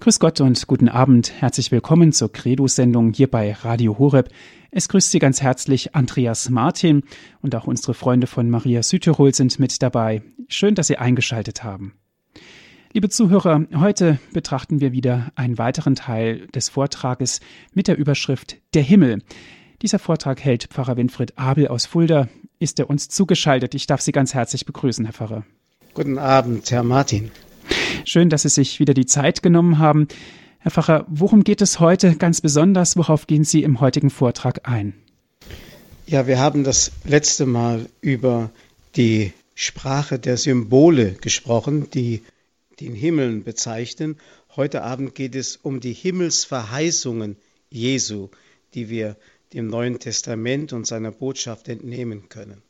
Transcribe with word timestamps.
Grüß 0.00 0.20
Gott 0.20 0.40
und 0.40 0.66
guten 0.66 0.88
Abend. 0.88 1.32
Herzlich 1.40 1.70
willkommen 1.70 2.12
zur 2.12 2.30
Credo-Sendung 2.30 3.12
hier 3.12 3.30
bei 3.30 3.52
Radio 3.52 3.98
Horeb. 3.98 4.28
Es 4.70 4.88
grüßt 4.88 5.10
Sie 5.10 5.18
ganz 5.18 5.40
herzlich 5.40 5.94
Andreas 5.94 6.50
Martin 6.50 7.04
und 7.40 7.54
auch 7.54 7.66
unsere 7.66 7.94
Freunde 7.94 8.26
von 8.26 8.50
Maria 8.50 8.82
Südtirol 8.82 9.32
sind 9.32 9.58
mit 9.58 9.80
dabei. 9.82 10.22
Schön, 10.48 10.74
dass 10.74 10.88
Sie 10.88 10.98
eingeschaltet 10.98 11.64
haben. 11.64 11.94
Liebe 12.92 13.08
Zuhörer, 13.08 13.66
heute 13.74 14.18
betrachten 14.32 14.80
wir 14.80 14.92
wieder 14.92 15.32
einen 15.36 15.58
weiteren 15.58 15.94
Teil 15.94 16.48
des 16.48 16.68
Vortrages 16.68 17.40
mit 17.72 17.88
der 17.88 17.96
Überschrift 17.96 18.58
Der 18.74 18.82
Himmel. 18.82 19.22
Dieser 19.80 19.98
Vortrag 19.98 20.44
hält 20.44 20.64
Pfarrer 20.64 20.96
Winfried 20.96 21.38
Abel 21.38 21.68
aus 21.68 21.86
Fulda. 21.86 22.28
Ist 22.58 22.78
er 22.78 22.90
uns 22.90 23.08
zugeschaltet? 23.08 23.74
Ich 23.74 23.86
darf 23.86 24.00
Sie 24.00 24.12
ganz 24.12 24.34
herzlich 24.34 24.66
begrüßen, 24.66 25.04
Herr 25.04 25.14
Pfarrer. 25.14 25.44
Guten 25.94 26.18
Abend, 26.18 26.70
Herr 26.70 26.82
Martin. 26.82 27.30
Schön, 28.06 28.28
dass 28.28 28.42
Sie 28.42 28.50
sich 28.50 28.80
wieder 28.80 28.92
die 28.92 29.06
Zeit 29.06 29.42
genommen 29.42 29.78
haben. 29.78 30.08
Herr 30.58 30.70
Pfarrer, 30.70 31.06
worum 31.08 31.42
geht 31.42 31.62
es 31.62 31.80
heute 31.80 32.16
ganz 32.16 32.42
besonders? 32.42 32.96
Worauf 32.98 33.26
gehen 33.26 33.44
Sie 33.44 33.62
im 33.62 33.80
heutigen 33.80 34.10
Vortrag 34.10 34.68
ein? 34.68 34.92
Ja, 36.06 36.26
wir 36.26 36.38
haben 36.38 36.64
das 36.64 36.92
letzte 37.04 37.46
Mal 37.46 37.86
über 38.02 38.50
die 38.94 39.32
Sprache 39.54 40.18
der 40.18 40.36
Symbole 40.36 41.12
gesprochen, 41.12 41.88
die 41.94 42.22
den 42.80 42.94
Himmel 42.94 43.40
bezeichnen. 43.40 44.18
Heute 44.54 44.82
Abend 44.82 45.14
geht 45.14 45.34
es 45.34 45.56
um 45.56 45.80
die 45.80 45.94
Himmelsverheißungen 45.94 47.36
Jesu, 47.70 48.28
die 48.74 48.90
wir 48.90 49.16
dem 49.54 49.68
Neuen 49.68 49.98
Testament 49.98 50.74
und 50.74 50.86
seiner 50.86 51.10
Botschaft 51.10 51.68
entnehmen 51.68 52.28
können. 52.28 52.63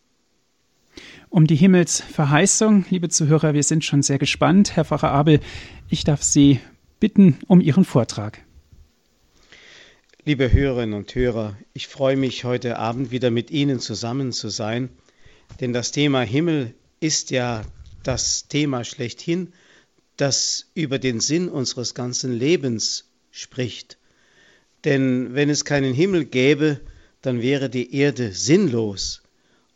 Um 1.35 1.49
die 1.49 1.57
Himmelsverheißung, 1.57 2.85
liebe 2.91 3.09
Zuhörer, 3.09 3.55
wir 3.55 3.65
sind 3.65 3.85
schon 3.85 4.05
sehr 4.05 4.21
gespannt. 4.21 4.77
Herr 4.77 4.85
Pfarrer 4.85 5.11
Abel, 5.11 5.41
ich 5.91 6.05
darf 6.05 6.23
Sie 6.23 6.61
bitten 7.01 7.39
um 7.49 7.61
Ihren 7.61 7.85
Vortrag. 7.85 8.41
Liebe 10.25 10.53
Hörerinnen 10.53 10.95
und 10.95 11.13
Hörer, 11.13 11.57
ich 11.73 11.89
freue 11.89 12.17
mich 12.17 12.45
heute 12.45 12.79
Abend 12.79 13.11
wieder 13.11 13.33
mit 13.33 13.51
Ihnen 13.51 13.81
zusammen 13.81 14.31
zu 14.31 14.49
sein, 14.49 14.91
denn 15.61 15.73
das 15.73 15.91
Thema 15.91 16.21
Himmel 16.21 16.73
ist 17.01 17.33
ja 17.33 17.63
das 18.05 18.47
Thema 18.47 18.85
schlechthin, 18.85 19.53
das 20.17 20.71
über 20.75 21.01
den 21.01 21.19
Sinn 21.19 21.49
unseres 21.49 21.95
ganzen 21.95 22.33
Lebens 22.33 23.11
spricht. 23.33 23.99
Denn 24.85 25.35
wenn 25.35 25.51
es 25.51 25.65
keinen 25.65 25.95
Himmel 25.95 26.27
gäbe, 26.27 26.79
dann 27.23 27.43
wäre 27.43 27.71
die 27.71 27.93
Erde 27.93 28.31
sinnlos. 28.31 29.25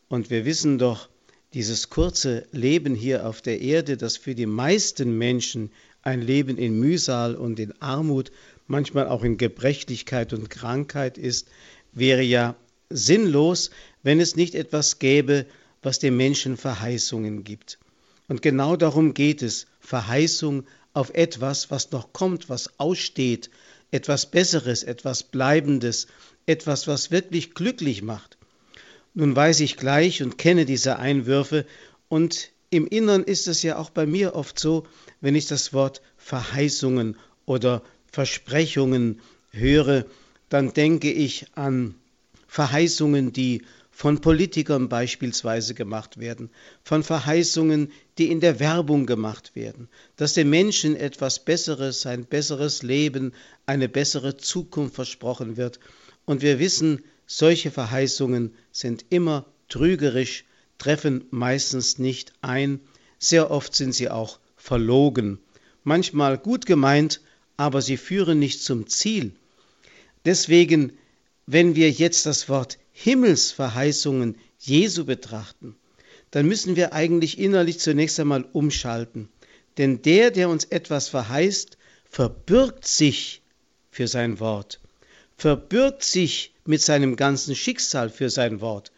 Und 0.08 0.30
wir 0.30 0.44
wissen 0.44 0.78
doch, 0.78 1.08
dieses 1.54 1.88
kurze 1.88 2.46
Leben 2.52 2.94
hier 2.94 3.26
auf 3.26 3.40
der 3.40 3.60
Erde, 3.60 3.96
das 3.96 4.16
für 4.16 4.34
die 4.34 4.46
meisten 4.46 5.16
Menschen 5.16 5.70
ein 6.02 6.20
Leben 6.20 6.58
in 6.58 6.78
Mühsal 6.78 7.34
und 7.34 7.58
in 7.58 7.80
Armut, 7.80 8.30
manchmal 8.66 9.08
auch 9.08 9.24
in 9.24 9.38
Gebrechlichkeit 9.38 10.32
und 10.32 10.50
Krankheit 10.50 11.18
ist, 11.18 11.48
wäre 11.92 12.22
ja 12.22 12.54
sinnlos, 12.90 13.70
wenn 14.02 14.20
es 14.20 14.36
nicht 14.36 14.54
etwas 14.54 14.98
gäbe, 14.98 15.46
was 15.82 15.98
dem 15.98 16.16
Menschen 16.16 16.56
Verheißungen 16.56 17.44
gibt. 17.44 17.78
Und 18.28 18.42
genau 18.42 18.76
darum 18.76 19.14
geht 19.14 19.42
es, 19.42 19.66
Verheißung 19.80 20.64
auf 20.92 21.10
etwas, 21.14 21.70
was 21.70 21.90
noch 21.92 22.12
kommt, 22.12 22.48
was 22.48 22.78
aussteht, 22.78 23.50
etwas 23.90 24.30
Besseres, 24.30 24.82
etwas 24.82 25.22
Bleibendes, 25.22 26.08
etwas, 26.44 26.86
was 26.86 27.10
wirklich 27.10 27.54
glücklich 27.54 28.02
macht. 28.02 28.37
Nun 29.18 29.34
weiß 29.34 29.58
ich 29.58 29.76
gleich 29.76 30.22
und 30.22 30.38
kenne 30.38 30.64
diese 30.64 31.00
Einwürfe 31.00 31.66
und 32.08 32.52
im 32.70 32.86
Innern 32.86 33.24
ist 33.24 33.48
es 33.48 33.64
ja 33.64 33.76
auch 33.76 33.90
bei 33.90 34.06
mir 34.06 34.36
oft 34.36 34.60
so, 34.60 34.86
wenn 35.20 35.34
ich 35.34 35.46
das 35.46 35.72
Wort 35.72 36.02
Verheißungen 36.16 37.16
oder 37.44 37.82
Versprechungen 38.12 39.20
höre, 39.50 40.06
dann 40.50 40.72
denke 40.72 41.10
ich 41.10 41.46
an 41.56 41.96
Verheißungen, 42.46 43.32
die 43.32 43.62
von 43.90 44.20
Politikern 44.20 44.88
beispielsweise 44.88 45.74
gemacht 45.74 46.20
werden, 46.20 46.50
von 46.84 47.02
Verheißungen, 47.02 47.90
die 48.18 48.30
in 48.30 48.38
der 48.38 48.60
Werbung 48.60 49.04
gemacht 49.04 49.56
werden, 49.56 49.88
dass 50.14 50.34
den 50.34 50.48
Menschen 50.48 50.94
etwas 50.94 51.44
Besseres, 51.44 52.06
ein 52.06 52.24
besseres 52.24 52.84
Leben, 52.84 53.32
eine 53.66 53.88
bessere 53.88 54.36
Zukunft 54.36 54.94
versprochen 54.94 55.56
wird. 55.56 55.80
Und 56.24 56.40
wir 56.40 56.60
wissen, 56.60 57.02
solche 57.28 57.70
Verheißungen 57.70 58.54
sind 58.72 59.04
immer 59.10 59.46
trügerisch, 59.68 60.44
treffen 60.78 61.26
meistens 61.30 61.98
nicht 61.98 62.32
ein, 62.40 62.80
sehr 63.18 63.50
oft 63.50 63.76
sind 63.76 63.94
sie 63.94 64.08
auch 64.08 64.40
verlogen, 64.56 65.38
manchmal 65.84 66.38
gut 66.38 66.66
gemeint, 66.66 67.20
aber 67.56 67.82
sie 67.82 67.98
führen 67.98 68.38
nicht 68.38 68.62
zum 68.62 68.86
Ziel. 68.88 69.32
Deswegen, 70.24 70.92
wenn 71.46 71.76
wir 71.76 71.90
jetzt 71.90 72.26
das 72.26 72.48
Wort 72.48 72.78
Himmelsverheißungen 72.92 74.36
Jesu 74.58 75.04
betrachten, 75.04 75.76
dann 76.30 76.46
müssen 76.46 76.76
wir 76.76 76.92
eigentlich 76.92 77.38
innerlich 77.38 77.78
zunächst 77.78 78.18
einmal 78.20 78.44
umschalten. 78.52 79.28
Denn 79.76 80.02
der, 80.02 80.30
der 80.30 80.48
uns 80.48 80.64
etwas 80.64 81.08
verheißt, 81.08 81.76
verbürgt 82.04 82.86
sich 82.86 83.42
für 83.90 84.08
sein 84.08 84.40
Wort, 84.40 84.80
verbürgt 85.38 86.02
sich 86.02 86.52
mit 86.66 86.82
seinem 86.82 87.16
ganzen 87.16 87.54
Schicksal 87.54 88.10
für 88.10 88.28
sein 88.28 88.60
Wort. 88.60 88.92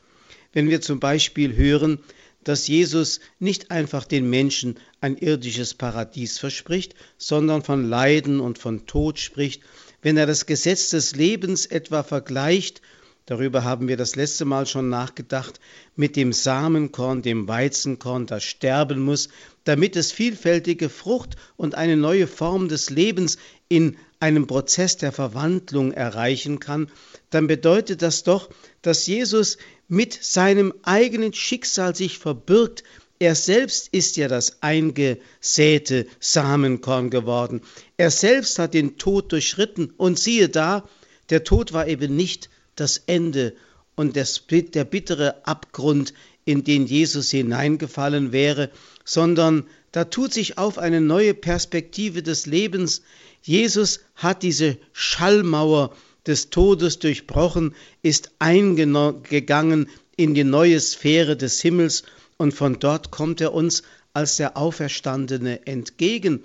Wenn 0.53 0.69
wir 0.69 0.81
zum 0.81 0.99
Beispiel 0.99 1.55
hören, 1.55 2.01
dass 2.43 2.67
Jesus 2.67 3.21
nicht 3.39 3.71
einfach 3.71 4.06
den 4.06 4.28
Menschen 4.28 4.78
ein 5.03 5.19
irdisches 5.19 5.75
Paradies 5.75 6.39
verspricht, 6.39 6.95
sondern 7.19 7.62
von 7.62 7.89
Leiden 7.89 8.41
und 8.41 8.59
von 8.59 8.87
Tod 8.87 9.19
spricht, 9.19 9.62
wenn 10.01 10.17
er 10.17 10.27
das 10.27 10.47
Gesetz 10.47 10.91
des 10.91 11.15
Lebens 11.15 11.67
etwa 11.67 12.03
vergleicht 12.03 12.81
Darüber 13.27 13.63
haben 13.65 13.87
wir 13.87 13.97
das 13.97 14.17
letzte 14.17 14.45
Mal 14.45 14.67
schon 14.67 14.89
nachgedacht, 14.89 15.61
mit 15.95 16.17
dem 16.17 16.33
Samenkorn, 16.33 17.23
dem 17.23 17.47
Weizenkorn, 17.47 18.27
das 18.27 18.43
sterben 18.43 19.01
muss, 19.01 19.29
damit 19.65 19.95
es 19.95 20.11
vielfältige 20.11 20.89
Frucht 20.89 21.37
und 21.57 21.75
eine 21.75 21.97
neue 21.97 22.27
Form 22.27 22.69
des 22.69 22.91
Lebens 22.91 23.39
in 23.69 23.97
einem 24.19 24.47
Prozess 24.47 24.97
der 24.97 25.13
Verwandlung 25.13 25.93
erreichen 25.93 26.61
kann, 26.61 26.91
dann 27.31 27.47
bedeutet 27.47 28.03
das 28.03 28.23
doch, 28.23 28.51
dass 28.83 29.07
Jesus 29.07 29.59
mit 29.89 30.13
seinem 30.13 30.75
eigenen 30.83 31.33
Schicksal 31.33 31.95
sich 31.95 32.19
verbirgt. 32.19 32.85
Er 33.19 33.35
selbst 33.35 33.89
ist 33.93 34.17
ja 34.17 34.29
das 34.29 34.63
eingesäte 34.63 36.07
Samenkorn 36.21 37.11
geworden. 37.11 37.61
Er 37.97 38.11
selbst 38.11 38.59
hat 38.59 38.75
den 38.75 38.99
Tod 38.99 39.33
durchschritten 39.33 39.93
und 39.97 40.19
siehe 40.19 40.49
da, 40.49 40.89
der 41.31 41.45
Tod 41.45 41.73
war 41.73 41.87
eben 41.87 42.17
nicht 42.17 42.51
das 42.77 43.03
Ende 43.07 43.55
und 43.95 44.17
das, 44.17 44.43
der 44.49 44.85
bittere 44.85 45.47
Abgrund, 45.47 46.15
in 46.45 46.65
den 46.65 46.87
Jesus 46.87 47.31
hineingefallen 47.31 48.33
wäre, 48.33 48.71
sondern 49.05 49.67
da 49.93 50.05
tut 50.05 50.33
sich 50.33 50.59
auf 50.59 50.79
eine 50.79 51.01
neue 51.01 51.35
Perspektive 51.35 52.23
des 52.23 52.47
Lebens. 52.47 53.03
Jesus 53.43 54.01
hat 54.15 54.43
diese 54.43 54.79
Schallmauer 54.93 55.95
des 56.27 56.51
Todes 56.51 56.99
durchbrochen, 56.99 57.75
ist 58.03 58.31
eingegangen 58.39 59.89
in 60.17 60.35
die 60.35 60.45
neue 60.45 60.81
Sphäre 60.81 61.37
des 61.37 61.61
Himmels 61.61 62.05
und 62.37 62.53
von 62.53 62.79
dort 62.79 63.11
kommt 63.11 63.41
er 63.41 63.53
uns 63.53 63.83
als 64.13 64.37
der 64.37 64.57
Auferstandene 64.57 65.67
entgegen. 65.67 66.43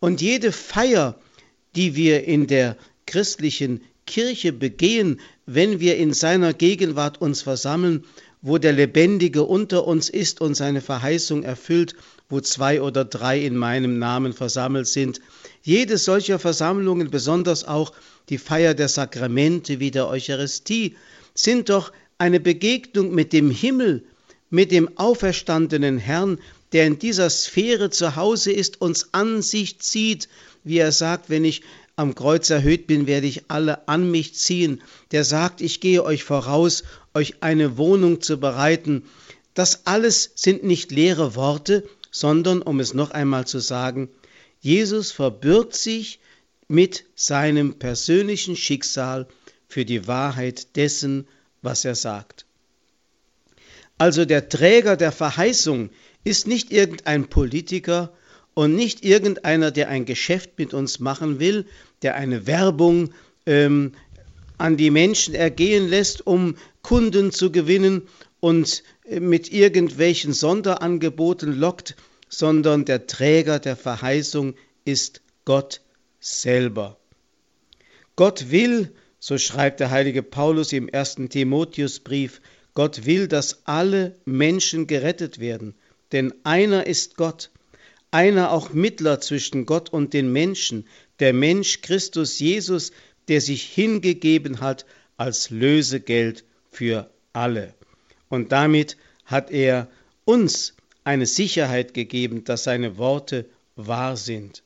Und 0.00 0.20
jede 0.20 0.52
Feier, 0.52 1.18
die 1.76 1.96
wir 1.96 2.24
in 2.24 2.46
der 2.46 2.76
christlichen 3.06 3.82
Kirche 4.06 4.52
begehen, 4.52 5.20
wenn 5.46 5.80
wir 5.80 5.96
in 5.96 6.12
seiner 6.12 6.52
Gegenwart 6.52 7.20
uns 7.20 7.42
versammeln, 7.42 8.04
wo 8.42 8.58
der 8.58 8.72
Lebendige 8.72 9.42
unter 9.42 9.86
uns 9.86 10.10
ist 10.10 10.40
und 10.40 10.54
seine 10.54 10.82
Verheißung 10.82 11.44
erfüllt, 11.44 11.94
wo 12.28 12.40
zwei 12.40 12.82
oder 12.82 13.04
drei 13.04 13.40
in 13.40 13.56
meinem 13.56 13.98
Namen 13.98 14.34
versammelt 14.34 14.86
sind. 14.86 15.20
Jede 15.62 15.96
solcher 15.96 16.38
Versammlungen, 16.38 17.10
besonders 17.10 17.64
auch 17.64 17.92
die 18.28 18.38
Feier 18.38 18.74
der 18.74 18.88
Sakramente 18.88 19.80
wie 19.80 19.90
der 19.90 20.08
Eucharistie, 20.08 20.96
sind 21.34 21.70
doch 21.70 21.92
eine 22.18 22.38
Begegnung 22.40 23.14
mit 23.14 23.32
dem 23.32 23.50
Himmel, 23.50 24.04
mit 24.50 24.72
dem 24.72 24.98
auferstandenen 24.98 25.98
Herrn, 25.98 26.38
der 26.72 26.86
in 26.86 26.98
dieser 26.98 27.30
Sphäre 27.30 27.90
zu 27.90 28.16
Hause 28.16 28.52
ist, 28.52 28.80
uns 28.80 29.08
an 29.12 29.42
sich 29.42 29.78
zieht, 29.80 30.28
wie 30.64 30.78
er 30.78 30.92
sagt, 30.92 31.30
wenn 31.30 31.44
ich 31.44 31.62
am 31.96 32.14
Kreuz 32.14 32.50
erhöht 32.50 32.86
bin, 32.86 33.06
werde 33.06 33.26
ich 33.26 33.44
alle 33.48 33.88
an 33.88 34.10
mich 34.10 34.34
ziehen. 34.34 34.82
Der 35.10 35.24
sagt, 35.24 35.60
ich 35.60 35.80
gehe 35.80 36.02
euch 36.04 36.24
voraus, 36.24 36.84
euch 37.14 37.42
eine 37.42 37.76
Wohnung 37.76 38.20
zu 38.20 38.38
bereiten. 38.38 39.04
Das 39.54 39.86
alles 39.86 40.32
sind 40.34 40.64
nicht 40.64 40.90
leere 40.90 41.34
Worte, 41.36 41.88
sondern, 42.10 42.62
um 42.62 42.80
es 42.80 42.94
noch 42.94 43.10
einmal 43.10 43.46
zu 43.46 43.60
sagen, 43.60 44.08
Jesus 44.60 45.12
verbirgt 45.12 45.74
sich 45.74 46.20
mit 46.68 47.04
seinem 47.14 47.74
persönlichen 47.78 48.56
Schicksal 48.56 49.28
für 49.68 49.84
die 49.84 50.06
Wahrheit 50.06 50.76
dessen, 50.76 51.26
was 51.62 51.84
er 51.84 51.94
sagt. 51.94 52.46
Also 53.98 54.24
der 54.24 54.48
Träger 54.48 54.96
der 54.96 55.12
Verheißung 55.12 55.90
ist 56.24 56.46
nicht 56.46 56.72
irgendein 56.72 57.28
Politiker 57.28 58.12
und 58.54 58.74
nicht 58.74 59.04
irgendeiner, 59.04 59.70
der 59.70 59.88
ein 59.88 60.04
Geschäft 60.04 60.58
mit 60.58 60.74
uns 60.74 61.00
machen 61.00 61.40
will, 61.40 61.66
der 62.02 62.14
eine 62.14 62.46
Werbung 62.46 63.12
ähm, 63.46 63.92
an 64.58 64.76
die 64.76 64.90
Menschen 64.90 65.34
ergehen 65.34 65.88
lässt, 65.88 66.26
um 66.26 66.56
Kunden 66.82 67.32
zu 67.32 67.50
gewinnen 67.50 68.02
und 68.40 68.82
äh, 69.04 69.20
mit 69.20 69.52
irgendwelchen 69.52 70.32
Sonderangeboten 70.32 71.58
lockt, 71.58 71.96
sondern 72.28 72.84
der 72.84 73.06
Träger 73.06 73.58
der 73.58 73.76
Verheißung 73.76 74.54
ist 74.84 75.20
Gott 75.44 75.80
selber. 76.20 76.98
Gott 78.16 78.50
will, 78.50 78.92
so 79.18 79.38
schreibt 79.38 79.80
der 79.80 79.90
heilige 79.90 80.22
Paulus 80.22 80.72
im 80.72 80.88
ersten 80.88 81.28
Timotheusbrief, 81.28 82.40
Gott 82.74 83.06
will, 83.06 83.28
dass 83.28 83.66
alle 83.66 84.16
Menschen 84.24 84.86
gerettet 84.86 85.38
werden, 85.38 85.74
denn 86.12 86.34
einer 86.44 86.86
ist 86.86 87.16
Gott, 87.16 87.50
einer 88.14 88.52
auch 88.52 88.72
Mittler 88.72 89.20
zwischen 89.20 89.66
Gott 89.66 89.92
und 89.92 90.14
den 90.14 90.32
Menschen, 90.32 90.86
der 91.18 91.32
Mensch 91.32 91.80
Christus 91.82 92.38
Jesus, 92.38 92.92
der 93.26 93.40
sich 93.40 93.64
hingegeben 93.64 94.60
hat 94.60 94.86
als 95.16 95.50
Lösegeld 95.50 96.44
für 96.70 97.10
alle. 97.32 97.74
Und 98.28 98.52
damit 98.52 98.96
hat 99.24 99.50
er 99.50 99.88
uns 100.24 100.74
eine 101.02 101.26
Sicherheit 101.26 101.92
gegeben, 101.92 102.44
dass 102.44 102.62
seine 102.62 102.98
Worte 102.98 103.46
wahr 103.74 104.16
sind. 104.16 104.62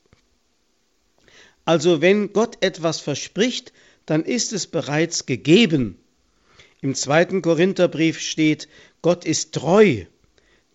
Also 1.65 2.01
wenn 2.01 2.33
Gott 2.33 2.57
etwas 2.61 2.99
verspricht, 2.99 3.73
dann 4.05 4.25
ist 4.25 4.53
es 4.53 4.67
bereits 4.67 5.25
gegeben. 5.25 5.97
Im 6.81 6.93
zweiten 6.93 7.41
Korintherbrief 7.41 8.19
steht, 8.19 8.67
Gott 9.01 9.25
ist 9.25 9.55
treu. 9.55 10.05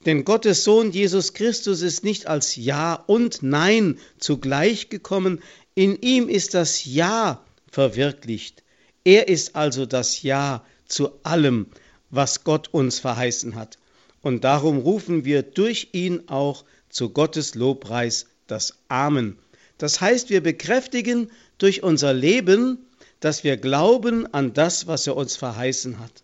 Denn 0.06 0.24
Gottes 0.24 0.64
Sohn 0.64 0.90
Jesus 0.90 1.32
Christus 1.32 1.80
ist 1.80 2.04
nicht 2.04 2.26
als 2.26 2.56
Ja 2.56 2.94
und 2.94 3.42
Nein 3.42 3.98
zugleich 4.18 4.90
gekommen, 4.90 5.40
in 5.74 6.00
ihm 6.00 6.28
ist 6.28 6.54
das 6.54 6.84
Ja 6.84 7.44
verwirklicht. 7.70 8.62
Er 9.04 9.28
ist 9.28 9.56
also 9.56 9.86
das 9.86 10.22
Ja 10.22 10.64
zu 10.86 11.10
allem, 11.22 11.66
was 12.10 12.44
Gott 12.44 12.68
uns 12.72 12.98
verheißen 12.98 13.54
hat. 13.54 13.78
Und 14.20 14.44
darum 14.44 14.78
rufen 14.78 15.24
wir 15.24 15.42
durch 15.42 15.88
ihn 15.92 16.28
auch 16.28 16.64
zu 16.88 17.10
Gottes 17.10 17.54
Lobpreis 17.54 18.26
das 18.46 18.78
Amen. 18.88 19.38
Das 19.78 20.00
heißt, 20.00 20.30
wir 20.30 20.42
bekräftigen 20.42 21.30
durch 21.58 21.82
unser 21.82 22.12
Leben, 22.12 22.78
dass 23.20 23.42
wir 23.42 23.56
glauben 23.56 24.32
an 24.32 24.52
das, 24.52 24.86
was 24.86 25.06
er 25.06 25.16
uns 25.16 25.36
verheißen 25.36 25.98
hat. 25.98 26.23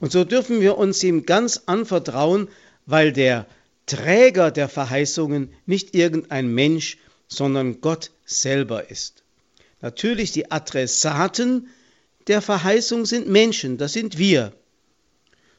Und 0.00 0.12
so 0.12 0.24
dürfen 0.24 0.60
wir 0.60 0.76
uns 0.78 1.02
ihm 1.02 1.24
ganz 1.24 1.62
anvertrauen, 1.66 2.48
weil 2.84 3.12
der 3.12 3.46
Träger 3.86 4.50
der 4.50 4.68
Verheißungen 4.68 5.50
nicht 5.64 5.94
irgendein 5.94 6.48
Mensch, 6.48 6.98
sondern 7.28 7.80
Gott 7.80 8.10
selber 8.24 8.90
ist. 8.90 9.22
Natürlich 9.80 10.32
die 10.32 10.50
Adressaten 10.50 11.68
der 12.26 12.42
Verheißung 12.42 13.06
sind 13.06 13.28
Menschen, 13.28 13.78
das 13.78 13.92
sind 13.92 14.18
wir. 14.18 14.52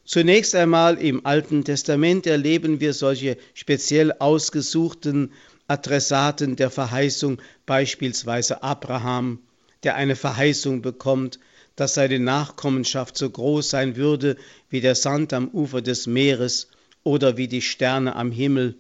Zunächst 0.04 0.56
einmal 0.56 0.98
im 0.98 1.26
Alten 1.26 1.64
Testament 1.64 2.28
erleben 2.28 2.80
wir 2.80 2.94
solche 2.94 3.38
speziell 3.54 4.14
ausgesuchten 4.14 5.32
Adressaten 5.68 6.56
der 6.56 6.70
Verheißung, 6.70 7.42
beispielsweise 7.66 8.64
Abraham, 8.64 9.40
der 9.84 9.96
eine 9.96 10.16
Verheißung 10.16 10.82
bekommt, 10.82 11.40
dass 11.78 11.94
seine 11.94 12.20
Nachkommenschaft 12.20 13.18
so 13.18 13.30
groß 13.30 13.70
sein 13.70 13.96
würde 13.96 14.36
wie 14.70 14.82
der 14.82 14.96
Sand 14.96 15.32
am 15.32 15.48
Ufer 15.50 15.82
des 15.82 16.08
Meeres 16.08 16.68
oder 17.04 17.38
wie 17.38 17.48
die 17.48 17.62
Sterne 17.62 18.16
am 18.16 18.32
Himmel. 18.32 18.76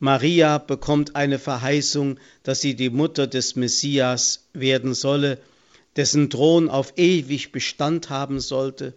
Maria 0.00 0.58
bekommt 0.58 1.14
eine 1.14 1.38
Verheißung, 1.38 2.18
dass 2.42 2.60
sie 2.60 2.74
die 2.74 2.90
Mutter 2.90 3.26
des 3.26 3.54
Messias 3.54 4.48
werden 4.54 4.94
solle, 4.94 5.38
dessen 5.96 6.30
Thron 6.30 6.70
auf 6.70 6.94
ewig 6.96 7.52
Bestand 7.52 8.08
haben 8.08 8.40
sollte. 8.40 8.94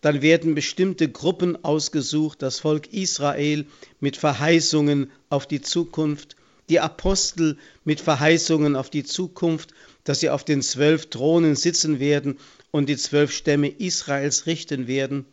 Dann 0.00 0.22
werden 0.22 0.54
bestimmte 0.54 1.10
Gruppen 1.10 1.62
ausgesucht, 1.64 2.40
das 2.40 2.60
Volk 2.60 2.92
Israel 2.94 3.66
mit 4.00 4.16
Verheißungen 4.16 5.10
auf 5.28 5.46
die 5.46 5.60
Zukunft, 5.60 6.36
die 6.70 6.80
Apostel 6.80 7.58
mit 7.84 8.00
Verheißungen 8.00 8.74
auf 8.74 8.88
die 8.88 9.04
Zukunft, 9.04 9.74
dass 10.04 10.20
sie 10.20 10.30
auf 10.30 10.44
den 10.44 10.62
zwölf 10.62 11.10
Thronen 11.10 11.56
sitzen 11.56 12.00
werden 12.00 12.38
und 12.70 12.88
die 12.88 12.96
zwölf 12.96 13.32
Stämme 13.32 13.68
Israels 13.68 14.46
richten 14.46 14.86
werden. 14.86 15.24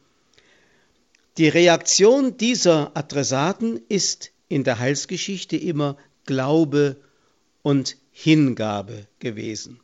Die 1.38 1.50
Reaktion 1.50 2.38
dieser 2.38 2.96
Adressaten 2.96 3.82
ist 3.90 4.32
in 4.50 4.64
der 4.64 4.80
Heilsgeschichte 4.80 5.58
immer 5.58 5.98
Glaube 6.26 6.98
und 7.64 7.98
Hingabe 8.12 9.08
gewesen. 9.20 9.80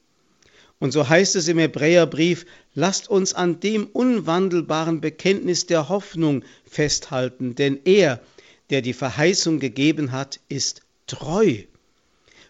Und 0.79 0.91
so 0.91 1.09
heißt 1.09 1.35
es 1.35 1.47
im 1.47 1.57
Hebräerbrief, 1.57 2.45
lasst 2.73 3.09
uns 3.09 3.33
an 3.33 3.59
dem 3.59 3.87
unwandelbaren 3.87 5.01
Bekenntnis 5.01 5.65
der 5.65 5.89
Hoffnung 5.89 6.43
festhalten, 6.65 7.55
denn 7.55 7.79
er, 7.83 8.21
der 8.69 8.81
die 8.81 8.93
Verheißung 8.93 9.59
gegeben 9.59 10.11
hat, 10.11 10.39
ist 10.47 10.81
treu. 11.07 11.63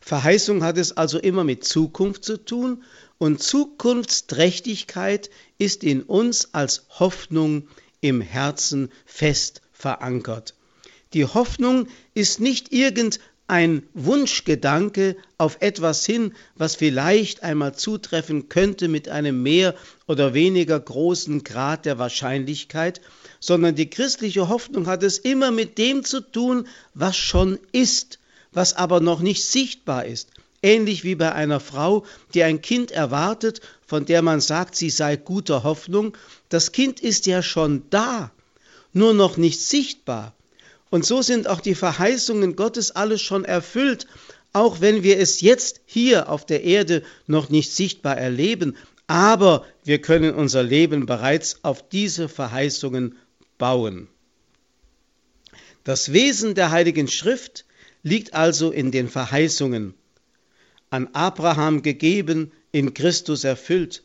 Verheißung 0.02 0.64
hat 0.64 0.78
es 0.78 0.96
also 0.96 1.18
immer 1.20 1.44
mit 1.44 1.64
Zukunft 1.64 2.24
zu 2.24 2.38
tun 2.38 2.84
und 3.20 3.44
Zukunftsträchtigkeit 3.44 5.30
ist 5.60 5.84
in 5.84 6.02
uns 6.02 6.54
als 6.54 6.86
Hoffnung 6.90 7.68
im 8.02 8.22
Herzen 8.22 8.90
fest 9.06 9.62
verankert. 9.72 10.56
Die 11.14 11.26
Hoffnung 11.26 11.88
ist 12.14 12.40
nicht 12.40 12.72
irgendein 12.72 13.84
Wunschgedanke 13.94 15.18
auf 15.38 15.58
etwas 15.60 16.06
hin, 16.06 16.34
was 16.56 16.76
vielleicht 16.76 17.44
einmal 17.44 17.76
zutreffen 17.76 18.48
könnte 18.48 18.88
mit 18.88 19.10
einem 19.10 19.44
mehr 19.44 19.76
oder 20.08 20.34
weniger 20.34 20.80
großen 20.80 21.44
Grad 21.44 21.86
der 21.86 22.00
Wahrscheinlichkeit, 22.00 23.02
sondern 23.42 23.76
die 23.76 23.90
christliche 23.90 24.48
Hoffnung 24.48 24.88
hat 24.88 25.04
es 25.04 25.18
immer 25.18 25.52
mit 25.52 25.78
dem 25.78 26.06
zu 26.06 26.22
tun, 26.22 26.68
was 26.94 27.18
schon 27.18 27.60
ist, 27.74 28.20
was 28.54 28.76
aber 28.76 29.02
noch 29.02 29.20
nicht 29.20 29.44
sichtbar 29.44 30.06
ist. 30.06 30.30
Ähnlich 30.62 31.04
wie 31.04 31.16
bei 31.16 31.32
einer 31.32 31.60
Frau, 31.60 32.06
die 32.34 32.44
ein 32.44 32.62
Kind 32.62 32.92
erwartet, 32.92 33.62
von 33.86 34.06
der 34.06 34.22
man 34.22 34.42
sagt, 34.42 34.76
sie 34.76 34.90
sei 34.90 35.16
guter 35.16 35.64
Hoffnung. 35.64 36.18
Das 36.50 36.72
Kind 36.72 37.00
ist 37.00 37.26
ja 37.28 37.42
schon 37.42 37.84
da, 37.90 38.32
nur 38.92 39.14
noch 39.14 39.38
nicht 39.38 39.62
sichtbar. 39.62 40.34
Und 40.90 41.06
so 41.06 41.22
sind 41.22 41.48
auch 41.48 41.62
die 41.62 41.76
Verheißungen 41.76 42.56
Gottes 42.56 42.92
alles 42.92 43.22
schon 43.22 43.46
erfüllt, 43.46 44.08
auch 44.52 44.82
wenn 44.82 45.04
wir 45.04 45.20
es 45.20 45.42
jetzt 45.42 45.82
hier 45.86 46.30
auf 46.30 46.46
der 46.46 46.64
Erde 46.64 47.04
noch 47.28 47.50
nicht 47.50 47.72
sichtbar 47.72 48.18
erleben. 48.18 48.76
Aber 49.08 49.66
wir 49.84 50.02
können 50.02 50.36
unser 50.36 50.64
Leben 50.64 51.06
bereits 51.06 51.64
auf 51.64 51.88
diese 51.88 52.28
Verheißungen 52.28 53.18
bauen. 53.58 54.08
Das 55.84 56.12
Wesen 56.12 56.56
der 56.56 56.72
Heiligen 56.72 57.08
Schrift 57.08 57.66
liegt 58.04 58.34
also 58.34 58.72
in 58.72 58.92
den 58.92 59.08
Verheißungen, 59.08 59.94
an 60.90 61.10
Abraham 61.14 61.82
gegeben, 61.82 62.52
in 62.72 62.94
Christus 62.94 63.44
erfüllt. 63.44 64.04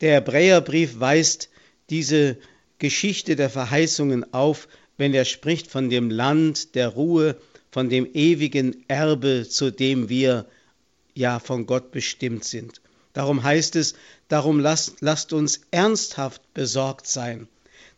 Der 0.00 0.14
Hebräerbrief 0.14 1.00
weist 1.00 1.48
diese 1.90 2.38
Geschichte 2.78 3.36
der 3.36 3.50
Verheißungen 3.50 4.32
auf, 4.32 4.68
wenn 4.96 5.14
er 5.14 5.24
spricht 5.24 5.68
von 5.70 5.90
dem 5.90 6.10
Land 6.10 6.74
der 6.74 6.88
Ruhe, 6.88 7.36
von 7.70 7.88
dem 7.88 8.06
ewigen 8.14 8.84
Erbe, 8.88 9.46
zu 9.48 9.70
dem 9.70 10.08
wir 10.08 10.46
ja 11.14 11.38
von 11.38 11.66
Gott 11.66 11.90
bestimmt 11.90 12.44
sind. 12.44 12.80
Darum 13.12 13.42
heißt 13.42 13.76
es, 13.76 13.94
darum 14.28 14.60
lasst, 14.60 15.00
lasst 15.00 15.32
uns 15.32 15.62
ernsthaft 15.70 16.42
besorgt 16.54 17.06
sein, 17.06 17.48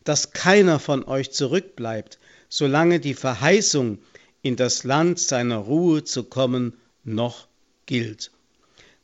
dass 0.04 0.32
keiner 0.32 0.78
von 0.78 1.04
euch 1.04 1.30
zurückbleibt, 1.30 2.18
solange 2.48 3.00
die 3.00 3.14
Verheißung 3.14 3.98
in 4.42 4.56
das 4.56 4.84
Land 4.84 5.18
seiner 5.18 5.58
Ruhe 5.58 6.04
zu 6.04 6.24
kommen, 6.24 6.74
noch 7.04 7.46
gilt. 7.90 8.30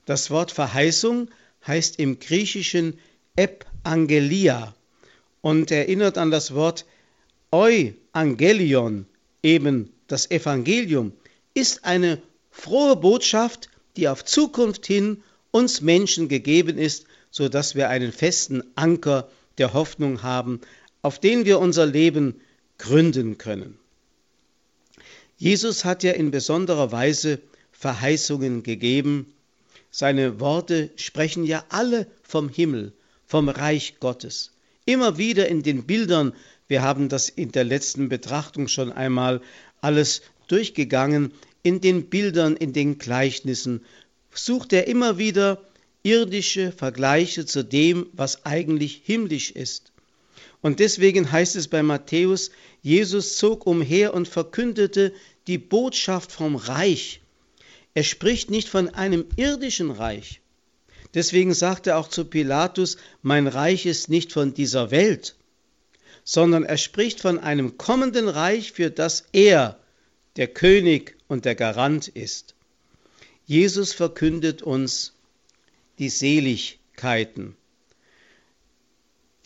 Das 0.04 0.30
Wort 0.30 0.52
Verheißung 0.52 1.28
heißt 1.66 1.98
im 1.98 2.20
Griechischen 2.20 3.00
Epangelia 3.34 4.76
und 5.40 5.72
erinnert 5.72 6.18
an 6.18 6.30
das 6.30 6.54
Wort 6.54 6.86
Euangelion, 7.50 9.06
eben 9.42 9.92
das 10.06 10.30
Evangelium, 10.30 11.12
ist 11.52 11.84
eine 11.84 12.22
frohe 12.52 12.94
Botschaft, 12.94 13.70
die 13.96 14.06
auf 14.06 14.24
Zukunft 14.24 14.86
hin 14.86 15.24
uns 15.50 15.80
Menschen 15.80 16.28
gegeben 16.28 16.78
ist, 16.78 17.06
so 17.32 17.48
dass 17.48 17.74
wir 17.74 17.88
einen 17.88 18.12
festen 18.12 18.62
Anker 18.76 19.28
der 19.58 19.72
Hoffnung 19.72 20.22
haben, 20.22 20.60
auf 21.02 21.18
den 21.18 21.44
wir 21.44 21.58
unser 21.58 21.86
Leben 21.86 22.40
gründen 22.78 23.36
können. 23.36 23.80
Jesus 25.38 25.84
hat 25.84 26.04
ja 26.04 26.12
in 26.12 26.30
besonderer 26.30 26.92
Weise 26.92 27.40
Verheißungen 27.78 28.62
gegeben. 28.62 29.32
Seine 29.90 30.40
Worte 30.40 30.90
sprechen 30.96 31.44
ja 31.44 31.64
alle 31.68 32.06
vom 32.22 32.48
Himmel, 32.48 32.92
vom 33.26 33.48
Reich 33.48 33.96
Gottes. 34.00 34.52
Immer 34.84 35.18
wieder 35.18 35.48
in 35.48 35.62
den 35.62 35.84
Bildern, 35.84 36.32
wir 36.68 36.82
haben 36.82 37.08
das 37.08 37.28
in 37.28 37.52
der 37.52 37.64
letzten 37.64 38.08
Betrachtung 38.08 38.68
schon 38.68 38.92
einmal 38.92 39.40
alles 39.80 40.22
durchgegangen, 40.48 41.32
in 41.62 41.80
den 41.80 42.08
Bildern, 42.08 42.56
in 42.56 42.72
den 42.72 42.98
Gleichnissen 42.98 43.84
sucht 44.32 44.72
er 44.72 44.86
immer 44.86 45.18
wieder 45.18 45.62
irdische 46.02 46.70
Vergleiche 46.72 47.46
zu 47.46 47.64
dem, 47.64 48.06
was 48.12 48.44
eigentlich 48.46 49.02
himmlisch 49.04 49.50
ist. 49.50 49.92
Und 50.60 50.78
deswegen 50.80 51.30
heißt 51.32 51.56
es 51.56 51.68
bei 51.68 51.82
Matthäus, 51.82 52.50
Jesus 52.82 53.36
zog 53.36 53.66
umher 53.66 54.14
und 54.14 54.28
verkündete 54.28 55.12
die 55.46 55.58
Botschaft 55.58 56.32
vom 56.32 56.56
Reich. 56.56 57.20
Er 57.96 58.02
spricht 58.02 58.50
nicht 58.50 58.68
von 58.68 58.90
einem 58.90 59.24
irdischen 59.36 59.90
Reich. 59.90 60.42
Deswegen 61.14 61.54
sagt 61.54 61.86
er 61.86 61.96
auch 61.96 62.08
zu 62.08 62.26
Pilatus, 62.26 62.98
mein 63.22 63.46
Reich 63.46 63.86
ist 63.86 64.10
nicht 64.10 64.34
von 64.34 64.52
dieser 64.52 64.90
Welt, 64.90 65.34
sondern 66.22 66.62
er 66.64 66.76
spricht 66.76 67.22
von 67.22 67.38
einem 67.38 67.78
kommenden 67.78 68.28
Reich, 68.28 68.72
für 68.72 68.90
das 68.90 69.24
er 69.32 69.80
der 70.36 70.46
König 70.46 71.16
und 71.26 71.46
der 71.46 71.54
Garant 71.54 72.06
ist. 72.06 72.54
Jesus 73.46 73.94
verkündet 73.94 74.60
uns 74.60 75.14
die 75.98 76.10
Seligkeiten. 76.10 77.56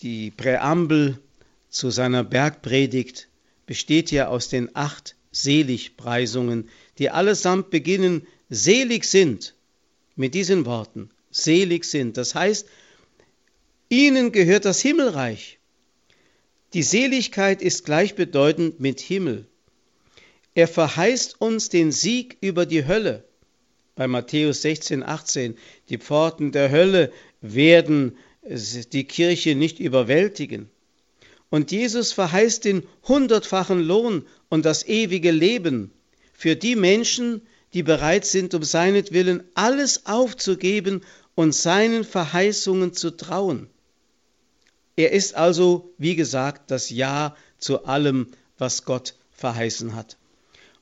Die 0.02 0.32
Präambel 0.32 1.20
zu 1.68 1.90
seiner 1.90 2.24
Bergpredigt 2.24 3.28
besteht 3.66 4.10
ja 4.10 4.26
aus 4.26 4.48
den 4.48 4.74
acht 4.74 5.14
Seligpreisungen, 5.30 6.68
die 6.98 7.10
allesamt 7.10 7.70
beginnen, 7.70 8.26
selig 8.50 9.04
sind, 9.04 9.54
mit 10.16 10.34
diesen 10.34 10.66
Worten, 10.66 11.10
selig 11.30 11.84
sind. 11.84 12.16
Das 12.16 12.34
heißt, 12.34 12.66
ihnen 13.88 14.32
gehört 14.32 14.64
das 14.64 14.82
Himmelreich. 14.82 15.58
Die 16.74 16.82
Seligkeit 16.82 17.62
ist 17.62 17.84
gleichbedeutend 17.84 18.80
mit 18.80 19.00
Himmel. 19.00 19.46
Er 20.54 20.68
verheißt 20.68 21.40
uns 21.40 21.68
den 21.68 21.92
Sieg 21.92 22.36
über 22.40 22.66
die 22.66 22.86
Hölle. 22.86 23.24
Bei 23.94 24.06
Matthäus 24.06 24.62
16, 24.62 25.02
18, 25.02 25.56
die 25.88 25.98
Pforten 25.98 26.52
der 26.52 26.70
Hölle 26.70 27.12
werden 27.40 28.16
die 28.42 29.04
Kirche 29.04 29.54
nicht 29.54 29.78
überwältigen. 29.78 30.70
Und 31.50 31.72
Jesus 31.72 32.12
verheißt 32.12 32.64
den 32.64 32.84
hundertfachen 33.06 33.80
Lohn 33.80 34.26
und 34.48 34.64
das 34.64 34.86
ewige 34.86 35.30
Leben 35.30 35.92
für 36.32 36.56
die 36.56 36.76
Menschen, 36.76 37.42
die 37.74 37.82
bereit 37.82 38.26
sind, 38.26 38.54
um 38.54 38.62
seinetwillen 38.62 39.44
alles 39.54 40.06
aufzugeben 40.06 41.02
und 41.34 41.54
seinen 41.54 42.04
Verheißungen 42.04 42.92
zu 42.92 43.10
trauen. 43.10 43.68
Er 44.96 45.12
ist 45.12 45.34
also, 45.34 45.92
wie 45.98 46.16
gesagt, 46.16 46.70
das 46.70 46.90
Ja 46.90 47.36
zu 47.58 47.84
allem, 47.84 48.28
was 48.58 48.84
Gott 48.84 49.14
verheißen 49.32 49.94
hat. 49.94 50.16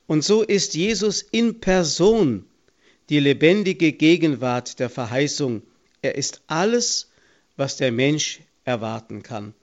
Und 0.07 0.25
so 0.25 0.43
ist 0.43 0.75
Jesus 0.75 1.23
in 1.23 1.61
Person 1.61 2.45
die 3.11 3.21
lebendige 3.21 3.93
Gegenwart 3.93 4.79
der 4.81 4.91
Verheißung. 4.91 5.63
Er 6.03 6.15
ist 6.17 6.43
alles, 6.47 7.11
was 7.57 7.77
der 7.77 7.93
Mensch 7.93 8.41
erwarten 8.65 9.23
kann. 9.23 9.55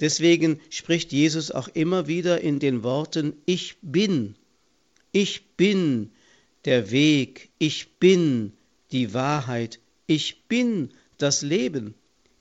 Deswegen 0.00 0.60
spricht 0.70 1.12
Jesus 1.12 1.50
auch 1.50 1.68
immer 1.68 2.06
wieder 2.06 2.40
in 2.40 2.58
den 2.58 2.82
Worten 2.82 3.34
Ich 3.44 3.76
bin, 3.82 4.34
ich 5.12 5.46
bin 5.56 6.10
der 6.64 6.90
Weg, 6.90 7.50
ich 7.58 7.98
bin 7.98 8.52
die 8.92 9.14
Wahrheit, 9.14 9.80
ich 10.06 10.44
bin 10.48 10.90
das 11.18 11.42
Leben. 11.42 11.94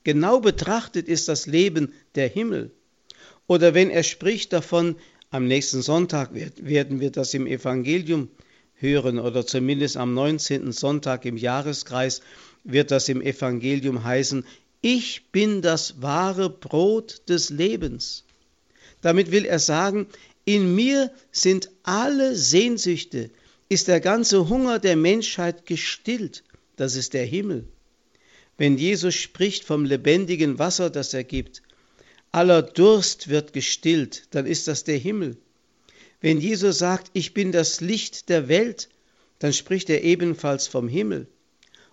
Genau 0.04 0.40
betrachtet 0.40 1.08
ist 1.08 1.28
das 1.28 1.46
Leben 1.46 1.94
der 2.16 2.28
Himmel. 2.28 2.72
Oder 3.48 3.74
wenn 3.74 3.90
er 3.90 4.04
spricht 4.04 4.54
davon, 4.54 4.96
am 5.30 5.48
nächsten 5.48 5.82
Sonntag 5.82 6.32
werden 6.34 7.00
wir 7.00 7.12
das 7.12 7.34
im 7.34 7.46
Evangelium 7.46 8.30
hören 8.76 9.20
oder 9.20 9.46
zumindest 9.46 9.98
am 9.98 10.14
19. 10.14 10.72
Sonntag 10.72 11.26
im 11.26 11.38
Jahreskreis 11.38 12.22
wird 12.64 12.92
das 12.92 13.10
im 13.10 13.22
Evangelium 13.22 14.04
heißen, 14.04 14.46
ich 14.82 15.32
bin 15.32 15.62
das 15.62 16.02
wahre 16.02 16.50
Brot 16.50 17.22
des 17.28 17.50
Lebens. 17.50 18.24
Damit 19.02 19.32
will 19.32 19.46
er 19.46 19.60
sagen, 19.60 20.08
in 20.46 20.74
mir 20.74 21.12
sind 21.32 21.70
alle 21.84 22.36
Sehnsüchte, 22.36 23.30
ist 23.70 23.88
der 23.88 24.02
ganze 24.02 24.50
Hunger 24.50 24.80
der 24.80 24.96
Menschheit 24.96 25.66
gestillt, 25.68 26.44
das 26.76 26.96
ist 26.96 27.14
der 27.14 27.26
Himmel. 27.26 27.68
Wenn 28.58 28.78
Jesus 28.78 29.16
spricht 29.16 29.64
vom 29.64 29.86
lebendigen 29.86 30.60
Wasser, 30.60 30.90
das 30.90 31.14
er 31.14 31.24
gibt, 31.24 31.62
aller 32.32 32.62
Durst 32.62 33.30
wird 33.30 33.54
gestillt, 33.54 34.24
dann 34.32 34.46
ist 34.46 34.68
das 34.68 34.84
der 34.84 34.98
Himmel. 34.98 35.38
Wenn 36.20 36.42
Jesus 36.42 36.80
sagt, 36.80 37.12
ich 37.14 37.34
bin 37.34 37.52
das 37.52 37.80
Licht 37.80 38.28
der 38.28 38.50
Welt, 38.50 38.90
dann 39.38 39.54
spricht 39.54 39.90
er 39.90 40.04
ebenfalls 40.04 40.68
vom 40.68 40.90
Himmel. 40.90 41.28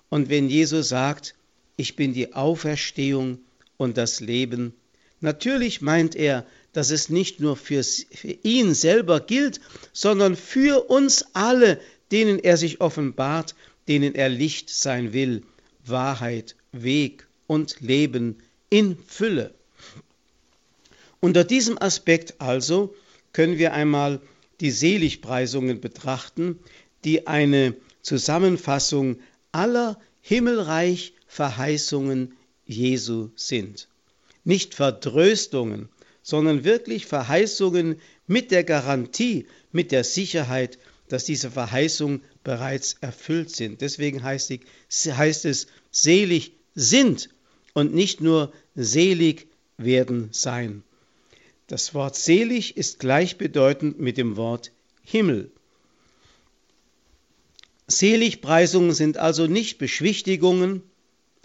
Und 0.08 0.28
wenn 0.28 0.48
Jesus 0.48 0.88
sagt, 0.88 1.34
ich 1.76 1.94
bin 1.94 2.12
die 2.12 2.34
Auferstehung 2.34 3.38
und 3.76 3.96
das 3.96 4.20
Leben, 4.20 4.74
natürlich 5.20 5.80
meint 5.80 6.16
er, 6.16 6.46
dass 6.76 6.90
es 6.90 7.08
nicht 7.08 7.40
nur 7.40 7.56
für, 7.56 7.82
ihn 8.42 8.74
selber 8.74 9.20
gilt, 9.20 9.62
sondern 9.94 10.36
für 10.36 10.90
uns 10.90 11.24
alle, 11.32 11.80
denen 12.12 12.38
er 12.38 12.58
sich 12.58 12.82
offenbart, 12.82 13.54
denen 13.88 14.14
er 14.14 14.28
Licht 14.28 14.68
sein 14.68 15.14
will, 15.14 15.42
Wahrheit, 15.86 16.54
Weg 16.72 17.28
und 17.46 17.80
Leben 17.80 18.42
in 18.68 18.98
Fülle. 19.06 19.54
Unter 21.20 21.44
diesem 21.44 21.80
Aspekt 21.80 22.42
also 22.42 22.94
können 23.32 23.56
wir 23.56 23.72
einmal 23.72 24.20
die 24.60 24.70
Seligpreisungen 24.70 25.80
betrachten, 25.80 26.58
die 27.04 27.26
eine 27.26 27.74
Zusammenfassung 28.02 29.18
aller 29.50 29.98
himmelreich 30.20 31.14
Verheißungen 31.26 32.36
Jesu 32.66 33.30
sind. 33.34 33.88
Nicht 34.44 34.74
Verdröstungen, 34.74 35.88
sondern 36.26 36.64
wirklich 36.64 37.06
Verheißungen 37.06 38.00
mit 38.26 38.50
der 38.50 38.64
Garantie, 38.64 39.46
mit 39.70 39.92
der 39.92 40.02
Sicherheit, 40.02 40.76
dass 41.06 41.22
diese 41.22 41.52
Verheißungen 41.52 42.20
bereits 42.42 42.96
erfüllt 43.00 43.54
sind. 43.54 43.80
Deswegen 43.80 44.24
heißt, 44.24 44.50
es, 45.44 45.66
selig 45.92 46.52
sind 46.74 47.28
und 47.74 47.94
nicht 47.94 48.20
nur 48.20 48.52
selig 48.74 49.46
werden 49.78 50.30
sein. 50.32 50.82
Das 51.68 51.94
Wort 51.94 52.16
selig 52.16 52.76
ist 52.76 52.98
gleichbedeutend 52.98 54.00
mit 54.00 54.18
dem 54.18 54.36
Wort 54.36 54.72
Himmel. 55.04 55.52
Seligpreisungen 57.86 58.94
sind 58.94 59.16
also 59.16 59.46
nicht 59.46 59.78
Beschwichtigungen, 59.78 60.82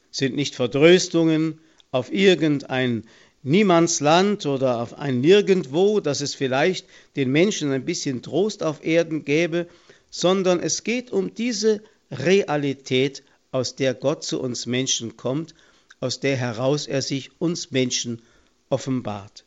sind 0.09 0.35
nicht 0.35 0.55
Verdröstungen 0.55 1.59
auf 1.91 2.11
irgendein 2.11 3.03
Niemandsland 3.43 4.45
oder 4.45 4.79
auf 4.81 4.98
ein 5.00 5.21
Nirgendwo, 5.21 6.00
dass 6.00 6.21
es 6.21 6.36
vielleicht 6.36 6.86
den 7.15 7.31
Menschen 7.31 7.71
ein 7.71 7.86
bisschen 7.86 8.21
Trost 8.21 8.62
auf 8.62 8.83
Erden 8.83 9.25
gäbe, 9.25 9.67
sondern 10.12 10.60
es 10.60 10.83
geht 10.83 11.12
um 11.12 11.33
diese 11.33 11.81
Realität, 12.12 13.24
aus 13.51 13.75
der 13.75 13.93
Gott 13.93 14.24
zu 14.24 14.41
uns 14.41 14.65
Menschen 14.65 15.17
kommt, 15.17 15.55
aus 16.00 16.19
der 16.19 16.38
heraus 16.38 16.88
er 16.88 17.01
sich 17.01 17.31
uns 17.39 17.71
Menschen 17.71 18.21
offenbart. 18.69 19.43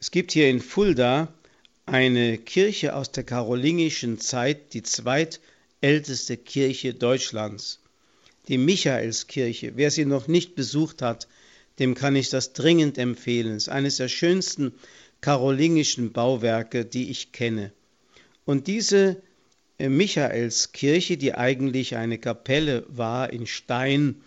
Es 0.00 0.10
gibt 0.10 0.32
hier 0.32 0.50
in 0.50 0.60
Fulda 0.60 1.32
eine 1.86 2.38
Kirche 2.38 2.94
aus 2.94 3.10
der 3.10 3.24
karolingischen 3.24 4.20
Zeit, 4.20 4.74
die 4.74 4.82
zweitälteste 4.82 6.36
Kirche 6.36 6.92
Deutschlands, 6.94 7.80
die 8.48 8.58
Michaelskirche. 8.58 9.72
Wer 9.76 9.90
sie 9.90 10.04
noch 10.04 10.28
nicht 10.28 10.54
besucht 10.54 11.02
hat, 11.02 11.26
dem 11.78 11.94
kann 11.94 12.16
ich 12.16 12.30
das 12.30 12.52
dringend 12.52 12.98
empfehlen. 12.98 13.56
Es 13.56 13.64
ist 13.64 13.68
eines 13.68 13.96
der 13.96 14.08
schönsten 14.08 14.72
karolingischen 15.20 16.12
Bauwerke, 16.12 16.84
die 16.84 17.10
ich 17.10 17.32
kenne. 17.32 17.72
Und 18.44 18.66
diese 18.66 19.22
äh, 19.78 19.88
Michaelskirche, 19.88 21.16
die 21.16 21.34
eigentlich 21.34 21.96
eine 21.96 22.18
Kapelle 22.18 22.84
war 22.88 23.32
in 23.32 23.46
Stein 23.46 24.20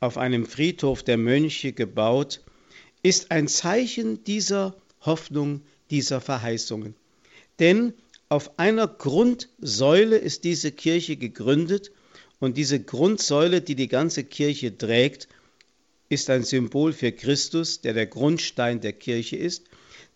auf 0.00 0.18
einem 0.18 0.46
Friedhof 0.46 1.02
der 1.02 1.16
Mönche 1.16 1.72
gebaut, 1.72 2.40
ist 3.02 3.30
ein 3.30 3.48
Zeichen 3.48 4.24
dieser 4.24 4.74
Hoffnung 5.00 5.62
dieser 5.90 6.20
Verheißungen. 6.20 6.94
Denn 7.58 7.94
auf 8.28 8.58
einer 8.58 8.88
Grundsäule 8.88 10.16
ist 10.16 10.44
diese 10.44 10.72
Kirche 10.72 11.16
gegründet 11.16 11.92
und 12.40 12.56
diese 12.56 12.80
Grundsäule, 12.80 13.60
die 13.60 13.74
die 13.76 13.88
ganze 13.88 14.24
Kirche 14.24 14.76
trägt, 14.76 15.28
ist 16.12 16.28
ein 16.28 16.44
Symbol 16.44 16.92
für 16.92 17.10
Christus, 17.10 17.80
der 17.80 17.94
der 17.94 18.06
Grundstein 18.06 18.80
der 18.82 18.92
Kirche 18.92 19.36
ist. 19.36 19.64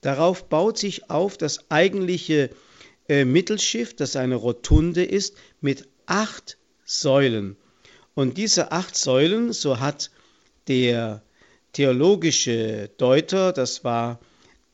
Darauf 0.03 0.49
baut 0.49 0.77
sich 0.77 1.11
auf 1.11 1.39
das 1.39 1.71
eigentliche 1.71 2.51
äh, 3.09 3.25
Mittelschiff, 3.25 3.97
das 3.97 4.15
eine 4.15 4.35
Rotunde 4.35 5.03
ist, 5.03 5.37
mit 5.63 5.89
acht 6.05 6.59
Säulen. 6.85 7.57
Und 8.15 8.37
diese 8.37 8.73
acht 8.73 8.95
Säulen, 8.95 9.53
so 9.53 9.81
hat 9.81 10.11
der 10.69 11.23
theologische 11.73 12.91
Deuter, 12.99 13.53
das 13.53 13.83
war 13.83 14.21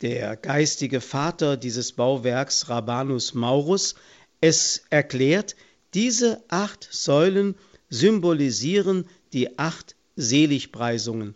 der 0.01 0.37
geistige 0.37 1.01
Vater 1.01 1.57
dieses 1.57 1.93
Bauwerks, 1.93 2.69
Rabanus 2.69 3.35
Maurus, 3.35 3.95
es 4.41 4.83
erklärt, 4.91 5.55
diese 5.95 6.43
acht 6.49 6.89
Säulen 6.91 7.55
symbolisieren 7.91 9.07
die 9.33 9.59
acht 9.59 9.95
Seligpreisungen. 10.17 11.35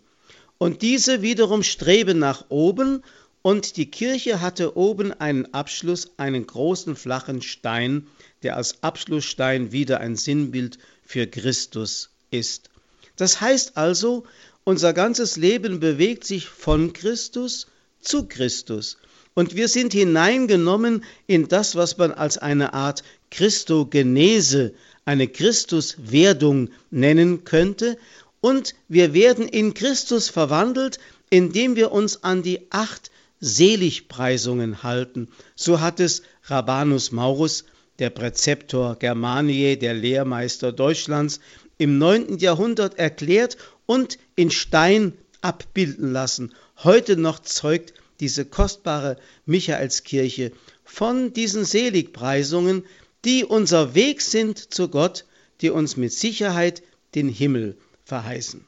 Und 0.57 0.81
diese 0.81 1.21
wiederum 1.21 1.63
streben 1.63 2.19
nach 2.19 2.45
oben 2.49 3.03
und 3.41 3.77
die 3.77 3.89
Kirche 3.89 4.41
hatte 4.41 4.75
oben 4.75 5.13
einen 5.13 5.53
Abschluss, 5.53 6.11
einen 6.17 6.47
großen 6.47 6.95
flachen 6.95 7.41
Stein, 7.41 8.07
der 8.43 8.57
als 8.57 8.83
Abschlussstein 8.83 9.71
wieder 9.71 9.99
ein 9.99 10.15
Sinnbild 10.15 10.79
für 11.03 11.27
Christus 11.27 12.09
ist. 12.31 12.69
Das 13.15 13.39
heißt 13.39 13.77
also, 13.77 14.25
unser 14.63 14.93
ganzes 14.93 15.37
Leben 15.37 15.79
bewegt 15.79 16.25
sich 16.25 16.47
von 16.47 16.91
Christus 16.91 17.67
zu 18.01 18.27
Christus. 18.27 18.97
Und 19.33 19.55
wir 19.55 19.67
sind 19.67 19.93
hineingenommen 19.93 21.03
in 21.27 21.47
das, 21.47 21.75
was 21.75 21.97
man 21.97 22.11
als 22.11 22.37
eine 22.37 22.73
Art 22.73 23.03
Christogenese, 23.31 24.73
eine 25.05 25.27
Christuswerdung 25.27 26.69
nennen 26.89 27.43
könnte. 27.43 27.97
Und 28.39 28.75
wir 28.87 29.13
werden 29.13 29.47
in 29.47 29.73
Christus 29.73 30.29
verwandelt, 30.29 30.99
indem 31.29 31.75
wir 31.75 31.91
uns 31.91 32.23
an 32.23 32.43
die 32.43 32.71
acht 32.71 33.11
Seligpreisungen 33.39 34.83
halten. 34.83 35.29
So 35.55 35.79
hat 35.81 35.99
es 35.99 36.23
Rabanus 36.43 37.11
Maurus, 37.11 37.65
der 37.99 38.09
Präzeptor 38.09 38.95
Germaniae, 38.95 39.75
der 39.75 39.93
Lehrmeister 39.93 40.71
Deutschlands, 40.71 41.39
im 41.77 41.97
9. 41.97 42.37
Jahrhundert 42.37 42.97
erklärt 42.97 43.57
und 43.85 44.17
in 44.35 44.51
Stein 44.51 45.13
abbilden 45.41 46.11
lassen. 46.11 46.53
Heute 46.83 47.17
noch 47.17 47.39
zeugt 47.39 47.93
diese 48.19 48.45
kostbare 48.45 49.17
Michaelskirche 49.45 50.51
von 50.83 51.33
diesen 51.33 51.65
Seligpreisungen, 51.65 52.85
die 53.25 53.43
unser 53.43 53.93
Weg 53.93 54.21
sind 54.21 54.73
zu 54.73 54.89
Gott, 54.89 55.25
die 55.61 55.69
uns 55.69 55.97
mit 55.97 56.13
Sicherheit 56.13 56.81
den 57.13 57.29
Himmel 57.29 57.77
verheißen. 58.07 58.65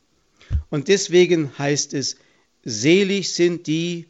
Und 0.69 0.87
deswegen 0.87 1.57
heißt 1.57 1.93
es, 1.93 2.17
selig 2.63 3.33
sind 3.33 3.67
die, 3.67 4.07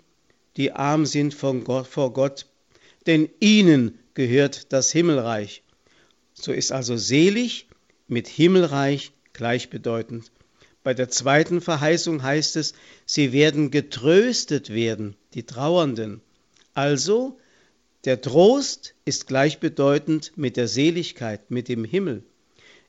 die 0.57 0.71
arm 0.71 1.05
sind 1.05 1.39
Gott, 1.39 1.87
vor 1.87 2.13
Gott, 2.13 2.47
denn 3.05 3.29
ihnen 3.39 3.99
gehört 4.13 4.73
das 4.73 4.91
Himmelreich. 4.91 5.63
So 6.33 6.51
ist 6.51 6.71
also 6.71 6.97
selig 6.97 7.67
mit 8.07 8.27
Himmelreich 8.27 9.11
gleichbedeutend. 9.33 10.31
Bei 10.83 10.93
der 10.93 11.09
zweiten 11.09 11.61
Verheißung 11.61 12.23
heißt 12.23 12.55
es, 12.55 12.73
sie 13.05 13.31
werden 13.31 13.69
getröstet 13.69 14.73
werden, 14.73 15.15
die 15.33 15.43
Trauernden. 15.43 16.21
Also, 16.73 17.37
der 18.05 18.21
Trost 18.21 18.95
ist 19.05 19.27
gleichbedeutend 19.27 20.31
mit 20.35 20.57
der 20.57 20.67
Seligkeit, 20.67 21.51
mit 21.51 21.67
dem 21.67 21.83
Himmel. 21.83 22.23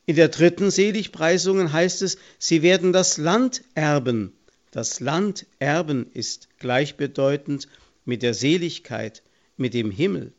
In 0.07 0.17
der 0.17 0.29
dritten 0.29 0.71
Seligpreisung 0.71 1.73
heißt 1.73 2.03
es, 2.03 2.19
sie 2.39 2.63
werden 2.63 2.93
das 2.93 3.19
Land 3.19 3.63
erben. 3.75 4.33
Das 4.71 5.01
Land 5.01 5.47
erben 5.59 6.11
ist 6.13 6.49
gleichbedeutend 6.59 7.69
mit 8.05 8.23
der 8.23 8.35
Seligkeit, 8.35 9.23
mit 9.57 9.75
dem 9.75 9.91
Himmel. 9.91 10.33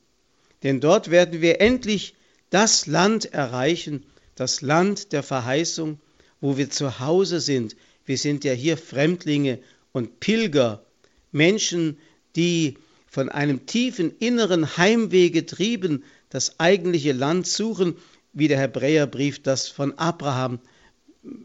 Denn 0.63 0.79
dort 0.79 1.09
werden 1.09 1.41
wir 1.41 1.61
endlich 1.61 2.15
das 2.49 2.85
Land 2.87 3.33
erreichen, 3.33 4.05
das 4.35 4.61
Land 4.61 5.11
der 5.11 5.23
Verheißung, 5.23 5.99
wo 6.39 6.57
wir 6.57 6.69
zu 6.69 6.99
Hause 6.99 7.39
sind. 7.39 7.75
Wir 8.05 8.17
sind 8.17 8.43
ja 8.43 8.53
hier 8.53 8.77
Fremdlinge 8.77 9.59
und 9.91 10.19
Pilger, 10.19 10.85
Menschen, 11.31 11.97
die 12.35 12.77
von 13.07 13.29
einem 13.29 13.65
tiefen 13.65 14.17
inneren 14.17 14.77
Heimweh 14.77 15.29
getrieben 15.29 16.03
das 16.29 16.59
eigentliche 16.59 17.11
Land 17.11 17.45
suchen, 17.45 17.97
wie 18.33 18.47
der 18.47 18.59
Hebräerbrief 18.59 19.41
das 19.41 19.67
von 19.67 19.97
Abraham 19.97 20.59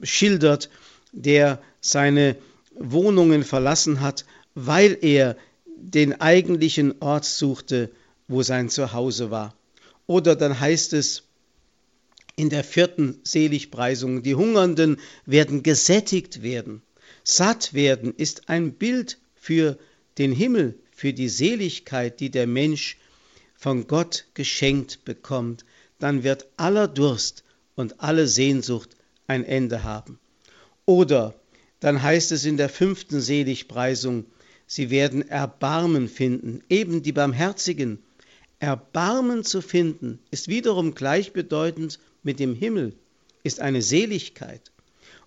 schildert, 0.02 0.70
der 1.12 1.60
seine 1.80 2.36
Wohnungen 2.74 3.44
verlassen 3.44 4.00
hat, 4.00 4.24
weil 4.54 4.98
er 5.00 5.36
den 5.76 6.20
eigentlichen 6.20 7.00
Ort 7.00 7.24
suchte, 7.24 7.90
wo 8.28 8.42
sein 8.42 8.68
Zuhause 8.68 9.30
war. 9.30 9.54
Oder 10.06 10.36
dann 10.36 10.58
heißt 10.58 10.92
es 10.92 11.24
in 12.36 12.50
der 12.50 12.64
vierten 12.64 13.18
Seligpreisung, 13.24 14.22
die 14.22 14.34
Hungernden 14.34 14.98
werden 15.24 15.62
gesättigt 15.62 16.42
werden. 16.42 16.82
Satt 17.24 17.74
werden 17.74 18.14
ist 18.14 18.48
ein 18.48 18.72
Bild 18.74 19.18
für 19.34 19.78
den 20.18 20.32
Himmel, 20.32 20.78
für 20.92 21.12
die 21.12 21.28
Seligkeit, 21.28 22.20
die 22.20 22.30
der 22.30 22.46
Mensch 22.46 22.98
von 23.54 23.86
Gott 23.86 24.26
geschenkt 24.34 25.04
bekommt. 25.04 25.64
Dann 25.98 26.24
wird 26.24 26.46
aller 26.56 26.88
Durst 26.88 27.44
und 27.74 28.00
alle 28.00 28.28
Sehnsucht 28.28 28.96
ein 29.26 29.44
Ende 29.44 29.84
haben. 29.84 30.18
Oder 30.84 31.34
dann 31.80 32.02
heißt 32.02 32.32
es 32.32 32.44
in 32.44 32.56
der 32.56 32.68
fünften 32.68 33.20
Seligpreisung, 33.20 34.24
sie 34.66 34.90
werden 34.90 35.28
Erbarmen 35.28 36.08
finden, 36.08 36.62
eben 36.68 37.02
die 37.02 37.12
Barmherzigen. 37.12 37.98
Erbarmen 38.58 39.44
zu 39.44 39.60
finden 39.60 40.18
ist 40.30 40.48
wiederum 40.48 40.94
gleichbedeutend 40.94 41.98
mit 42.22 42.40
dem 42.40 42.54
Himmel, 42.54 42.94
ist 43.42 43.60
eine 43.60 43.82
Seligkeit. 43.82 44.72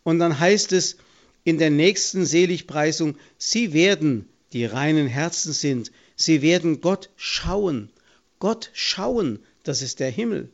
Und 0.03 0.19
dann 0.19 0.39
heißt 0.39 0.71
es 0.71 0.97
in 1.43 1.58
der 1.58 1.69
nächsten 1.69 2.25
Seligpreisung, 2.25 3.15
sie 3.38 3.73
werden, 3.73 4.27
die 4.53 4.65
reinen 4.65 5.08
Herzen 5.08 5.53
sind, 5.53 5.91
sie 6.15 6.41
werden 6.41 6.82
Gott 6.82 7.10
schauen. 7.15 7.89
Gott 8.39 8.71
schauen, 8.73 9.39
das 9.63 9.82
ist 9.82 9.99
der 9.99 10.10
Himmel. 10.10 10.49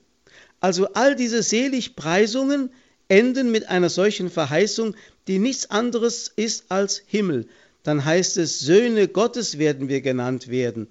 Also 0.66 0.88
all 0.94 1.16
diese 1.16 1.44
Seligpreisungen 1.44 2.72
enden 3.08 3.52
mit 3.52 3.70
einer 3.70 3.90
solchen 3.90 4.32
Verheißung, 4.32 4.96
die 5.28 5.38
nichts 5.38 5.70
anderes 5.70 6.32
ist 6.36 6.66
als 6.70 7.04
Himmel. 7.06 7.48
Dann 7.84 8.04
heißt 8.04 8.38
es, 8.38 8.62
Söhne 8.62 9.08
Gottes 9.08 9.60
werden 9.60 9.90
wir 9.90 10.02
genannt 10.02 10.48
werden. 10.48 10.88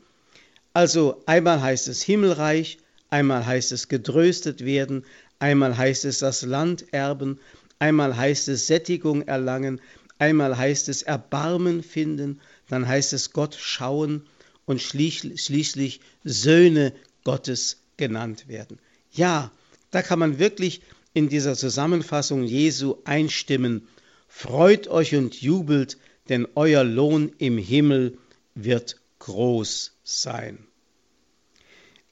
Also 0.74 1.22
einmal 1.26 1.60
heißt 1.60 1.88
es 1.88 2.02
Himmelreich, 2.02 2.78
einmal 3.10 3.44
heißt 3.44 3.72
es 3.72 3.88
getröstet 3.88 4.64
werden, 4.64 5.04
Einmal 5.38 5.76
heißt 5.76 6.04
es 6.04 6.20
das 6.20 6.42
Land 6.42 6.92
erben, 6.92 7.38
einmal 7.78 8.16
heißt 8.16 8.48
es 8.48 8.66
Sättigung 8.66 9.22
erlangen, 9.22 9.80
einmal 10.18 10.56
heißt 10.56 10.88
es 10.88 11.02
Erbarmen 11.02 11.82
finden, 11.82 12.40
dann 12.68 12.86
heißt 12.88 13.12
es 13.12 13.32
Gott 13.32 13.54
schauen 13.54 14.24
und 14.64 14.80
schließlich 14.80 16.00
Söhne 16.24 16.92
Gottes 17.24 17.82
genannt 17.96 18.48
werden. 18.48 18.78
Ja, 19.12 19.50
da 19.94 20.02
kann 20.02 20.18
man 20.18 20.38
wirklich 20.38 20.80
in 21.12 21.28
dieser 21.28 21.54
Zusammenfassung 21.54 22.42
Jesu 22.42 22.96
einstimmen. 23.04 23.86
Freut 24.26 24.88
euch 24.88 25.14
und 25.14 25.40
jubelt, 25.40 25.98
denn 26.28 26.48
euer 26.56 26.82
Lohn 26.82 27.32
im 27.38 27.58
Himmel 27.58 28.18
wird 28.56 28.96
groß 29.20 29.92
sein. 30.02 30.58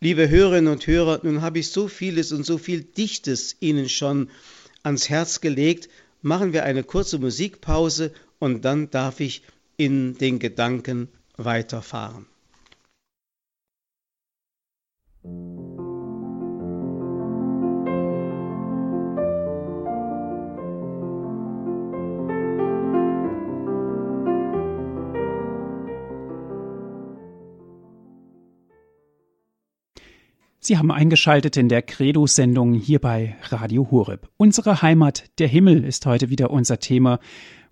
Liebe 0.00 0.28
Hörerinnen 0.28 0.72
und 0.72 0.86
Hörer, 0.86 1.20
nun 1.24 1.42
habe 1.42 1.58
ich 1.58 1.70
so 1.70 1.88
vieles 1.88 2.30
und 2.32 2.44
so 2.44 2.58
viel 2.58 2.82
Dichtes 2.82 3.56
Ihnen 3.60 3.88
schon 3.88 4.30
ans 4.82 5.08
Herz 5.08 5.40
gelegt. 5.40 5.88
Machen 6.22 6.52
wir 6.52 6.64
eine 6.64 6.84
kurze 6.84 7.18
Musikpause 7.18 8.12
und 8.38 8.64
dann 8.64 8.90
darf 8.90 9.18
ich 9.18 9.42
in 9.76 10.16
den 10.18 10.38
Gedanken 10.38 11.08
weiterfahren. 11.36 12.26
Sie 30.64 30.78
haben 30.78 30.92
eingeschaltet 30.92 31.56
in 31.56 31.68
der 31.68 31.82
Credo-Sendung 31.82 32.74
hier 32.74 33.00
bei 33.00 33.36
Radio 33.48 33.90
Horeb. 33.90 34.28
Unsere 34.36 34.80
Heimat, 34.80 35.24
der 35.40 35.48
Himmel, 35.48 35.82
ist 35.82 36.06
heute 36.06 36.30
wieder 36.30 36.52
unser 36.52 36.78
Thema. 36.78 37.18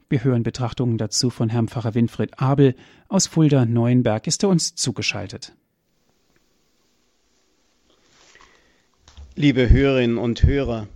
Wir 0.08 0.24
hören 0.24 0.42
Betrachtungen 0.42 0.98
dazu 0.98 1.30
von 1.30 1.48
Herrn 1.50 1.68
Pfarrer 1.68 1.94
Winfried 1.94 2.40
Abel 2.40 2.74
aus 3.06 3.28
Fulda-Neuenberg. 3.28 4.26
Ist 4.26 4.42
er 4.42 4.48
uns 4.48 4.74
zugeschaltet? 4.74 5.54
Liebe 9.36 9.70
Hörerinnen 9.70 10.18
und 10.18 10.42
Hörer, 10.42 10.88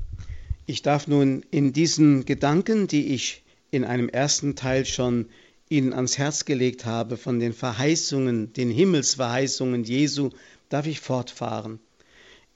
ich 0.67 0.83
darf 0.83 1.07
nun 1.07 1.45
in 1.53 1.73
diesen 1.73 2.25
Gedanken, 2.25 2.89
die 2.89 3.15
ich 3.15 3.45
in 3.71 3.85
einem 3.85 4.09
ersten 4.09 4.57
Teil 4.57 4.85
schon 4.85 5.27
Ihnen 5.69 5.93
ans 5.93 6.19
Herz 6.19 6.45
gelegt 6.45 6.87
habe, 6.87 7.17
von 7.17 7.39
den 7.39 7.53
Verheißungen, 7.53 8.53
den 8.53 8.71
Himmelsverheißungen 8.71 9.85
Jesu, 9.85 10.31
darf 10.75 10.87
ich 10.87 10.99
fortfahren. 10.99 11.79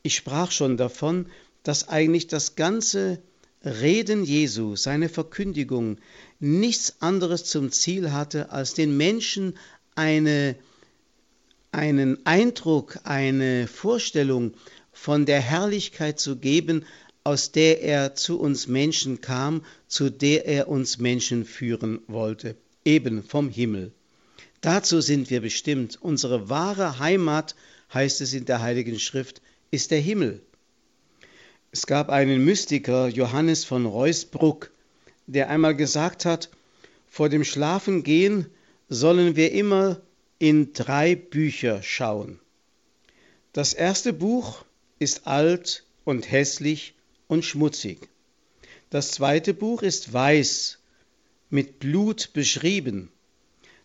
Ich 0.02 0.16
sprach 0.16 0.50
schon 0.50 0.76
davon, 0.76 1.26
dass 1.62 1.88
eigentlich 1.88 2.26
das 2.26 2.57
ganze 2.57 3.22
Reden 3.64 4.24
Jesu, 4.24 4.74
seine 4.74 5.09
Verkündigung, 5.09 5.98
nichts 6.40 6.96
anderes 7.00 7.44
zum 7.44 7.70
Ziel 7.70 8.11
hatte, 8.11 8.50
als 8.50 8.74
den 8.74 8.96
Menschen 8.96 9.57
eine, 9.94 10.57
einen 11.70 12.26
Eindruck, 12.26 12.98
eine 13.04 13.68
Vorstellung 13.68 14.54
von 14.92 15.24
der 15.24 15.40
Herrlichkeit 15.40 16.18
zu 16.18 16.38
geben, 16.38 16.85
aus 17.22 17.52
der 17.52 17.83
er 17.83 18.16
zu 18.16 18.40
uns 18.40 18.66
Menschen 18.66 19.20
kam, 19.20 19.64
zu 19.87 20.11
der 20.11 20.44
er 20.44 20.68
uns 20.68 20.98
Menschen 20.98 21.44
führen 21.44 22.00
wollte, 22.09 22.57
eben 22.85 23.22
vom 23.22 23.48
Himmel. 23.48 23.92
Dazu 24.61 25.00
sind 25.00 25.31
wir 25.31 25.40
bestimmt. 25.40 25.98
Unsere 26.00 26.48
wahre 26.48 26.98
Heimat, 26.98 27.54
heißt 27.92 28.20
es 28.20 28.33
in 28.33 28.44
der 28.44 28.61
Heiligen 28.62 28.98
Schrift, 28.98 29.40
ist 29.70 29.90
der 29.90 30.01
Himmel. 30.01 30.42
Es 31.70 31.87
gab 31.87 32.09
einen 32.09 32.44
Mystiker, 32.44 33.09
Johannes 33.09 33.64
von 33.64 33.87
Reusbruck, 33.87 34.70
der 35.27 35.51
einmal 35.51 35.77
gesagt 35.77 36.24
hat, 36.24 36.51
vor 37.09 37.29
dem 37.29 37.44
Schlafengehen 37.44 38.46
sollen 38.88 39.37
wir 39.37 39.53
immer 39.53 40.01
in 40.38 40.72
drei 40.72 41.14
Bücher 41.14 41.83
schauen. 41.83 42.40
Das 43.53 43.74
erste 43.74 44.12
Buch 44.12 44.64
ist 44.98 45.27
alt 45.27 45.85
und 46.05 46.31
hässlich 46.31 46.94
und 47.27 47.44
schmutzig. 47.44 48.09
Das 48.90 49.11
zweite 49.11 49.53
Buch 49.53 49.83
ist 49.83 50.12
weiß, 50.12 50.79
mit 51.51 51.79
Blut 51.79 52.33
beschrieben. 52.33 53.11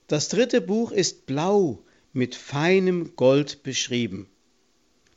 Das 0.08 0.30
dritte 0.30 0.62
Buch 0.62 0.92
ist 0.92 1.26
blau, 1.26 1.80
mit 2.13 2.36
feinem 2.36 3.15
Gold 3.15 3.63
beschrieben. 3.63 4.28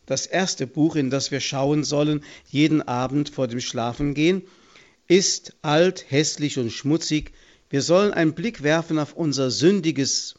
Das 0.06 0.26
erste 0.26 0.66
Buch, 0.66 0.96
in 0.96 1.10
das 1.10 1.30
wir 1.30 1.40
schauen 1.40 1.84
sollen, 1.84 2.24
jeden 2.48 2.80
Abend 2.82 3.28
vor 3.28 3.48
dem 3.48 3.60
Schlafengehen, 3.60 4.42
ist 5.08 5.54
alt, 5.62 6.06
hässlich 6.08 6.58
und 6.58 6.70
schmutzig. 6.70 7.32
Wir 7.70 7.82
sollen 7.82 8.12
einen 8.12 8.34
Blick 8.34 8.62
werfen 8.62 8.98
auf 8.98 9.14
unser 9.14 9.50
sündiges 9.50 10.36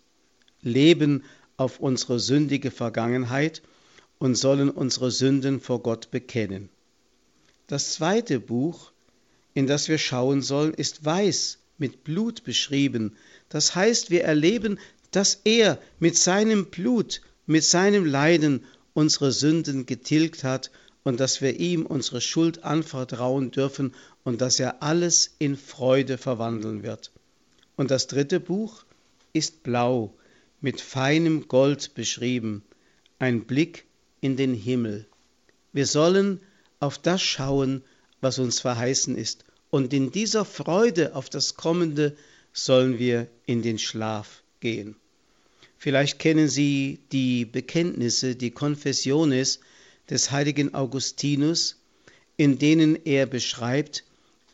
Leben, 0.61 1.23
auf 1.57 1.79
unsere 1.79 2.19
sündige 2.19 2.71
Vergangenheit 2.71 3.61
und 4.19 4.35
sollen 4.35 4.69
unsere 4.69 5.11
Sünden 5.11 5.59
vor 5.59 5.81
Gott 5.83 6.11
bekennen. 6.11 6.69
Das 7.67 7.93
zweite 7.93 8.39
Buch, 8.39 8.91
in 9.53 9.67
das 9.67 9.89
wir 9.89 9.97
schauen 9.97 10.41
sollen, 10.41 10.73
ist 10.73 11.03
weiß, 11.03 11.59
mit 11.77 12.03
Blut 12.03 12.43
beschrieben. 12.43 13.15
Das 13.49 13.75
heißt, 13.75 14.09
wir 14.09 14.23
erleben, 14.23 14.79
dass 15.11 15.41
er 15.43 15.79
mit 15.99 16.17
seinem 16.17 16.65
Blut, 16.67 17.21
mit 17.45 17.63
seinem 17.63 18.05
Leiden 18.05 18.65
unsere 18.93 19.31
Sünden 19.31 19.85
getilgt 19.85 20.43
hat 20.43 20.71
und 21.03 21.19
dass 21.19 21.41
wir 21.41 21.59
ihm 21.59 21.85
unsere 21.85 22.19
Schuld 22.19 22.63
anvertrauen 22.63 23.51
dürfen 23.51 23.93
und 24.23 24.41
dass 24.41 24.59
er 24.59 24.83
alles 24.83 25.35
in 25.39 25.55
Freude 25.55 26.17
verwandeln 26.17 26.83
wird. 26.83 27.11
Und 27.75 27.91
das 27.91 28.07
dritte 28.07 28.39
Buch 28.39 28.83
ist 29.33 29.63
blau, 29.63 30.13
mit 30.59 30.81
feinem 30.81 31.47
Gold 31.47 31.93
beschrieben, 31.93 32.63
ein 33.19 33.45
Blick 33.45 33.85
in 34.19 34.35
den 34.35 34.53
Himmel. 34.53 35.07
Wir 35.71 35.85
sollen 35.85 36.41
auf 36.79 36.97
das 36.97 37.21
schauen, 37.21 37.83
was 38.19 38.39
uns 38.39 38.59
verheißen 38.59 39.15
ist, 39.15 39.45
und 39.69 39.93
in 39.93 40.11
dieser 40.11 40.43
Freude 40.43 41.13
auf 41.15 41.29
das 41.29 41.55
Kommende 41.55 42.17
sollen 42.51 42.99
wir 42.99 43.27
in 43.45 43.61
den 43.61 43.77
Schlaf 43.77 44.43
gehen. 44.59 44.95
Vielleicht 45.77 46.19
kennen 46.19 46.47
Sie 46.49 46.99
die 47.11 47.45
Bekenntnisse, 47.45 48.35
die 48.35 48.51
Konfessiones 48.51 49.59
des 50.09 50.31
heiligen 50.31 50.73
Augustinus, 50.73 51.77
in 52.35 52.57
denen 52.57 52.97
er 53.05 53.25
beschreibt, 53.25 54.03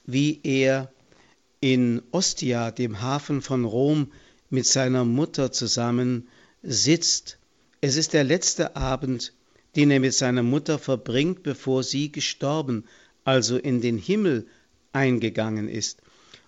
wie 0.05 0.39
er 0.43 0.91
in 1.61 2.01
Ostia, 2.11 2.71
dem 2.71 3.01
Hafen 3.01 3.41
von 3.41 3.63
Rom, 3.63 4.11
mit 4.49 4.65
seiner 4.65 5.05
Mutter 5.05 5.51
zusammen 5.51 6.27
sitzt. 6.61 7.37
Es 7.81 7.95
ist 7.95 8.13
der 8.13 8.23
letzte 8.23 8.75
Abend, 8.75 9.33
den 9.75 9.89
er 9.89 9.99
mit 9.99 10.13
seiner 10.13 10.43
Mutter 10.43 10.77
verbringt, 10.77 11.41
bevor 11.41 11.83
sie 11.83 12.11
gestorben, 12.11 12.85
also 13.23 13.57
in 13.57 13.81
den 13.81 13.97
Himmel 13.97 14.45
eingegangen 14.91 15.67
ist. 15.67 16.01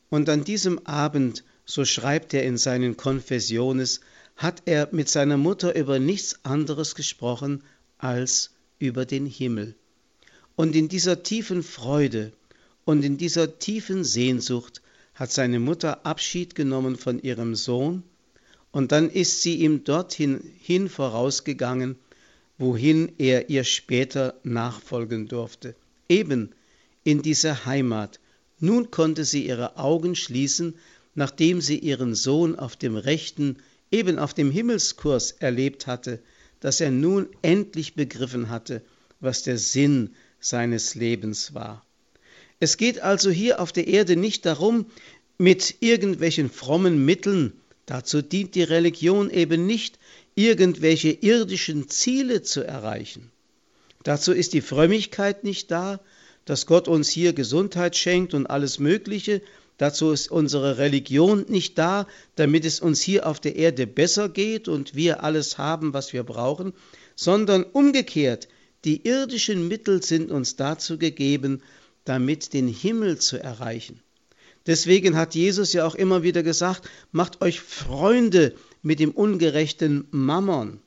Und 0.09 0.29
an 0.29 0.43
diesem 0.43 0.85
Abend, 0.85 1.43
so 1.65 1.83
schreibt 1.83 2.33
er 2.33 2.43
in 2.43 2.57
seinen 2.57 2.95
Konfessiones, 2.95 4.01
hat 4.35 4.63
er 4.65 4.89
mit 4.91 5.09
seiner 5.09 5.37
Mutter 5.37 5.75
über 5.75 5.99
nichts 5.99 6.39
anderes 6.43 6.95
gesprochen 6.95 7.63
als 7.97 8.51
über 8.79 9.05
den 9.05 9.25
Himmel. 9.25 9.75
Und 10.55 10.75
in 10.75 10.87
dieser 10.87 11.23
tiefen 11.23 11.63
Freude 11.63 12.31
und 12.85 13.03
in 13.03 13.17
dieser 13.17 13.59
tiefen 13.59 14.03
Sehnsucht 14.03 14.81
hat 15.13 15.31
seine 15.31 15.59
Mutter 15.59 16.05
Abschied 16.05 16.55
genommen 16.55 16.97
von 16.97 17.19
ihrem 17.19 17.55
Sohn 17.55 18.03
und 18.71 18.91
dann 18.91 19.09
ist 19.09 19.41
sie 19.41 19.55
ihm 19.55 19.85
dorthin 19.85 20.41
hin 20.59 20.89
vorausgegangen, 20.89 21.95
wohin 22.57 23.11
er 23.17 23.49
ihr 23.49 23.63
später 23.63 24.35
nachfolgen 24.43 25.27
durfte, 25.27 25.75
eben 26.09 26.51
in 27.05 27.21
diese 27.21 27.65
Heimat. 27.65 28.19
Nun 28.59 28.91
konnte 28.91 29.23
sie 29.23 29.45
ihre 29.45 29.77
Augen 29.77 30.15
schließen, 30.15 30.75
nachdem 31.15 31.61
sie 31.61 31.79
ihren 31.79 32.13
Sohn 32.13 32.57
auf 32.57 32.75
dem 32.75 32.95
rechten, 32.95 33.57
eben 33.91 34.19
auf 34.19 34.33
dem 34.33 34.51
Himmelskurs 34.51 35.31
erlebt 35.31 35.87
hatte, 35.87 36.19
dass 36.59 36.81
er 36.81 36.91
nun 36.91 37.27
endlich 37.41 37.95
begriffen 37.95 38.49
hatte, 38.49 38.81
was 39.19 39.43
der 39.43 39.57
Sinn 39.57 40.11
seines 40.39 40.95
Lebens 40.95 41.53
war. 41.53 41.85
Es 42.59 42.77
geht 42.77 42.99
also 42.99 43.29
hier 43.29 43.59
auf 43.59 43.71
der 43.71 43.87
Erde 43.87 44.15
nicht 44.15 44.45
darum, 44.45 44.85
mit 45.37 45.75
irgendwelchen 45.79 46.49
frommen 46.49 47.03
Mitteln, 47.03 47.53
dazu 47.85 48.21
dient 48.21 48.55
die 48.55 48.63
Religion 48.63 49.29
eben 49.29 49.65
nicht, 49.65 49.99
irgendwelche 50.35 51.11
irdischen 51.11 51.89
Ziele 51.89 52.41
zu 52.41 52.61
erreichen. 52.61 53.31
Dazu 54.03 54.33
ist 54.33 54.53
die 54.53 54.61
Frömmigkeit 54.61 55.43
nicht 55.43 55.71
da, 55.71 55.99
dass 56.45 56.67
Gott 56.67 56.87
uns 56.87 57.09
hier 57.09 57.33
Gesundheit 57.33 57.97
schenkt 57.97 58.33
und 58.33 58.45
alles 58.45 58.79
Mögliche. 58.79 59.41
Dazu 59.77 60.11
ist 60.11 60.31
unsere 60.31 60.77
Religion 60.77 61.45
nicht 61.49 61.77
da, 61.77 62.07
damit 62.35 62.63
es 62.63 62.79
uns 62.79 63.01
hier 63.01 63.27
auf 63.27 63.39
der 63.39 63.55
Erde 63.55 63.87
besser 63.87 64.29
geht 64.29 64.67
und 64.67 64.95
wir 64.95 65.23
alles 65.23 65.57
haben, 65.57 65.93
was 65.93 66.13
wir 66.13 66.23
brauchen, 66.23 66.73
sondern 67.15 67.63
umgekehrt, 67.63 68.47
die 68.85 69.05
irdischen 69.05 69.67
Mittel 69.67 70.01
sind 70.01 70.31
uns 70.31 70.55
dazu 70.55 70.97
gegeben, 70.97 71.61
damit 72.05 72.53
den 72.53 72.67
Himmel 72.67 73.17
zu 73.17 73.41
erreichen. 73.41 74.01
Deswegen 74.67 75.15
hat 75.15 75.35
Jesus 75.35 75.73
ja 75.73 75.85
auch 75.85 75.95
immer 75.95 76.23
wieder 76.23 76.41
gesagt, 76.41 76.89
macht 77.11 77.41
euch 77.41 77.59
Freunde 77.59 78.55
mit 78.81 78.99
dem 78.99 79.11
ungerechten 79.11 80.07
Mammon. 80.11 80.79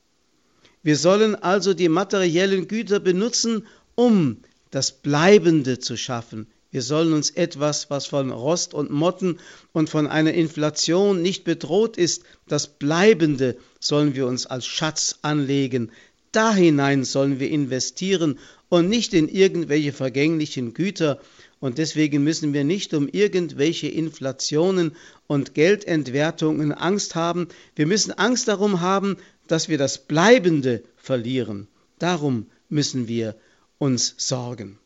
Wir 0.81 0.95
sollen 0.95 1.35
also 1.35 1.73
die 1.73 1.89
materiellen 1.89 2.67
Güter 2.67 2.99
benutzen, 2.99 3.67
um 3.95 4.37
das 4.71 4.91
Bleibende 4.91 5.79
zu 5.79 5.97
schaffen. 5.97 6.47
Wir 6.71 6.81
sollen 6.81 7.13
uns 7.13 7.31
etwas, 7.31 7.89
was 7.89 8.05
von 8.05 8.31
Rost 8.31 8.73
und 8.73 8.91
Motten 8.91 9.39
und 9.73 9.89
von 9.89 10.07
einer 10.07 10.33
Inflation 10.33 11.21
nicht 11.21 11.43
bedroht 11.43 11.97
ist, 11.97 12.23
das 12.47 12.67
Bleibende 12.67 13.57
sollen 13.79 14.13
wir 14.15 14.27
uns 14.27 14.45
als 14.45 14.67
Schatz 14.67 15.19
anlegen. 15.23 15.91
Da 16.31 16.53
hinein 16.53 17.03
sollen 17.03 17.39
wir 17.39 17.49
investieren 17.49 18.37
und 18.69 18.87
nicht 18.87 19.15
in 19.15 19.29
irgendwelche 19.29 19.93
vergänglichen 19.93 20.73
Güter, 20.73 21.19
und 21.59 21.77
deswegen 21.77 22.23
müssen 22.23 22.53
wir 22.53 22.63
nicht 22.63 22.93
um 22.93 23.09
irgendwelche 23.09 23.87
Inflationen 23.87 24.95
und 25.27 25.53
Geldentwertungen 25.53 26.71
Angst 26.71 27.15
haben. 27.15 27.49
Wir 27.75 27.85
müssen 27.85 28.13
Angst 28.13 28.47
darum 28.47 28.79
haben, 28.79 29.17
dass 29.47 29.67
wir 29.67 29.77
das 29.77 29.97
Bleibende 29.97 30.83
verlieren. 30.95 31.67
Darum 31.97 32.45
müssen 32.69 33.07
wir 33.09 33.35
uns 33.77 34.15
sorgen. 34.17 34.79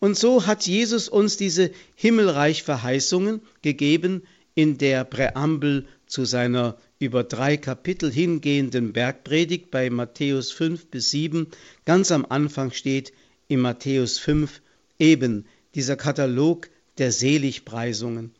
Und 0.00 0.16
so 0.16 0.46
hat 0.46 0.66
Jesus 0.66 1.08
uns 1.08 1.36
diese 1.36 1.70
Himmelreich-Verheißungen 1.94 3.42
gegeben 3.60 4.22
in 4.54 4.78
der 4.78 5.04
Präambel 5.04 5.86
zu 6.06 6.24
seiner 6.24 6.78
über 6.98 7.22
drei 7.22 7.58
Kapitel 7.58 8.10
hingehenden 8.10 8.94
Bergpredigt 8.94 9.70
bei 9.70 9.90
Matthäus 9.90 10.52
5 10.52 10.86
bis 10.86 11.10
7. 11.10 11.48
Ganz 11.84 12.10
am 12.12 12.26
Anfang 12.28 12.72
steht 12.72 13.12
in 13.46 13.60
Matthäus 13.60 14.18
5 14.18 14.62
eben 14.98 15.44
dieser 15.74 15.96
Katalog 15.96 16.70
der 16.96 17.12
Seligpreisungen. 17.12 18.32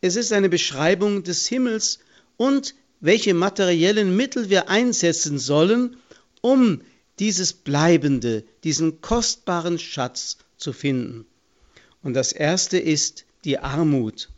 Es 0.00 0.14
ist 0.14 0.32
eine 0.32 0.48
Beschreibung 0.48 1.24
des 1.24 1.48
Himmels 1.48 1.98
und 2.36 2.76
welche 3.00 3.34
materiellen 3.34 4.16
Mittel 4.16 4.50
wir 4.50 4.68
einsetzen 4.68 5.38
sollen, 5.38 5.96
um 6.40 6.80
dieses 7.18 7.52
Bleibende, 7.52 8.44
diesen 8.62 9.00
kostbaren 9.00 9.80
Schatz 9.80 10.38
zu 10.58 10.72
finden. 10.72 11.26
Und 12.02 12.14
das 12.14 12.32
erste 12.32 12.78
ist 12.78 13.24
die 13.44 13.58
Armut. 13.58 14.28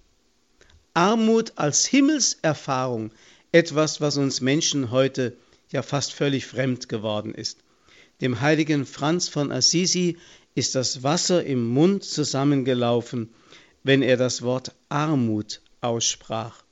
Armut 0.95 1.53
als 1.57 1.87
Himmelserfahrung, 1.87 3.13
etwas, 3.53 4.01
was 4.01 4.17
uns 4.17 4.41
Menschen 4.41 4.91
heute 4.91 5.37
ja 5.71 5.83
fast 5.83 6.13
völlig 6.13 6.47
fremd 6.47 6.89
geworden 6.89 7.35
ist. 7.35 7.59
Dem 8.21 8.41
heiligen 8.41 8.87
Franz 8.87 9.29
von 9.29 9.51
Assisi 9.51 10.19
ist 10.55 10.75
das 10.75 11.03
Wasser 11.03 11.45
im 11.45 11.67
Mund 11.67 12.05
zusammengelaufen, 12.05 13.31
wenn 13.83 14.03
er 14.03 14.17
das 14.17 14.43
Wort 14.43 14.75
Armut 14.89 15.63
aussprach. 15.81 16.63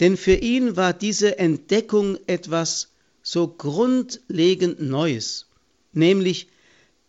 Denn 0.00 0.16
für 0.16 0.34
ihn 0.34 0.76
war 0.76 0.94
diese 0.94 1.38
Entdeckung 1.38 2.18
etwas 2.26 2.92
so 3.22 3.48
grundlegend 3.48 4.80
Neues, 4.80 5.46
nämlich, 5.92 6.48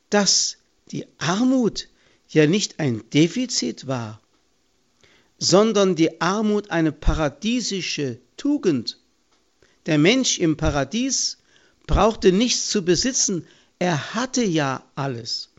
dass 0.09 0.57
die 0.91 1.05
Armut 1.17 1.87
ja 2.29 2.47
nicht 2.47 2.79
ein 2.79 3.03
Defizit 3.13 3.87
war, 3.87 4.21
sondern 5.37 5.95
die 5.95 6.21
Armut 6.21 6.69
eine 6.71 6.91
paradiesische 6.91 8.19
Tugend. 8.37 8.99
Der 9.85 9.97
Mensch 9.97 10.39
im 10.39 10.57
Paradies 10.57 11.37
brauchte 11.87 12.31
nichts 12.31 12.69
zu 12.69 12.83
besitzen, 12.85 13.47
er 13.79 14.13
hatte 14.13 14.43
ja 14.43 14.85
alles. 14.95 15.49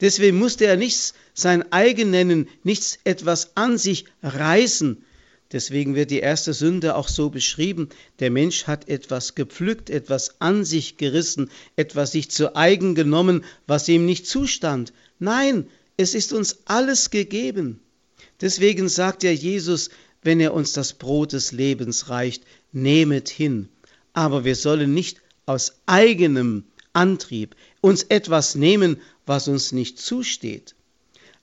Deswegen 0.00 0.38
musste 0.38 0.66
er 0.66 0.76
nichts 0.76 1.14
sein 1.32 1.70
eigen 1.72 2.10
nennen, 2.10 2.48
nichts 2.64 2.98
etwas 3.04 3.56
an 3.56 3.78
sich 3.78 4.06
reißen. 4.22 5.04
Deswegen 5.52 5.94
wird 5.94 6.10
die 6.10 6.20
erste 6.20 6.54
Sünde 6.54 6.96
auch 6.96 7.08
so 7.08 7.28
beschrieben. 7.28 7.90
Der 8.20 8.30
Mensch 8.30 8.66
hat 8.66 8.88
etwas 8.88 9.34
gepflückt, 9.34 9.90
etwas 9.90 10.40
an 10.40 10.64
sich 10.64 10.96
gerissen, 10.96 11.50
etwas 11.76 12.12
sich 12.12 12.30
zu 12.30 12.56
eigen 12.56 12.94
genommen, 12.94 13.44
was 13.66 13.88
ihm 13.88 14.06
nicht 14.06 14.26
zustand. 14.26 14.94
Nein, 15.18 15.68
es 15.98 16.14
ist 16.14 16.32
uns 16.32 16.60
alles 16.64 17.10
gegeben. 17.10 17.80
Deswegen 18.40 18.88
sagt 18.88 19.22
ja 19.22 19.30
Jesus, 19.30 19.90
wenn 20.22 20.40
er 20.40 20.54
uns 20.54 20.72
das 20.72 20.94
Brot 20.94 21.32
des 21.32 21.52
Lebens 21.52 22.08
reicht, 22.08 22.44
nehmet 22.72 23.28
hin. 23.28 23.68
Aber 24.14 24.44
wir 24.44 24.56
sollen 24.56 24.94
nicht 24.94 25.20
aus 25.44 25.74
eigenem 25.86 26.64
Antrieb 26.94 27.56
uns 27.80 28.04
etwas 28.04 28.54
nehmen, 28.54 29.00
was 29.26 29.48
uns 29.48 29.72
nicht 29.72 29.98
zusteht. 29.98 30.74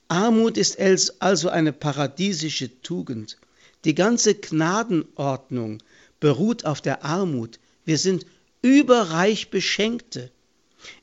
Armut 0.08 0.58
ist 0.58 0.80
also 1.22 1.50
eine 1.50 1.74
paradiesische 1.74 2.82
Tugend. 2.82 3.38
Die 3.86 3.96
ganze 3.96 4.36
Gnadenordnung 4.36 5.82
beruht 6.20 6.66
auf 6.66 6.82
der 6.82 7.04
Armut. 7.06 7.60
Wir 7.86 7.98
sind 7.98 8.26
überreich 8.62 9.50
Beschenkte. 9.50 10.32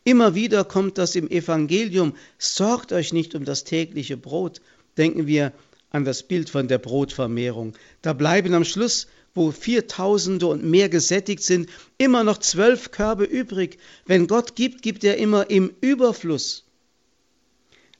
Immer 0.05 0.35
wieder 0.35 0.65
kommt 0.65 0.99
das 0.99 1.17
im 1.17 1.31
Evangelium, 1.31 2.15
sorgt 2.39 2.93
euch 2.93 3.13
nicht 3.13 3.35
um 3.35 3.45
das 3.45 3.65
tägliche 3.65 4.17
Brot. 4.17 4.61
Denken 4.97 5.27
wir 5.27 5.53
an 5.91 6.05
das 6.05 6.23
Bild 6.23 6.51
von 6.51 6.69
der 6.69 6.79
Brotvermehrung. 6.79 7.75
Da 8.03 8.13
bleiben 8.13 8.55
am 8.55 8.65
Schluss, 8.65 9.07
wo 9.35 9.51
Viertausende 9.51 10.47
und 10.47 10.65
mehr 10.65 10.89
gesättigt 10.89 11.43
sind, 11.43 11.69
immer 11.99 12.25
noch 12.25 12.39
zwölf 12.39 12.91
Körbe 12.91 13.25
übrig. 13.25 13.79
Wenn 14.07 14.27
Gott 14.27 14.57
gibt, 14.57 14.83
gibt 14.83 15.05
er 15.05 15.19
immer 15.19 15.51
im 15.51 15.73
Überfluss. 15.81 16.65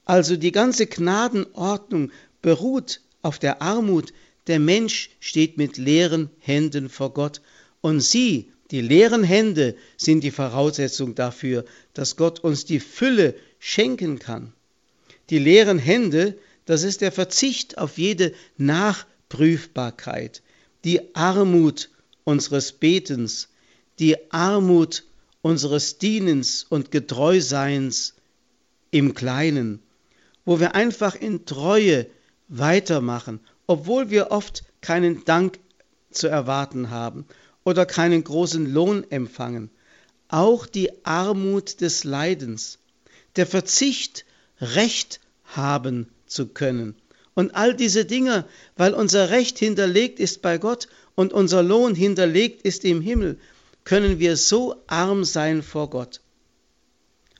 Also 0.03 0.35
die 0.35 0.51
ganze 0.51 0.87
Gnadenordnung 0.87 2.11
beruht 2.41 3.01
auf 3.21 3.39
der 3.39 3.61
Armut. 3.61 4.13
Der 4.47 4.59
Mensch 4.59 5.11
steht 5.19 5.57
mit 5.57 5.77
leeren 5.77 6.29
Händen 6.39 6.89
vor 6.89 7.13
Gott. 7.13 7.41
Und 7.81 8.01
sie, 8.01 8.51
die 8.71 8.81
leeren 8.81 9.23
Hände, 9.23 9.75
sind 9.97 10.23
die 10.23 10.31
Voraussetzung 10.31 11.15
dafür, 11.15 11.65
dass 11.93 12.15
Gott 12.15 12.39
uns 12.39 12.65
die 12.65 12.79
Fülle 12.79 13.35
schenken 13.59 14.19
kann. 14.19 14.53
Die 15.29 15.39
leeren 15.39 15.79
Hände 15.79 16.37
das 16.67 16.83
ist 16.83 16.99
der 16.99 17.13
Verzicht 17.13 17.77
auf 17.77 17.97
jede 17.97 18.33
Nachprüfbarkeit, 18.57 20.43
die 20.83 21.15
Armut 21.15 21.89
unseres 22.25 22.73
Betens, 22.73 23.47
die 23.99 24.17
Armut 24.33 25.05
unseres 25.41 25.97
Dienens 25.97 26.65
und 26.67 26.91
Getreuseins 26.91 28.15
im 28.91 29.13
Kleinen, 29.13 29.81
wo 30.43 30.59
wir 30.59 30.75
einfach 30.75 31.15
in 31.15 31.45
Treue 31.45 32.05
weitermachen, 32.49 33.39
obwohl 33.67 34.09
wir 34.09 34.31
oft 34.31 34.63
keinen 34.81 35.23
Dank 35.25 35.59
zu 36.09 36.27
erwarten 36.27 36.89
haben 36.89 37.25
oder 37.63 37.85
keinen 37.85 38.23
großen 38.23 38.71
Lohn 38.73 39.05
empfangen. 39.11 39.69
Auch 40.29 40.65
die 40.65 41.05
Armut 41.05 41.81
des 41.81 42.03
Leidens, 42.03 42.79
der 43.35 43.45
Verzicht, 43.45 44.25
Recht 44.59 45.19
haben 45.43 46.09
zu 46.25 46.47
können. 46.47 46.95
Und 47.35 47.55
all 47.55 47.75
diese 47.75 48.05
Dinge, 48.05 48.45
weil 48.75 48.93
unser 48.93 49.29
Recht 49.29 49.59
hinterlegt 49.59 50.19
ist 50.19 50.41
bei 50.41 50.57
Gott 50.57 50.87
und 51.13 51.33
unser 51.33 51.61
Lohn 51.61 51.93
hinterlegt 51.93 52.63
ist 52.63 52.83
im 52.83 53.01
Himmel, 53.01 53.37
können 53.83 54.19
wir 54.19 54.37
so 54.37 54.75
arm 54.87 55.23
sein 55.23 55.61
vor 55.61 55.89
Gott. 55.89 56.21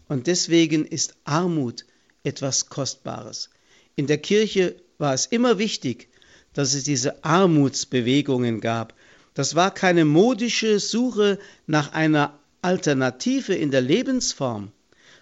Und 0.08 0.28
deswegen 0.28 0.86
ist 0.86 1.16
Armut 1.24 1.86
etwas 2.24 2.70
Kostbares. 2.70 3.50
In 3.96 4.08
der 4.08 4.20
Kirche 4.20 4.76
war 4.98 5.14
es 5.14 5.26
immer 5.26 5.58
wichtig, 5.58 6.10
dass 6.58 6.74
es 6.74 6.86
diese 6.86 7.24
Armutsbewegungen 7.24 8.62
gab. 8.62 8.96
Das 9.36 9.54
war 9.54 9.72
keine 9.72 10.06
modische 10.06 10.80
Suche 10.80 11.38
nach 11.68 11.94
einer 11.94 12.34
Alternative 12.64 13.54
in 13.54 13.70
der 13.70 13.82
Lebensform, 13.82 14.72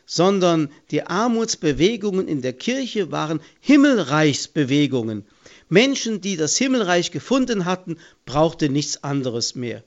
sondern 0.05 0.69
die 0.91 1.03
Armutsbewegungen 1.03 2.29
in 2.29 2.41
der 2.41 2.53
Kirche 2.53 3.11
waren 3.11 3.41
Himmelreichsbewegungen. 3.59 5.25
Menschen, 5.67 6.21
die 6.21 6.37
das 6.37 6.55
Himmelreich 6.55 7.11
gefunden 7.11 7.65
hatten, 7.65 7.97
brauchten 8.25 8.71
nichts 8.71 9.03
anderes 9.03 9.55
mehr. 9.55 9.83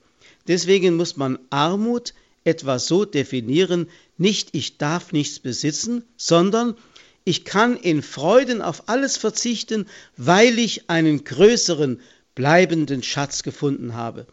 Deswegen 0.47 0.97
muss 0.97 1.17
man 1.17 1.39
Armut 1.49 2.13
etwa 2.43 2.77
so 2.77 3.05
definieren, 3.05 3.87
nicht 4.19 4.49
ich 4.51 4.77
darf 4.77 5.13
nichts 5.13 5.39
besitzen, 5.39 6.03
sondern 6.15 6.75
ich 7.23 7.45
kann 7.45 7.77
in 7.77 8.01
Freuden 8.01 8.61
auf 8.61 8.87
alles 8.87 9.17
verzichten, 9.17 9.87
weil 10.17 10.57
ich 10.57 10.89
einen 10.89 11.23
größeren, 11.23 12.01
bleibenden 12.35 13.03
Schatz 13.03 13.43
gefunden 13.43 13.93
habe. 13.93 14.25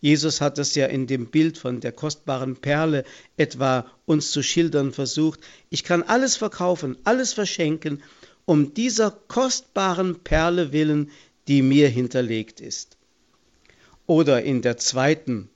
Jesus 0.00 0.40
hat 0.40 0.58
es 0.58 0.74
ja 0.74 0.86
in 0.86 1.06
dem 1.06 1.26
Bild 1.26 1.58
von 1.58 1.80
der 1.80 1.92
kostbaren 1.92 2.56
Perle 2.56 3.04
etwa 3.36 3.90
uns 4.06 4.30
zu 4.30 4.42
schildern 4.42 4.92
versucht. 4.92 5.40
Ich 5.68 5.84
kann 5.84 6.02
alles 6.02 6.36
verkaufen, 6.36 6.96
alles 7.04 7.34
verschenken, 7.34 8.02
um 8.46 8.72
dieser 8.72 9.10
kostbaren 9.10 10.20
Perle 10.20 10.72
willen, 10.72 11.10
die 11.48 11.60
mir 11.60 11.88
hinterlegt 11.88 12.60
ist. 12.60 12.96
Oder 14.06 14.42
in 14.42 14.62
der 14.62 14.78
zweiten 14.78 15.50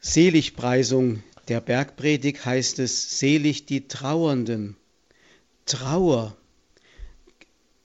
Seligpreisung 0.00 1.22
der 1.48 1.60
Bergpredigt 1.60 2.44
heißt 2.44 2.80
es, 2.80 3.18
selig 3.18 3.66
die 3.66 3.86
Trauernden. 3.88 4.76
Trauer. 5.70 6.36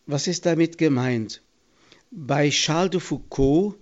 Was 0.07 0.25
ist 0.25 0.47
damit 0.47 0.79
gemeint? 0.79 1.43
Bei 2.09 2.49
Charles 2.49 2.89
de 2.89 2.99
Foucault 2.99 3.75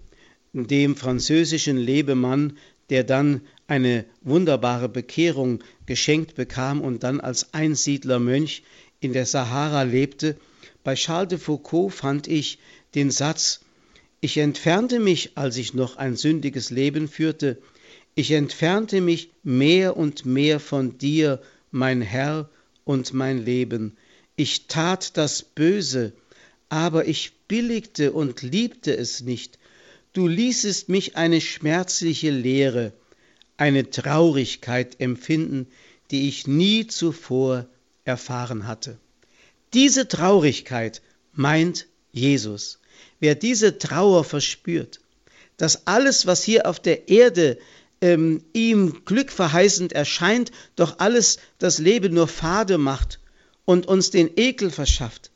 dem 0.52 0.98
französischen 0.98 1.78
Lebemann, 1.78 2.58
der 2.89 3.06
dann 3.06 3.39
eine 3.66 4.04
wunderbare 4.20 4.89
Bekehrung 4.89 5.63
geschenkt 5.86 6.36
bekam 6.36 6.82
und 6.82 7.04
dann 7.04 7.22
als 7.22 7.54
Einsiedlermönch 7.54 8.63
in 9.00 9.13
der 9.13 9.26
Sahara 9.26 9.84
lebte. 9.84 10.36
Bei 10.84 10.96
Charles 10.96 11.30
de 11.30 11.38
Foucault 11.38 11.94
fand 11.94 12.28
ich 12.28 12.60
den 12.96 13.10
Satz, 13.10 13.62
ich 14.20 14.38
entfernte 14.38 15.00
mich, 15.00 15.38
als 15.38 15.56
ich 15.56 15.74
noch 15.74 15.96
ein 15.96 16.18
sündiges 16.18 16.72
Leben 16.72 17.08
führte, 17.08 17.58
ich 18.16 18.32
entfernte 18.32 19.00
mich 19.00 19.30
mehr 19.44 19.96
und 19.96 20.26
mehr 20.26 20.60
von 20.60 20.98
dir, 20.98 21.42
mein 21.72 22.02
Herr 22.02 22.50
und 22.84 23.13
mein 23.13 23.43
Leben. 23.43 23.98
Ich 24.36 24.67
tat 24.67 25.17
das 25.17 25.43
Böse, 25.43 26.13
aber 26.69 27.08
ich 27.08 27.34
billigte 27.48 28.13
und 28.13 28.41
liebte 28.41 28.96
es 28.96 29.22
nicht, 29.22 29.60
du 30.13 30.28
ließest 30.28 30.89
mich 30.89 31.15
eine 31.15 31.41
schmerzliche 31.41 32.32
Leere, 32.32 32.93
eine 33.58 33.89
Traurigkeit 33.89 35.00
empfinden, 35.00 35.67
die 36.12 36.28
ich 36.28 36.48
nie 36.48 36.88
zuvor 36.88 37.67
erfahren 38.06 38.67
hatte. 38.67 38.98
Diese 39.74 40.08
Traurigkeit 40.08 41.02
meint 41.32 41.88
Jesus. 42.12 42.80
Wer 43.19 43.36
diese 43.36 43.78
Trauer 43.78 44.24
verspürt, 44.24 45.00
dass 45.58 45.88
alles, 45.88 46.26
was 46.26 46.43
hier 46.43 46.67
auf 46.67 46.80
der 46.80 47.10
Erde 47.10 47.58
ähm, 48.04 48.44
ihm 48.52 49.06
glückverheißend 49.06 49.94
erscheint, 49.94 50.52
doch 50.76 51.00
alles 51.00 51.38
das 51.58 51.80
Leben 51.80 52.13
nur 52.13 52.28
fade 52.28 52.78
macht 52.78 53.22
und 53.63 53.88
uns 53.88 54.10
den 54.10 54.32
Ekel 54.36 54.72
verschafft, 54.72 55.32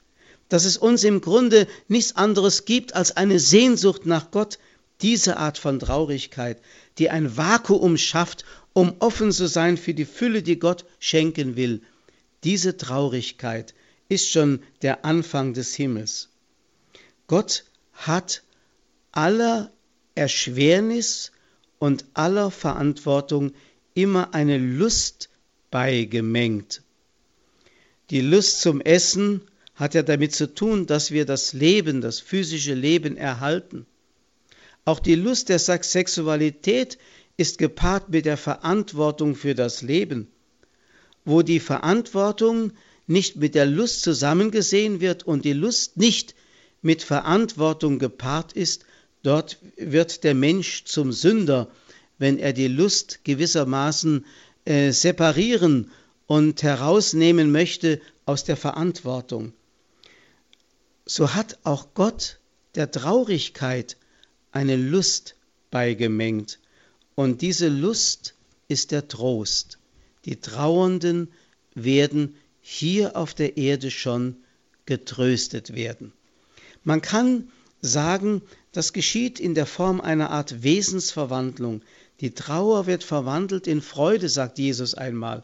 dass 0.49 0.65
es 0.65 0.75
uns 0.75 1.05
im 1.05 1.21
Grunde 1.21 1.65
nichts 1.87 2.17
anderes 2.17 2.65
gibt 2.65 2.93
als 2.93 3.15
eine 3.15 3.39
Sehnsucht 3.39 4.05
nach 4.05 4.31
Gott, 4.31 4.59
diese 5.01 5.37
Art 5.37 5.57
von 5.57 5.79
Traurigkeit, 5.79 6.61
die 6.97 7.09
ein 7.09 7.37
Vakuum 7.37 7.97
schafft, 7.97 8.43
um 8.73 8.95
offen 8.99 9.31
zu 9.31 9.47
sein 9.47 9.77
für 9.77 9.93
die 9.93 10.05
Fülle, 10.05 10.43
die 10.43 10.59
Gott 10.59 10.83
schenken 10.99 11.55
will, 11.55 11.81
diese 12.43 12.75
Traurigkeit 12.75 13.73
ist 14.09 14.29
schon 14.29 14.61
der 14.81 15.05
Anfang 15.05 15.53
des 15.53 15.73
Himmels. 15.73 16.27
Gott 17.27 17.63
hat 17.93 18.43
aller 19.13 19.71
Erschwernis 20.15 21.31
und 21.79 22.05
aller 22.13 22.51
Verantwortung 22.51 23.53
immer 23.93 24.33
eine 24.33 24.57
Lust 24.57 25.29
beigemengt. 25.71 26.81
Die 28.09 28.21
Lust 28.21 28.61
zum 28.61 28.81
Essen 28.81 29.41
hat 29.75 29.93
ja 29.93 30.03
damit 30.03 30.33
zu 30.33 30.53
tun, 30.53 30.85
dass 30.85 31.11
wir 31.11 31.25
das 31.25 31.53
Leben, 31.53 32.01
das 32.01 32.19
physische 32.19 32.73
Leben 32.73 33.17
erhalten. 33.17 33.85
Auch 34.85 34.99
die 34.99 35.15
Lust 35.15 35.49
der 35.49 35.59
Sexualität 35.59 36.97
ist 37.35 37.57
gepaart 37.57 38.09
mit 38.09 38.25
der 38.25 38.37
Verantwortung 38.37 39.35
für 39.35 39.53
das 39.53 39.81
Leben. 39.81 40.27
wo 41.27 41.41
die 41.41 41.59
Verantwortung 41.59 42.71
nicht 43.05 43.35
mit 43.35 43.53
der 43.53 43.65
Lust 43.65 44.01
zusammengesehen 44.01 45.01
wird 45.01 45.23
und 45.23 45.43
die 45.43 45.53
Lust 45.53 45.97
nicht 45.97 46.35
mit 46.81 47.03
Verantwortung 47.03 47.99
gepaart 47.99 48.53
ist, 48.53 48.85
dort 49.27 49.57
wird 49.75 50.23
der 50.23 50.33
Mensch 50.33 50.85
zum 50.85 51.11
Sünder, 51.11 51.69
wenn 52.17 52.39
er 52.39 52.53
die 52.53 52.69
Lust 52.69 53.25
gewissermaßen 53.25 54.25
äh, 54.63 54.91
separieren 54.91 55.91
und 56.27 56.63
herausnehmen 56.63 57.51
möchte 57.51 57.99
aus 58.25 58.45
der 58.45 58.55
Verantwortung. 58.55 59.51
So 61.05 61.33
hat 61.33 61.59
auch 61.63 61.93
Gott 61.93 62.39
der 62.75 62.89
Traurigkeit 62.89 63.97
eine 64.51 64.77
Lust 64.77 65.35
beigemengt. 65.71 66.59
Und 67.15 67.41
diese 67.41 67.67
Lust 67.67 68.35
ist 68.67 68.91
der 68.91 69.07
Trost. 69.07 69.77
Die 70.25 70.39
Trauernden 70.39 71.31
werden 71.75 72.35
hier 72.61 73.15
auf 73.17 73.33
der 73.33 73.57
Erde 73.57 73.91
schon 73.91 74.37
getröstet 74.85 75.75
werden. 75.75 76.13
Man 76.83 77.01
kann 77.01 77.49
sagen, 77.81 78.41
das 78.77 78.93
geschieht 78.93 79.39
in 79.39 79.55
der 79.55 79.65
Form 79.65 79.99
einer 79.99 80.29
Art 80.29 80.61
Wesensverwandlung. 80.61 81.81
Die 82.21 82.35
Trauer 82.35 82.85
wird 82.85 83.03
verwandelt 83.03 83.65
in 83.65 83.81
Freude, 83.81 84.29
sagt 84.29 84.59
Jesus 84.59 84.93
einmal. 84.93 85.43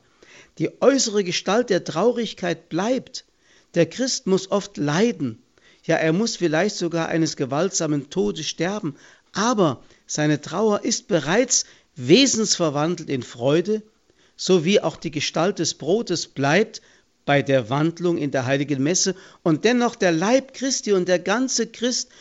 Die 0.59 0.69
äußere 0.83 1.23
Gestalt 1.23 1.71
der 1.71 1.83
Traurigkeit 1.83 2.69
bleibt. 2.69 3.25
Der 3.73 3.87
Christ 3.87 4.27
muss 4.27 4.51
oft 4.51 4.77
leiden. 4.77 5.41
Ja, 5.83 5.95
er 5.95 6.13
muss 6.13 6.35
vielleicht 6.35 6.75
sogar 6.75 7.07
eines 7.07 7.35
gewaltsamen 7.35 8.11
Todes 8.11 8.45
sterben, 8.45 8.97
aber 9.31 9.81
seine 10.05 10.39
Trauer 10.39 10.83
ist 10.83 11.07
bereits 11.07 11.65
wesensverwandelt 11.95 13.09
in 13.09 13.23
Freude, 13.23 13.81
so 14.35 14.63
wie 14.63 14.79
auch 14.79 14.95
die 14.95 15.09
Gestalt 15.09 15.57
des 15.57 15.73
Brotes 15.73 16.27
bleibt 16.27 16.83
bei 17.25 17.41
der 17.41 17.71
Wandlung 17.71 18.19
in 18.19 18.29
der 18.29 18.45
heiligen 18.45 18.83
Messe 18.83 19.15
und 19.41 19.65
dennoch 19.65 19.95
der 19.95 20.11
Leib 20.11 20.53
Christi 20.53 20.93
und 20.93 21.07
der 21.07 21.17
ganze 21.17 21.65
Christ 21.65 22.11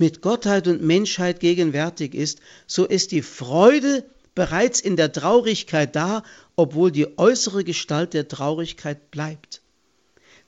mit 0.00 0.22
Gottheit 0.22 0.66
und 0.66 0.82
Menschheit 0.82 1.40
gegenwärtig 1.40 2.14
ist, 2.14 2.40
so 2.66 2.86
ist 2.86 3.12
die 3.12 3.22
Freude 3.22 4.04
bereits 4.34 4.80
in 4.80 4.96
der 4.96 5.12
Traurigkeit 5.12 5.94
da, 5.94 6.22
obwohl 6.56 6.90
die 6.90 7.18
äußere 7.18 7.64
Gestalt 7.64 8.14
der 8.14 8.26
Traurigkeit 8.26 9.10
bleibt. 9.10 9.60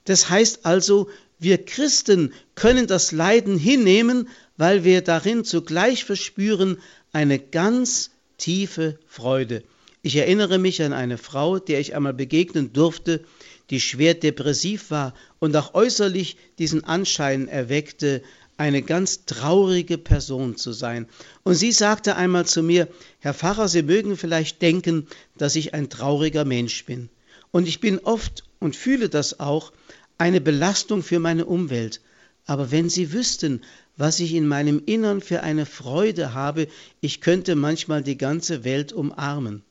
Das 0.05 0.31
heißt 0.31 0.65
also, 0.65 1.11
wir 1.39 1.65
Christen 1.65 2.33
können 2.55 2.87
das 2.87 3.13
Leiden 3.13 3.59
hinnehmen, 3.59 4.29
weil 4.57 4.85
wir 4.85 5.03
darin 5.03 5.45
zugleich 5.45 6.05
verspüren 6.05 6.79
eine 7.13 7.39
ganz 7.39 8.11
tiefe 8.39 8.99
Freude. 9.07 9.65
Ich 10.01 10.17
erinnere 10.17 10.59
mich 10.59 10.83
an 10.83 10.95
eine 10.95 11.19
Frau, 11.19 11.59
der 11.59 11.79
ich 11.79 11.95
einmal 11.95 12.15
begegnen 12.15 12.73
durfte, 12.73 13.23
die 13.71 13.81
schwer 13.81 14.15
depressiv 14.15 14.91
war 14.91 15.15
und 15.39 15.57
auch 15.57 15.75
äußerlich 15.75 16.37
diesen 16.59 16.85
Anschein 16.85 17.49
erweckte, 17.49 18.23
eine 18.63 18.83
ganz 18.83 19.25
traurige 19.27 19.99
Person 19.99 20.57
zu 20.57 20.71
sein. 20.71 21.09
Und 21.43 21.57
sie 21.57 21.73
sagte 21.73 22.15
einmal 22.15 22.47
zu 22.47 22.63
mir, 22.63 22.87
Herr 23.19 23.35
Pfarrer, 23.35 23.67
Sie 23.67 23.83
mögen 23.83 24.17
vielleicht 24.17 24.63
denken, 24.63 25.09
dass 25.37 25.57
ich 25.57 25.75
ein 25.75 25.91
trauriger 25.91 26.45
Mensch 26.45 26.85
bin. 26.85 27.09
Und 27.51 27.67
ich 27.67 27.81
bin 27.81 27.99
oft 27.99 28.45
und 28.61 28.77
fühle 28.77 29.09
das 29.09 29.41
auch 29.41 29.73
eine 30.17 30.41
Belastung 30.41 31.03
für 31.03 31.19
meine 31.19 31.45
Umwelt. 31.45 32.01
Aber 32.47 32.71
wenn 32.71 32.89
Sie 32.89 33.13
wüssten, 33.13 33.63
was 33.97 34.21
ich 34.21 34.33
in 34.33 34.47
meinem 34.47 34.81
Innern 34.87 35.23
für 35.23 35.43
eine 35.43 35.67
Freude 35.67 36.33
habe, 36.33 36.69
ich 37.01 37.21
könnte 37.21 37.57
manchmal 37.57 38.05
die 38.05 38.17
ganze 38.17 38.63
Welt 38.63 38.93
umarmen. 38.93 39.65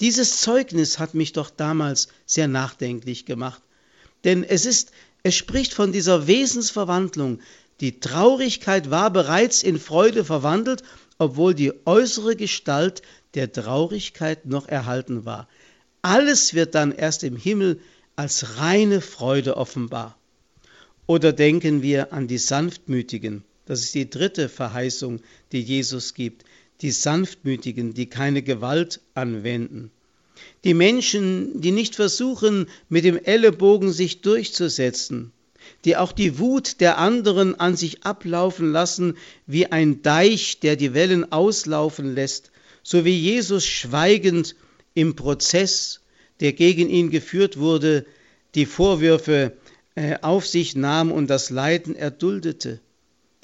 Dieses 0.00 0.38
Zeugnis 0.38 0.98
hat 0.98 1.14
mich 1.14 1.32
doch 1.32 1.48
damals 1.48 2.08
sehr 2.26 2.48
nachdenklich 2.48 3.24
gemacht. 3.24 3.62
Denn 4.24 4.42
es 4.42 4.66
ist, 4.66 4.90
es 5.22 5.36
spricht 5.36 5.72
von 5.72 5.92
dieser 5.92 6.26
Wesensverwandlung. 6.26 7.38
Die 7.80 8.00
Traurigkeit 8.00 8.90
war 8.90 9.10
bereits 9.10 9.62
in 9.62 9.78
Freude 9.78 10.24
verwandelt, 10.24 10.82
obwohl 11.18 11.54
die 11.54 11.72
äußere 11.86 12.36
Gestalt 12.36 13.02
der 13.34 13.52
Traurigkeit 13.52 14.46
noch 14.46 14.68
erhalten 14.68 15.24
war. 15.24 15.48
Alles 16.02 16.54
wird 16.54 16.74
dann 16.74 16.92
erst 16.92 17.24
im 17.24 17.36
Himmel 17.36 17.80
als 18.16 18.58
reine 18.58 19.00
Freude 19.00 19.56
offenbar. 19.56 20.16
Oder 21.06 21.32
denken 21.32 21.82
wir 21.82 22.12
an 22.12 22.28
die 22.28 22.38
Sanftmütigen. 22.38 23.44
Das 23.66 23.80
ist 23.80 23.94
die 23.94 24.08
dritte 24.08 24.48
Verheißung, 24.48 25.20
die 25.52 25.60
Jesus 25.60 26.14
gibt 26.14 26.44
die 26.80 26.90
Sanftmütigen, 26.90 27.94
die 27.94 28.06
keine 28.06 28.42
Gewalt 28.42 29.00
anwenden. 29.14 29.90
Die 30.64 30.74
Menschen, 30.74 31.60
die 31.60 31.70
nicht 31.70 31.94
versuchen, 31.94 32.66
mit 32.88 33.04
dem 33.04 33.16
Ellenbogen 33.16 33.92
sich 33.92 34.20
durchzusetzen, 34.20 35.32
die 35.84 35.96
auch 35.96 36.12
die 36.12 36.38
Wut 36.38 36.80
der 36.80 36.98
anderen 36.98 37.58
an 37.60 37.76
sich 37.76 38.04
ablaufen 38.04 38.72
lassen 38.72 39.16
wie 39.46 39.66
ein 39.66 40.02
Deich, 40.02 40.60
der 40.60 40.76
die 40.76 40.94
Wellen 40.94 41.30
auslaufen 41.30 42.14
lässt, 42.14 42.50
so 42.82 43.04
wie 43.04 43.18
Jesus 43.18 43.66
schweigend 43.66 44.56
im 44.94 45.16
Prozess, 45.16 46.00
der 46.40 46.52
gegen 46.52 46.88
ihn 46.88 47.10
geführt 47.10 47.58
wurde, 47.58 48.06
die 48.54 48.66
Vorwürfe 48.66 49.52
äh, 49.94 50.16
auf 50.22 50.46
sich 50.46 50.76
nahm 50.76 51.12
und 51.12 51.28
das 51.28 51.50
Leiden 51.50 51.96
erduldete. 51.96 52.80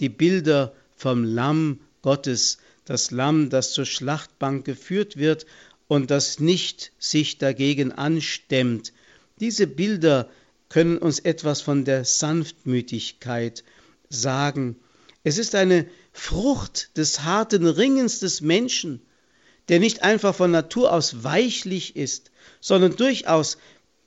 Die 0.01 0.09
Bilder 0.09 0.73
vom 0.97 1.25
Lamm 1.25 1.81
Gottes, 2.03 2.59
das 2.85 3.11
Lamm, 3.11 3.51
das 3.51 3.73
zur 3.73 3.85
Schlachtbank 3.85 4.65
geführt 4.65 5.17
wird 5.17 5.47
und 5.89 6.11
das 6.11 6.41
nicht 6.41 6.93
sich 6.99 7.39
dagegen 7.39 7.93
anstemmt. 7.93 8.93
Diese 9.41 9.67
Bilder 9.67 10.29
können 10.71 10.97
uns 10.97 11.19
etwas 11.19 11.61
von 11.61 11.85
der 11.85 12.07
Sanftmütigkeit 12.07 13.65
sagen. 14.09 14.77
Es 15.23 15.37
ist 15.37 15.55
eine 15.55 15.87
Frucht 16.13 16.97
des 16.97 17.23
harten 17.25 17.67
Ringens 17.67 18.21
des 18.21 18.41
Menschen, 18.41 19.03
der 19.69 19.81
nicht 19.81 20.03
einfach 20.03 20.35
von 20.35 20.51
Natur 20.51 20.93
aus 20.93 21.23
weichlich 21.23 21.97
ist, 21.97 22.31
sondern 22.61 22.97
durchaus 22.97 23.59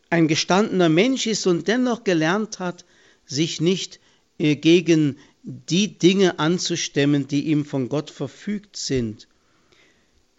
ein 0.09 0.27
gestandener 0.27 0.89
Mensch 0.89 1.27
ist 1.27 1.45
und 1.45 1.67
dennoch 1.67 2.03
gelernt 2.03 2.59
hat, 2.59 2.85
sich 3.25 3.61
nicht 3.61 3.99
äh, 4.37 4.55
gegen 4.55 5.17
die 5.43 5.97
Dinge 5.97 6.39
anzustemmen, 6.39 7.27
die 7.27 7.47
ihm 7.47 7.65
von 7.65 7.89
Gott 7.89 8.09
verfügt 8.09 8.77
sind. 8.77 9.27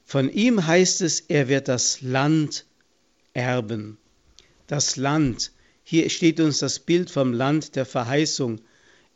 Von 0.05 0.31
ihm 0.31 0.67
heißt 0.67 1.03
es, 1.03 1.21
er 1.21 1.49
wird 1.49 1.69
das 1.69 2.01
Land 2.03 2.67
erben. 3.33 3.99
Das 4.67 4.97
Land, 4.97 5.53
hier 5.85 6.09
steht 6.09 6.40
uns 6.40 6.59
das 6.59 6.79
Bild 6.79 7.11
vom 7.11 7.33
Land 7.35 7.77
der 7.77 7.85
Verheißung, 7.85 8.61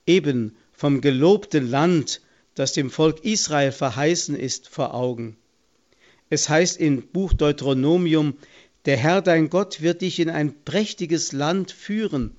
eben 0.07 0.55
vom 0.73 1.01
gelobten 1.01 1.69
Land, 1.69 2.21
das 2.55 2.75
dem 2.75 2.91
Volk 2.91 3.25
Israel 3.25 3.73
verheißen 3.73 4.37
ist, 4.37 4.69
vor 4.69 4.95
Augen. 4.95 5.37
Es 6.31 6.49
heißt 6.49 6.79
in 6.79 7.09
Buch 7.09 7.33
Deuteronomium, 7.33 8.37
der 8.85 8.99
Herr 8.99 9.23
dein 9.23 9.49
Gott 9.49 9.81
wird 9.81 10.03
dich 10.03 10.21
in 10.21 10.29
ein 10.29 10.63
prächtiges 10.65 11.33
Land 11.33 11.73
führen, 11.73 12.37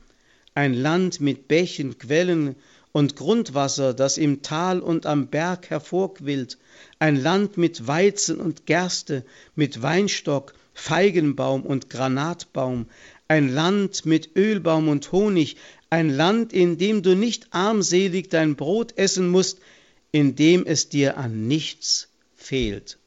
ein 0.53 0.73
Land 0.73 1.21
mit 1.21 1.47
Bächen, 1.47 1.97
Quellen 1.97 2.55
und 2.91 3.15
Grundwasser, 3.15 3.93
das 3.93 4.17
im 4.17 4.41
Tal 4.41 4.79
und 4.79 5.05
am 5.05 5.27
Berg 5.27 5.69
hervorquillt, 5.69 6.57
ein 6.99 7.15
Land 7.15 7.57
mit 7.57 7.87
Weizen 7.87 8.37
und 8.39 8.65
Gerste, 8.65 9.25
mit 9.55 9.81
Weinstock, 9.81 10.53
Feigenbaum 10.73 11.63
und 11.63 11.89
Granatbaum, 11.89 12.87
ein 13.29 13.53
Land 13.53 14.05
mit 14.07 14.35
Ölbaum 14.35 14.89
und 14.89 15.11
Honig, 15.11 15.55
ein 15.91 16.09
Land, 16.09 16.51
in 16.51 16.77
dem 16.77 17.03
du 17.03 17.15
nicht 17.15 17.47
armselig 17.51 18.29
dein 18.29 18.55
Brot 18.55 18.97
essen 18.97 19.29
musst, 19.29 19.59
in 20.11 20.35
dem 20.35 20.65
es 20.65 20.89
dir 20.89 21.17
an 21.17 21.47
nichts 21.47 22.09
fehlt. 22.35 22.97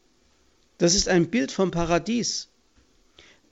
Das 0.78 0.94
ist 0.94 1.08
ein 1.08 1.28
Bild 1.28 1.50
vom 1.50 1.72
Paradies. 1.72 2.48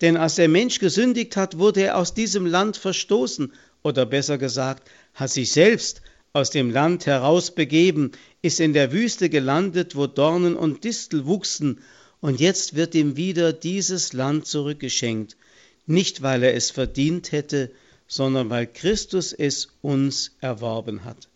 Denn 0.00 0.16
als 0.16 0.36
der 0.36 0.48
Mensch 0.48 0.78
gesündigt 0.78 1.36
hat, 1.36 1.58
wurde 1.58 1.82
er 1.82 1.98
aus 1.98 2.14
diesem 2.14 2.46
Land 2.46 2.76
verstoßen, 2.76 3.52
oder 3.82 4.06
besser 4.06 4.38
gesagt, 4.38 4.88
hat 5.14 5.30
sich 5.30 5.50
selbst 5.50 6.02
aus 6.32 6.50
dem 6.50 6.70
Land 6.70 7.06
herausbegeben, 7.06 8.12
ist 8.42 8.60
in 8.60 8.72
der 8.74 8.92
Wüste 8.92 9.28
gelandet, 9.28 9.96
wo 9.96 10.06
Dornen 10.06 10.54
und 10.54 10.84
Distel 10.84 11.26
wuchsen, 11.26 11.80
und 12.20 12.38
jetzt 12.38 12.76
wird 12.76 12.94
ihm 12.94 13.16
wieder 13.16 13.52
dieses 13.52 14.12
Land 14.12 14.46
zurückgeschenkt, 14.46 15.36
nicht 15.90 16.22
weil 16.22 16.42
er 16.42 16.54
es 16.54 16.70
verdient 16.70 17.32
hätte, 17.32 17.70
sondern 18.06 18.48
weil 18.48 18.66
Christus 18.66 19.32
es 19.32 19.68
uns 19.82 20.36
erworben 20.40 21.04
hat. 21.04 21.28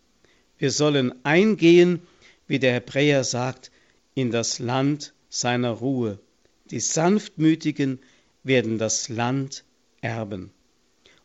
Wir 0.58 0.70
sollen 0.70 1.12
eingehen, 1.24 2.00
wie 2.46 2.58
der 2.58 2.72
Hebräer 2.72 3.24
sagt, 3.24 3.70
in 4.14 4.30
das 4.30 4.60
Land 4.60 5.12
seiner 5.28 5.70
Ruhe. 5.70 6.18
Die 6.70 6.80
Sanftmütigen 6.80 7.98
werden 8.44 8.78
das 8.78 9.08
Land 9.08 9.64
erben. 10.00 10.50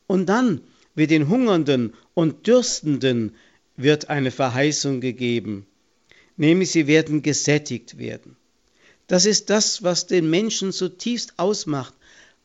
Und 0.08 0.28
dann 0.28 0.62
wird 0.96 1.12
den 1.12 1.30
Hungernden 1.30 1.94
und 2.14 2.48
Dürstenden 2.48 3.36
wird 3.78 4.10
eine 4.10 4.32
Verheißung 4.32 5.02
gegeben, 5.02 5.66
nämlich 6.36 6.72
sie 6.72 6.88
werden 6.88 7.22
gesättigt 7.22 7.98
werden. 7.98 8.36
Das 9.08 9.26
ist 9.26 9.50
das, 9.50 9.84
was 9.84 10.08
den 10.08 10.30
Menschen 10.30 10.72
zutiefst 10.72 11.38
ausmacht, 11.38 11.94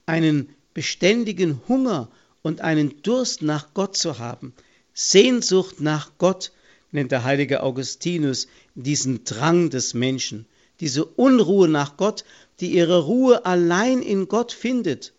einen 0.06 0.54
beständigen 0.74 1.60
Hunger 1.68 2.08
und 2.42 2.60
einen 2.60 3.02
Durst 3.02 3.42
nach 3.42 3.72
Gott 3.72 3.96
zu 3.96 4.18
haben. 4.18 4.52
Sehnsucht 4.92 5.80
nach 5.80 6.12
Gott 6.18 6.52
nennt 6.92 7.10
der 7.10 7.24
heilige 7.24 7.62
Augustinus 7.62 8.48
diesen 8.74 9.24
Drang 9.24 9.70
des 9.70 9.94
Menschen, 9.94 10.46
diese 10.80 11.04
Unruhe 11.04 11.68
nach 11.68 11.96
Gott, 11.96 12.24
die 12.60 12.72
ihre 12.72 13.04
Ruhe 13.04 13.46
allein 13.46 14.02
in 14.02 14.28
Gott 14.28 14.52
findet. 14.52 15.12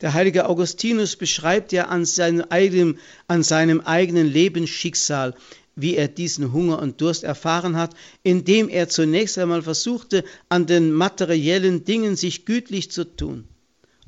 Der 0.00 0.14
heilige 0.14 0.48
Augustinus 0.48 1.16
beschreibt 1.16 1.72
ja 1.72 1.86
an 1.86 2.04
seinem 2.04 2.44
eigenen, 2.50 2.98
an 3.28 3.42
seinem 3.42 3.80
eigenen 3.80 4.26
Lebensschicksal, 4.26 5.34
wie 5.74 5.96
er 5.96 6.08
diesen 6.08 6.52
Hunger 6.52 6.80
und 6.80 7.00
Durst 7.00 7.24
erfahren 7.24 7.76
hat, 7.76 7.94
indem 8.22 8.68
er 8.68 8.88
zunächst 8.88 9.38
einmal 9.38 9.62
versuchte, 9.62 10.24
an 10.48 10.66
den 10.66 10.92
materiellen 10.92 11.84
Dingen 11.84 12.16
sich 12.16 12.44
gütlich 12.44 12.90
zu 12.90 13.04
tun. 13.04 13.48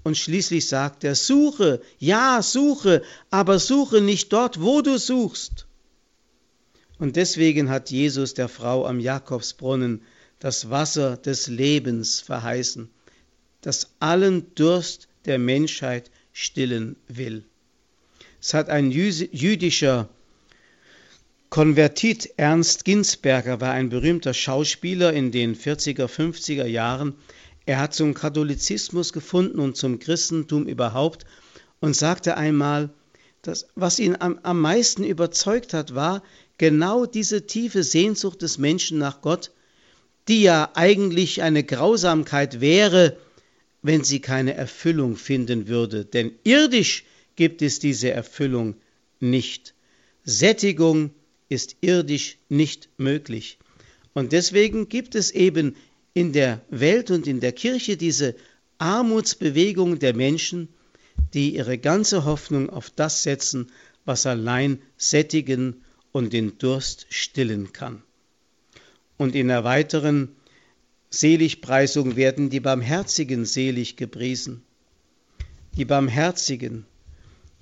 Und 0.05 0.17
schließlich 0.17 0.69
sagt 0.69 1.03
er, 1.03 1.17
suche, 1.17 1.81
ja, 1.99 2.43
suche, 2.43 3.03
aber 3.31 3.59
suche 3.59 4.01
nicht 4.01 4.33
dort, 4.33 4.61
wo 4.61 4.83
du 4.83 4.99
suchst. 4.99 5.67
Und 6.99 7.17
deswegen 7.17 7.71
hat 7.71 7.91
Jesus 7.91 8.35
der 8.35 8.49
Frau 8.49 8.87
am 8.87 9.01
Jakobsbrunnen 9.01 10.03
das 10.39 10.71
Wasser 10.71 11.17
des 11.17 11.49
Lebens 11.49 12.21
verheißen, 12.21 12.91
das 13.63 13.91
allen 13.99 14.55
Durst 14.55 15.09
der 15.25 15.39
Menschheit 15.39 16.11
stillen 16.33 16.97
will. 17.09 17.45
Es 18.41 18.53
hat 18.53 18.69
ein 18.69 18.91
jüdischer 18.91 20.11
Konvertit 21.55 22.31
Ernst 22.37 22.85
Ginsberger 22.85 23.61
war 23.61 23.73
ein 23.73 23.89
berühmter 23.89 24.35
Schauspieler 24.35 25.13
in 25.13 25.31
den 25.31 25.55
40er, 25.55 26.09
50er 26.09 26.67
Jahren. 26.67 27.15
Er 27.67 27.79
hat 27.79 27.95
zum 27.95 28.15
Katholizismus 28.15 29.12
gefunden 29.12 29.59
und 29.59 29.77
zum 29.77 29.99
Christentum 29.99 30.67
überhaupt 30.67 31.25
und 31.81 31.97
sagte 31.97 32.37
einmal, 32.37 32.91
dass 33.43 33.69
was 33.75 33.99
ihn 33.99 34.17
am, 34.19 34.39
am 34.43 34.61
meisten 34.61 35.05
überzeugt 35.05 35.75
hat, 35.75 35.95
war 35.95 36.23
genau 36.59 37.07
diese 37.07 37.47
tiefe 37.47 37.83
Sehnsucht 37.83 38.43
des 38.43 38.59
Menschen 38.59 38.99
nach 38.99 39.21
Gott, 39.21 39.51
die 40.29 40.43
ja 40.43 40.71
eigentlich 40.75 41.43
eine 41.43 41.65
Grausamkeit 41.65 42.61
wäre, 42.61 43.19
wenn 43.83 44.05
sie 44.05 44.21
keine 44.21 44.55
Erfüllung 44.55 45.17
finden 45.17 45.69
würde. 45.69 46.05
Denn 46.05 46.33
irdisch 46.45 47.05
gibt 47.37 47.61
es 47.61 47.79
diese 47.79 48.11
Erfüllung 48.11 48.77
nicht. 49.21 49.75
Sättigung 50.25 51.11
ist 51.49 51.77
irdisch 51.83 52.39
nicht 52.49 52.89
möglich. 52.97 53.59
Und 54.15 54.33
deswegen 54.33 54.89
gibt 54.89 55.15
es 55.15 55.31
eben 55.31 55.77
in 56.15 56.33
der 56.33 56.62
Welt 56.71 57.11
und 57.11 57.27
in 57.27 57.41
der 57.41 57.53
Kirche 57.53 57.97
diese 57.97 58.37
Armutsbewegung 58.79 59.99
der 59.99 60.15
Menschen, 60.15 60.69
die 61.35 61.57
ihre 61.57 61.79
ganze 61.79 62.25
Hoffnung 62.25 62.71
auf 62.71 62.91
das 62.91 63.23
setzen, 63.23 63.71
was 64.05 64.27
allein 64.27 64.81
sättigen 64.97 65.83
und 66.12 66.33
den 66.33 66.59
Durst 66.59 67.07
stillen 67.11 67.73
kann. 67.73 68.03
Und 69.17 69.35
in 69.35 69.49
der 69.49 69.65
weiteren 69.65 70.29
Seligpreisung 71.11 72.17
werden 72.17 72.51
die 72.51 72.61
Barmherzigen 72.61 73.45
selig 73.45 73.97
gepriesen. 73.97 74.62
Die 75.77 75.85
Barmherzigen, 75.85 76.87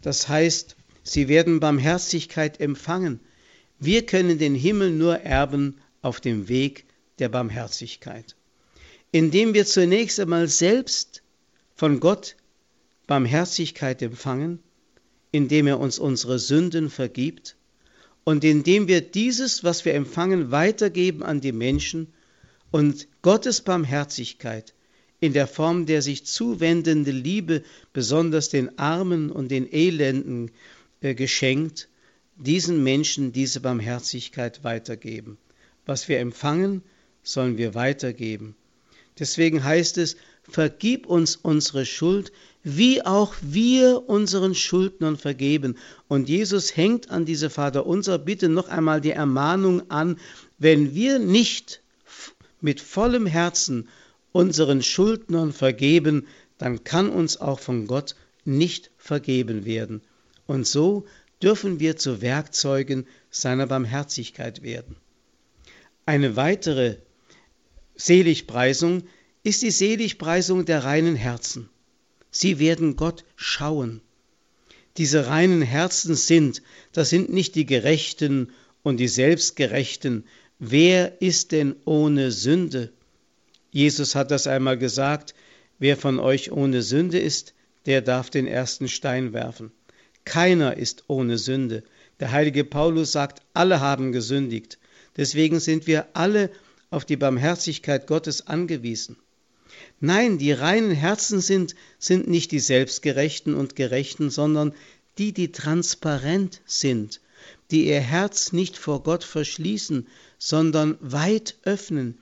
das 0.02 0.28
heißt, 0.28 0.76
sie 1.02 1.28
werden 1.28 1.60
Barmherzigkeit 1.60 2.60
empfangen, 2.60 3.20
wir 3.78 4.06
können 4.06 4.38
den 4.38 4.54
Himmel 4.54 4.90
nur 4.90 5.20
erben 5.20 5.78
auf 6.02 6.20
dem 6.20 6.48
Weg 6.48 6.84
der 7.18 7.28
Barmherzigkeit, 7.28 8.36
indem 9.12 9.54
wir 9.54 9.66
zunächst 9.66 10.18
einmal 10.18 10.48
selbst 10.48 11.22
von 11.74 12.00
Gott 12.00 12.36
Barmherzigkeit 13.06 14.00
empfangen, 14.02 14.58
indem 15.30 15.66
er 15.66 15.78
uns 15.78 15.98
unsere 15.98 16.38
Sünden 16.38 16.90
vergibt 16.90 17.56
und 18.24 18.42
indem 18.42 18.88
wir 18.88 19.00
dieses, 19.00 19.64
was 19.64 19.84
wir 19.84 19.94
empfangen, 19.94 20.50
weitergeben 20.50 21.22
an 21.22 21.40
die 21.40 21.52
Menschen 21.52 22.12
und 22.70 23.06
Gottes 23.20 23.60
Barmherzigkeit 23.60 24.74
in 25.20 25.32
der 25.32 25.46
Form 25.46 25.86
der 25.86 26.02
sich 26.02 26.26
zuwendende 26.26 27.12
Liebe 27.12 27.62
besonders 27.92 28.48
den 28.48 28.78
Armen 28.78 29.30
und 29.30 29.50
den 29.50 29.72
Elenden 29.72 30.50
äh, 31.00 31.14
geschenkt, 31.14 31.88
diesen 32.36 32.82
Menschen 32.82 33.32
diese 33.32 33.60
Barmherzigkeit 33.60 34.64
weitergeben. 34.64 35.38
Was 35.86 36.08
wir 36.08 36.18
empfangen, 36.18 36.82
sollen 37.22 37.56
wir 37.56 37.74
weitergeben. 37.74 38.56
Deswegen 39.18 39.62
heißt 39.62 39.98
es, 39.98 40.16
vergib 40.42 41.06
uns 41.06 41.36
unsere 41.36 41.86
Schuld, 41.86 42.32
wie 42.64 43.02
auch 43.04 43.34
wir 43.40 44.08
unseren 44.08 44.54
Schuldnern 44.54 45.16
vergeben. 45.16 45.76
Und 46.08 46.28
Jesus 46.28 46.76
hängt 46.76 47.10
an 47.10 47.24
diese 47.24 47.50
Vaterunser 47.50 48.18
Bitte 48.18 48.48
noch 48.48 48.68
einmal 48.68 49.00
die 49.00 49.10
Ermahnung 49.10 49.90
an, 49.90 50.18
wenn 50.58 50.94
wir 50.94 51.18
nicht 51.18 51.82
mit 52.60 52.80
vollem 52.80 53.26
Herzen 53.26 53.88
unseren 54.30 54.82
Schuldnern 54.82 55.52
vergeben, 55.52 56.26
dann 56.58 56.84
kann 56.84 57.10
uns 57.10 57.40
auch 57.40 57.58
von 57.58 57.86
Gott 57.86 58.14
nicht 58.44 58.90
vergeben 58.96 59.64
werden. 59.64 60.00
Und 60.46 60.66
so 60.66 61.04
dürfen 61.42 61.80
wir 61.80 61.96
zu 61.96 62.22
Werkzeugen 62.22 63.06
seiner 63.30 63.66
Barmherzigkeit 63.66 64.62
werden. 64.62 64.96
Eine 66.06 66.36
weitere 66.36 66.96
Seligpreisung 67.96 69.02
ist 69.42 69.62
die 69.62 69.70
Seligpreisung 69.70 70.64
der 70.64 70.84
reinen 70.84 71.16
Herzen. 71.16 71.68
Sie 72.30 72.58
werden 72.58 72.96
Gott 72.96 73.24
schauen. 73.36 74.00
Diese 74.96 75.26
reinen 75.26 75.62
Herzen 75.62 76.14
sind, 76.14 76.62
das 76.92 77.10
sind 77.10 77.32
nicht 77.32 77.54
die 77.54 77.66
Gerechten 77.66 78.52
und 78.82 78.98
die 78.98 79.08
Selbstgerechten. 79.08 80.24
Wer 80.58 81.20
ist 81.20 81.52
denn 81.52 81.76
ohne 81.84 82.30
Sünde? 82.30 82.92
Jesus 83.70 84.14
hat 84.14 84.30
das 84.30 84.46
einmal 84.46 84.78
gesagt, 84.78 85.34
wer 85.78 85.96
von 85.96 86.18
euch 86.18 86.52
ohne 86.52 86.82
Sünde 86.82 87.18
ist, 87.18 87.54
der 87.86 88.02
darf 88.02 88.30
den 88.30 88.46
ersten 88.46 88.88
Stein 88.88 89.32
werfen. 89.32 89.72
Keiner 90.24 90.76
ist 90.76 91.04
ohne 91.08 91.38
Sünde. 91.38 91.82
Der 92.20 92.30
heilige 92.30 92.64
Paulus 92.64 93.12
sagt, 93.12 93.42
alle 93.54 93.80
haben 93.80 94.12
gesündigt. 94.12 94.78
Deswegen 95.16 95.58
sind 95.58 95.86
wir 95.86 96.06
alle 96.12 96.50
auf 96.92 97.04
die 97.04 97.16
Barmherzigkeit 97.16 98.06
Gottes 98.06 98.46
angewiesen. 98.46 99.16
Nein, 100.00 100.38
die 100.38 100.52
reinen 100.52 100.92
Herzen 100.92 101.40
sind, 101.40 101.74
sind 101.98 102.28
nicht 102.28 102.52
die 102.52 102.60
Selbstgerechten 102.60 103.54
und 103.54 103.74
Gerechten, 103.74 104.30
sondern 104.30 104.74
die, 105.18 105.32
die 105.32 105.52
transparent 105.52 106.60
sind, 106.66 107.20
die 107.70 107.86
ihr 107.88 108.00
Herz 108.00 108.52
nicht 108.52 108.76
vor 108.76 109.02
Gott 109.02 109.24
verschließen, 109.24 110.06
sondern 110.38 110.98
weit 111.00 111.56
öffnen, 111.64 112.18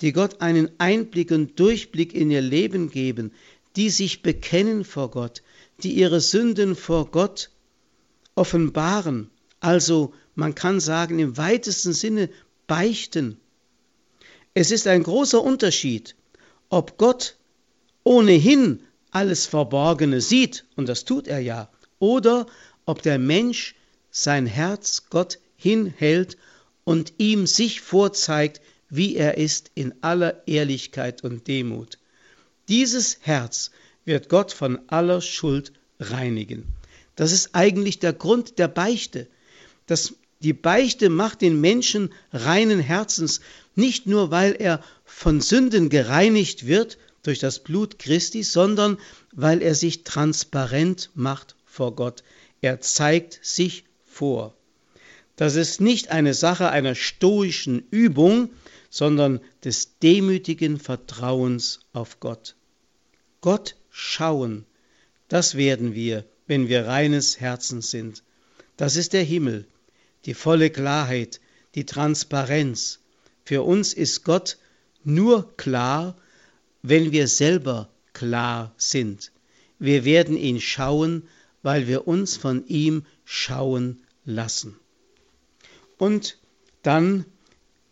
die 0.00 0.12
Gott 0.12 0.40
einen 0.40 0.70
Einblick 0.78 1.30
und 1.30 1.58
Durchblick 1.60 2.14
in 2.14 2.30
ihr 2.30 2.40
Leben 2.40 2.90
geben, 2.90 3.32
die 3.76 3.90
sich 3.90 4.22
bekennen 4.22 4.84
vor 4.84 5.10
Gott, 5.10 5.42
die 5.82 5.92
ihre 5.92 6.20
Sünden 6.20 6.76
vor 6.76 7.10
Gott 7.10 7.50
offenbaren, 8.34 9.30
also 9.60 10.12
man 10.34 10.54
kann 10.54 10.80
sagen 10.80 11.18
im 11.18 11.36
weitesten 11.36 11.92
Sinne 11.92 12.28
beichten. 12.66 13.38
Es 14.54 14.70
ist 14.70 14.86
ein 14.86 15.02
großer 15.02 15.42
Unterschied, 15.42 16.14
ob 16.68 16.96
Gott 16.96 17.36
ohnehin 18.04 18.80
alles 19.10 19.46
Verborgene 19.46 20.20
sieht, 20.20 20.64
und 20.76 20.88
das 20.88 21.04
tut 21.04 21.26
er 21.26 21.40
ja, 21.40 21.68
oder 21.98 22.46
ob 22.86 23.02
der 23.02 23.18
Mensch 23.18 23.74
sein 24.10 24.46
Herz 24.46 25.04
Gott 25.10 25.38
hinhält 25.56 26.36
und 26.84 27.14
ihm 27.18 27.46
sich 27.46 27.80
vorzeigt, 27.80 28.60
wie 28.88 29.16
er 29.16 29.38
ist 29.38 29.72
in 29.74 29.94
aller 30.02 30.46
Ehrlichkeit 30.46 31.24
und 31.24 31.48
Demut. 31.48 31.98
Dieses 32.68 33.18
Herz 33.22 33.72
wird 34.04 34.28
Gott 34.28 34.52
von 34.52 34.80
aller 34.88 35.20
Schuld 35.20 35.72
reinigen. 35.98 36.66
Das 37.16 37.32
ist 37.32 37.50
eigentlich 37.54 37.98
der 37.98 38.12
Grund 38.12 38.58
der 38.58 38.68
Beichte. 38.68 39.26
Das, 39.86 40.14
die 40.44 40.52
Beichte 40.52 41.08
macht 41.08 41.40
den 41.40 41.58
Menschen 41.58 42.12
reinen 42.30 42.78
Herzens, 42.78 43.40
nicht 43.74 44.06
nur 44.06 44.30
weil 44.30 44.52
er 44.52 44.84
von 45.06 45.40
Sünden 45.40 45.88
gereinigt 45.88 46.66
wird 46.66 46.98
durch 47.22 47.38
das 47.38 47.60
Blut 47.60 47.98
Christi, 47.98 48.42
sondern 48.42 48.98
weil 49.32 49.62
er 49.62 49.74
sich 49.74 50.04
transparent 50.04 51.08
macht 51.14 51.56
vor 51.64 51.96
Gott. 51.96 52.22
Er 52.60 52.82
zeigt 52.82 53.40
sich 53.42 53.84
vor. 54.04 54.54
Das 55.36 55.56
ist 55.56 55.80
nicht 55.80 56.10
eine 56.10 56.34
Sache 56.34 56.68
einer 56.68 56.94
stoischen 56.94 57.82
Übung, 57.90 58.50
sondern 58.90 59.40
des 59.64 59.98
demütigen 59.98 60.78
Vertrauens 60.78 61.80
auf 61.94 62.20
Gott. 62.20 62.54
Gott 63.40 63.76
schauen, 63.90 64.66
das 65.28 65.54
werden 65.54 65.94
wir, 65.94 66.26
wenn 66.46 66.68
wir 66.68 66.86
reines 66.86 67.40
Herzens 67.40 67.90
sind. 67.90 68.22
Das 68.76 68.96
ist 68.96 69.14
der 69.14 69.24
Himmel, 69.24 69.66
die 70.26 70.34
volle 70.34 70.70
Klarheit, 70.70 71.40
die 71.74 71.86
Transparenz. 71.86 73.00
Für 73.44 73.62
uns 73.62 73.92
ist 73.92 74.24
Gott 74.24 74.58
nur 75.04 75.56
klar, 75.56 76.16
wenn 76.82 77.12
wir 77.12 77.28
selber 77.28 77.90
klar 78.12 78.74
sind. 78.76 79.32
wir 79.78 80.04
werden 80.04 80.36
ihn 80.36 80.60
schauen, 80.60 81.28
weil 81.62 81.88
wir 81.88 82.06
uns 82.06 82.36
von 82.36 82.66
ihm 82.68 83.04
schauen 83.24 84.02
lassen. 84.24 84.76
Und 85.98 86.38
dann 86.82 87.24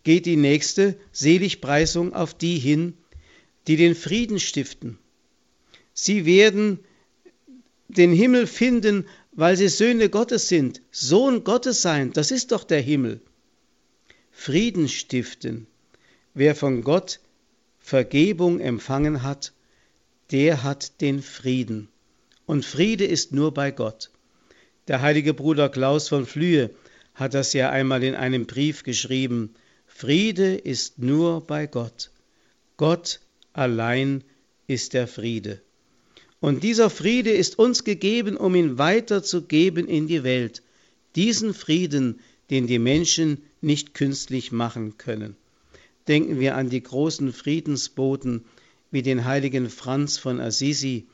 geht 0.05 0.26
die 0.26 0.37
nächste 0.37 0.97
Seligpreisung 1.12 2.14
auf 2.14 2.35
die 2.35 2.59
hin, 2.59 2.97
die 3.66 3.76
den 3.76 3.95
Frieden 3.95 4.41
stiften. 4.41 4.99
Sie 5.93 6.24
werden 6.24 6.80
den 7.89 8.12
Himmel 8.12 8.47
finden, 8.47 9.07
weil 9.33 9.57
sie 9.57 9.68
Söhne 9.68 10.09
Gottes 10.09 10.49
sind. 10.49 10.83
Sohn 10.91 11.45
Gottes 11.45 11.83
sein, 11.83 12.12
das 12.12 12.30
ist 12.30 12.53
doch 12.53 12.64
der 12.64 12.80
Himmel. 12.80 13.20
Frieden 14.30 14.89
stiften. 14.89 15.66
Wer 16.35 16.55
von 16.55 16.83
Gott 16.83 17.20
Vergebung 17.78 18.61
empfangen 18.61 19.22
hat, 19.22 19.53
der 20.30 20.62
hat 20.62 21.01
den 21.01 21.22
Frieden. 21.22 21.89
Und 22.47 22.64
Friede 22.64 23.05
ist 23.05 23.33
nur 23.33 23.53
bei 23.53 23.70
Gott. 23.70 24.11
Der 24.89 25.01
heilige 25.01 25.35
Bruder 25.35 25.68
Klaus 25.68 26.09
von 26.09 26.26
Flühe 26.26 26.70
hat 27.14 27.35
das 27.35 27.53
ja 27.53 27.70
einmal 27.70 28.03
in 28.03 28.14
einem 28.14 28.47
Brief 28.47 28.83
geschrieben. 28.83 29.55
Friede 29.87 30.55
ist 30.55 30.99
nur 30.99 31.47
bei 31.47 31.66
Gott. 31.66 32.11
Gott 32.76 33.20
allein 33.53 34.24
ist 34.66 34.95
der 34.95 35.07
Friede. 35.07 35.61
Und 36.43 36.64
dieser 36.64 36.90
Friede 36.90 37.30
ist 37.30 37.61
uns 37.61 37.84
gegeben, 37.84 38.36
um 38.36 38.57
ihn 38.57 38.76
weiterzugeben 38.76 39.86
in 39.86 40.09
die 40.09 40.24
Welt. 40.24 40.64
Diesen 41.14 41.55
Frieden, 41.55 42.18
den 42.51 42.66
die 42.66 42.80
Menschen 42.80 43.45
nicht 43.61 43.95
künstlich 43.95 44.51
machen 44.51 44.99
können. 44.99 45.36
Denken 46.09 46.40
wir 46.40 46.57
an 46.57 46.68
die 46.68 46.82
großen 46.82 47.32
Friedensboten 47.32 48.45
wie 48.90 49.03
den 49.03 49.24
heiligen 49.24 49.70
Franz 49.70 50.18
von 50.18 50.40
Assisi, 50.40 51.07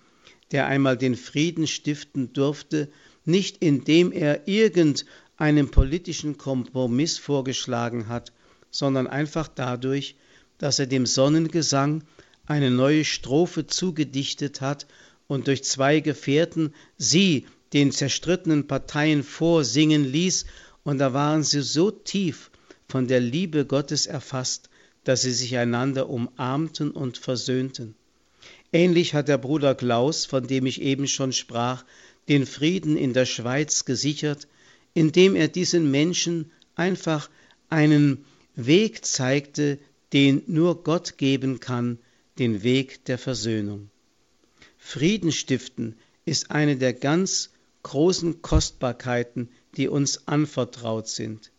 der 0.51 0.67
einmal 0.67 0.97
den 0.97 1.15
Frieden 1.15 1.67
stiften 1.67 2.33
durfte, 2.33 2.89
nicht 3.27 3.59
indem 3.59 4.13
er 4.13 4.49
irgendeinen 4.49 5.71
politischen 5.71 6.39
Kompromiss 6.39 7.19
vorgeschlagen 7.19 8.09
hat, 8.09 8.33
sondern 8.71 9.07
einfach 9.07 9.47
dadurch, 9.47 10.17
dass 10.57 10.79
er 10.79 10.87
dem 10.87 11.05
Sonnengesang 11.05 12.03
eine 12.47 12.71
neue 12.71 13.05
Strophe 13.05 13.67
zugedichtet 13.67 14.63
hat 14.63 14.87
und 15.29 15.47
durch 15.47 15.63
zwei 15.63 16.01
Gefährten 16.01 16.75
sie 16.97 17.47
den 17.73 17.93
zerstrittenen 17.93 18.67
Parteien 18.67 19.23
vorsingen 19.23 20.05
ließ, 20.05 20.47
und 20.83 20.99
da 20.99 21.13
waren 21.13 21.45
sie 21.45 21.61
so 21.61 21.91
tief 21.91 22.51
von 22.89 23.07
der 23.07 23.21
Liebe 23.21 23.67
Gottes 23.67 24.07
erfasst, 24.07 24.71
dass 25.05 25.23
sie 25.23 25.33
sich 25.33 25.57
einander 25.57 26.09
umarmten 26.09 26.91
und 26.91 27.19
versöhnten. 27.19 27.95
Ähnlich 28.73 29.15
hat 29.15 29.29
der 29.29 29.39
Bruder 29.39 29.75
Klaus, 29.75 30.25
von 30.25 30.47
dem 30.47 30.67
ich 30.67 30.81
eben 30.81 31.07
schon 31.07 31.33
sprach, 31.33 31.85
den 32.29 32.47
Frieden 32.47 32.97
in 32.97 33.13
der 33.13 33.27
Schweiz 33.27 33.85
gesichert, 33.85 34.49
indem 34.95 35.37
er 35.37 35.49
diesen 35.49 35.91
Menschen 35.91 36.51
einfach 36.75 37.31
einen 37.69 38.25
Weg 38.55 39.05
zeigte, 39.05 39.79
den 40.13 40.43
nur 40.47 40.83
Gott 40.83 41.19
geben 41.19 41.61
kann, 41.61 41.99
den 42.39 42.63
Weg 42.63 43.05
der 43.07 43.19
Versöhnung. 43.19 43.91
Frieden 44.91 45.33
stiften 45.33 45.97
ist 46.25 46.51
eine 46.51 46.79
der 46.79 46.95
ganz 46.95 47.51
großen 47.83 48.41
Kostbarkeiten, 48.41 49.51
die 49.77 49.87
uns 49.87 50.27
anvertraut 50.27 51.09
sind. 51.09 51.53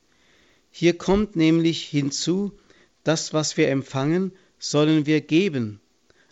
Hier 0.71 0.97
kommt 0.97 1.35
nämlich 1.35 1.83
hinzu, 1.83 2.53
das, 3.03 3.31
was 3.31 3.55
wir 3.55 3.69
empfangen, 3.69 4.31
sollen 4.57 5.05
wir 5.05 5.21
geben. 5.21 5.79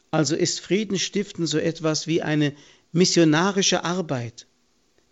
Also 0.09 0.35
ist 0.35 0.59
Frieden 0.59 0.97
stiften 0.97 1.45
so 1.45 1.59
etwas 1.59 2.07
wie 2.07 2.23
eine 2.23 2.55
missionarische 2.91 3.83
Arbeit. 3.83 4.47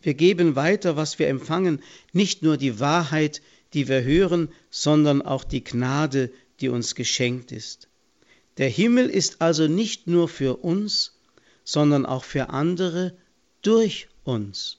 Wir 0.01 0.15
geben 0.15 0.55
weiter, 0.55 0.95
was 0.95 1.19
wir 1.19 1.27
empfangen, 1.27 1.83
nicht 2.13 2.41
nur 2.41 2.57
die 2.57 2.79
Wahrheit, 2.79 3.43
die 3.73 3.87
wir 3.87 4.03
hören, 4.03 4.49
sondern 4.71 5.21
auch 5.21 5.43
die 5.43 5.63
Gnade, 5.63 6.31
die 6.61 6.69
uns 6.69 6.95
geschenkt 6.95 7.51
ist. 7.51 7.89
Der 8.57 8.69
Himmel 8.69 9.07
ist 9.07 9.39
also 9.39 9.67
nicht 9.67 10.07
nur 10.07 10.27
für 10.27 10.55
uns, 10.55 11.14
sondern 11.65 12.05
auch 12.05 12.23
für 12.23 12.49
andere 12.51 13.13
durch 13.61 14.07
uns. 14.23 14.77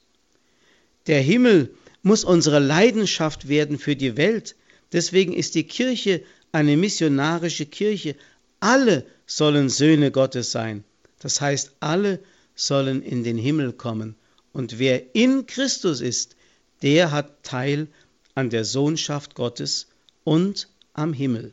Der 1.06 1.20
Himmel 1.20 1.74
muss 2.02 2.24
unsere 2.24 2.60
Leidenschaft 2.60 3.48
werden 3.48 3.78
für 3.78 3.96
die 3.96 4.16
Welt. 4.16 4.56
Deswegen 4.92 5.34
ist 5.34 5.54
die 5.56 5.64
Kirche 5.64 6.22
eine 6.52 6.76
missionarische 6.76 7.66
Kirche. 7.66 8.16
Alle 8.60 9.04
sollen 9.26 9.68
Söhne 9.68 10.10
Gottes 10.10 10.52
sein. 10.52 10.84
Das 11.18 11.40
heißt, 11.40 11.72
alle 11.80 12.20
sollen 12.54 13.02
in 13.02 13.24
den 13.24 13.36
Himmel 13.36 13.72
kommen. 13.72 14.14
Und 14.52 14.78
wer 14.78 15.14
in 15.14 15.46
Christus 15.46 16.00
ist, 16.00 16.36
der 16.82 17.10
hat 17.10 17.42
Teil 17.42 17.88
an 18.34 18.50
der 18.50 18.64
Sohnschaft 18.64 19.34
Gottes 19.34 19.88
und 20.24 20.68
am 20.94 21.12
Himmel. 21.12 21.52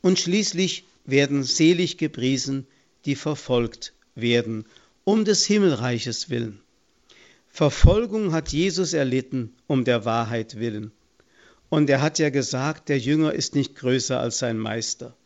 Und 0.00 0.18
schließlich 0.18 0.84
werden 1.04 1.44
selig 1.44 1.98
gepriesen, 1.98 2.66
die 3.04 3.14
verfolgt 3.14 3.92
werden, 4.14 4.64
um 5.04 5.24
des 5.24 5.44
Himmelreiches 5.46 6.30
willen. 6.30 6.60
Verfolgung 7.48 8.32
hat 8.32 8.50
Jesus 8.50 8.92
erlitten, 8.92 9.54
um 9.66 9.84
der 9.84 10.04
Wahrheit 10.04 10.58
willen. 10.58 10.92
Und 11.70 11.90
er 11.90 12.00
hat 12.00 12.18
ja 12.18 12.30
gesagt, 12.30 12.88
der 12.88 12.98
Jünger 12.98 13.32
ist 13.32 13.54
nicht 13.54 13.74
größer 13.74 14.20
als 14.20 14.38
sein 14.38 14.58
Meister. 14.58 15.16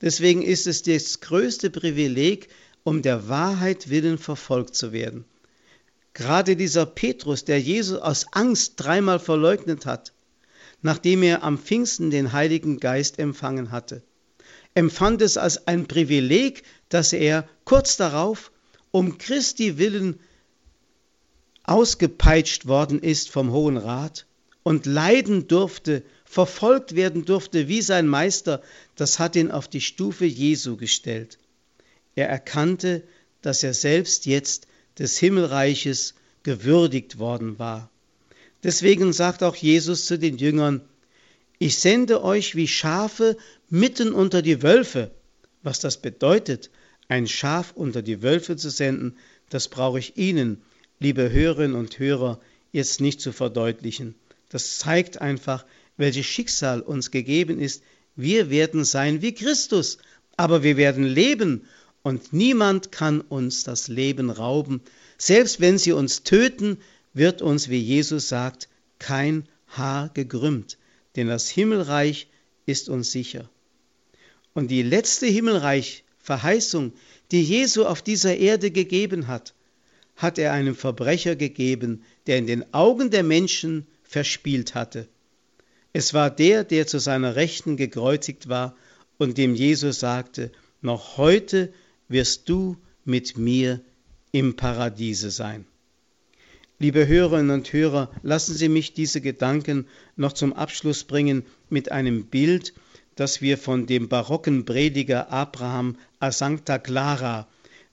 Deswegen 0.00 0.42
ist 0.42 0.66
es 0.66 0.82
das 0.82 1.20
größte 1.20 1.70
Privileg, 1.70 2.48
um 2.82 3.02
der 3.02 3.28
Wahrheit 3.28 3.88
willen 3.88 4.18
verfolgt 4.18 4.74
zu 4.74 4.92
werden. 4.92 5.24
Gerade 6.12 6.56
dieser 6.56 6.86
Petrus, 6.86 7.44
der 7.44 7.60
Jesus 7.60 7.98
aus 7.98 8.26
Angst 8.32 8.74
dreimal 8.76 9.18
verleugnet 9.18 9.86
hat, 9.86 10.12
nachdem 10.82 11.22
er 11.22 11.42
am 11.42 11.58
Pfingsten 11.58 12.10
den 12.10 12.32
Heiligen 12.32 12.78
Geist 12.78 13.18
empfangen 13.18 13.70
hatte, 13.70 14.02
empfand 14.74 15.22
es 15.22 15.36
als 15.38 15.66
ein 15.66 15.86
Privileg, 15.86 16.62
dass 16.88 17.12
er 17.12 17.48
kurz 17.64 17.96
darauf 17.96 18.52
um 18.90 19.18
Christi 19.18 19.78
willen 19.78 20.18
ausgepeitscht 21.64 22.66
worden 22.66 23.00
ist 23.00 23.30
vom 23.30 23.50
Hohen 23.50 23.76
Rat 23.76 24.26
und 24.62 24.86
leiden 24.86 25.48
durfte, 25.48 26.02
verfolgt 26.24 26.94
werden 26.94 27.24
durfte 27.24 27.68
wie 27.68 27.82
sein 27.82 28.06
Meister, 28.06 28.62
das 28.94 29.18
hat 29.18 29.36
ihn 29.36 29.50
auf 29.50 29.68
die 29.68 29.80
Stufe 29.80 30.24
Jesu 30.24 30.76
gestellt. 30.76 31.38
Er 32.14 32.28
erkannte, 32.28 33.02
dass 33.42 33.62
er 33.62 33.74
selbst 33.74 34.26
jetzt 34.26 34.66
des 34.98 35.18
Himmelreiches 35.18 36.14
gewürdigt 36.42 37.18
worden 37.18 37.58
war. 37.58 37.90
Deswegen 38.62 39.12
sagt 39.12 39.42
auch 39.42 39.56
Jesus 39.56 40.06
zu 40.06 40.18
den 40.18 40.38
Jüngern, 40.38 40.80
ich 41.58 41.78
sende 41.78 42.22
euch 42.22 42.56
wie 42.56 42.68
Schafe 42.68 43.36
mitten 43.68 44.12
unter 44.12 44.42
die 44.42 44.62
Wölfe. 44.62 45.10
Was 45.66 45.80
das 45.80 45.96
bedeutet, 45.96 46.70
ein 47.08 47.26
Schaf 47.26 47.72
unter 47.74 48.00
die 48.00 48.22
Wölfe 48.22 48.56
zu 48.56 48.70
senden, 48.70 49.16
das 49.50 49.66
brauche 49.66 49.98
ich 49.98 50.16
Ihnen, 50.16 50.62
liebe 51.00 51.32
Hörerinnen 51.32 51.76
und 51.76 51.98
Hörer, 51.98 52.40
jetzt 52.70 53.00
nicht 53.00 53.20
zu 53.20 53.32
verdeutlichen. 53.32 54.14
Das 54.48 54.78
zeigt 54.78 55.20
einfach, 55.20 55.66
welches 55.96 56.26
Schicksal 56.26 56.80
uns 56.80 57.10
gegeben 57.10 57.58
ist. 57.58 57.82
Wir 58.14 58.48
werden 58.48 58.84
sein 58.84 59.22
wie 59.22 59.34
Christus, 59.34 59.98
aber 60.36 60.62
wir 60.62 60.76
werden 60.76 61.02
leben 61.02 61.66
und 62.04 62.32
niemand 62.32 62.92
kann 62.92 63.20
uns 63.20 63.64
das 63.64 63.88
Leben 63.88 64.30
rauben. 64.30 64.82
Selbst 65.18 65.60
wenn 65.60 65.78
sie 65.78 65.90
uns 65.90 66.22
töten, 66.22 66.78
wird 67.12 67.42
uns, 67.42 67.68
wie 67.68 67.80
Jesus 67.80 68.28
sagt, 68.28 68.68
kein 69.00 69.48
Haar 69.66 70.10
gekrümmt 70.14 70.78
denn 71.16 71.28
das 71.28 71.48
Himmelreich 71.48 72.28
ist 72.66 72.88
uns 72.88 73.10
sicher. 73.10 73.48
Und 74.56 74.70
die 74.70 74.82
letzte 74.82 75.26
Himmelreich-Verheißung, 75.26 76.94
die 77.30 77.42
Jesu 77.42 77.84
auf 77.84 78.00
dieser 78.00 78.38
Erde 78.38 78.70
gegeben 78.70 79.26
hat, 79.26 79.52
hat 80.16 80.38
er 80.38 80.54
einem 80.54 80.74
Verbrecher 80.74 81.36
gegeben, 81.36 82.04
der 82.26 82.38
in 82.38 82.46
den 82.46 82.72
Augen 82.72 83.10
der 83.10 83.22
Menschen 83.22 83.86
verspielt 84.02 84.74
hatte. 84.74 85.08
Es 85.92 86.14
war 86.14 86.30
der, 86.30 86.64
der 86.64 86.86
zu 86.86 86.98
seiner 86.98 87.36
Rechten 87.36 87.76
gekreuzigt 87.76 88.48
war 88.48 88.74
und 89.18 89.36
dem 89.36 89.54
Jesus 89.54 90.00
sagte, 90.00 90.50
noch 90.80 91.18
heute 91.18 91.70
wirst 92.08 92.48
du 92.48 92.78
mit 93.04 93.36
mir 93.36 93.82
im 94.32 94.56
Paradiese 94.56 95.30
sein. 95.30 95.66
Liebe 96.78 97.06
Hörerinnen 97.06 97.50
und 97.50 97.74
Hörer, 97.74 98.10
lassen 98.22 98.54
Sie 98.54 98.70
mich 98.70 98.94
diese 98.94 99.20
Gedanken 99.20 99.86
noch 100.16 100.32
zum 100.32 100.54
Abschluss 100.54 101.04
bringen 101.04 101.44
mit 101.68 101.92
einem 101.92 102.24
Bild, 102.24 102.72
das 103.16 103.42
wir 103.42 103.58
von 103.58 103.86
dem 103.86 104.08
barocken 104.08 104.64
Prediger 104.64 105.32
Abraham 105.32 105.96
a 106.20 106.30
Sancta 106.30 106.78
Clara, 106.78 107.48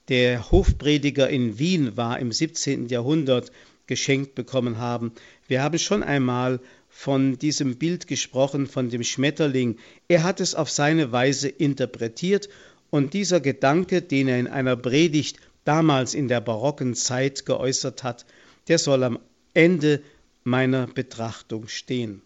der 0.09 0.51
Hofprediger 0.51 1.29
in 1.29 1.57
Wien 1.57 1.95
war 1.95 2.19
im 2.19 2.31
17. 2.31 2.89
Jahrhundert, 2.89 3.51
geschenkt 3.87 4.35
bekommen 4.35 4.77
haben. 4.77 5.13
Wir 5.47 5.63
haben 5.63 5.79
schon 5.79 6.03
einmal 6.03 6.59
von 6.89 7.37
diesem 7.37 7.77
Bild 7.77 8.07
gesprochen, 8.07 8.67
von 8.67 8.89
dem 8.89 9.03
Schmetterling. 9.03 9.77
Er 10.07 10.23
hat 10.23 10.39
es 10.41 10.55
auf 10.55 10.69
seine 10.69 11.11
Weise 11.11 11.47
interpretiert 11.49 12.49
und 12.89 13.13
dieser 13.13 13.39
Gedanke, 13.39 14.01
den 14.01 14.27
er 14.27 14.39
in 14.39 14.47
einer 14.47 14.75
Predigt 14.75 15.37
damals 15.63 16.13
in 16.13 16.27
der 16.27 16.41
barocken 16.41 16.95
Zeit 16.95 17.45
geäußert 17.45 18.03
hat, 18.03 18.25
der 18.67 18.77
soll 18.77 19.03
am 19.03 19.19
Ende 19.53 20.01
meiner 20.43 20.87
Betrachtung 20.87 21.67
stehen. 21.67 22.21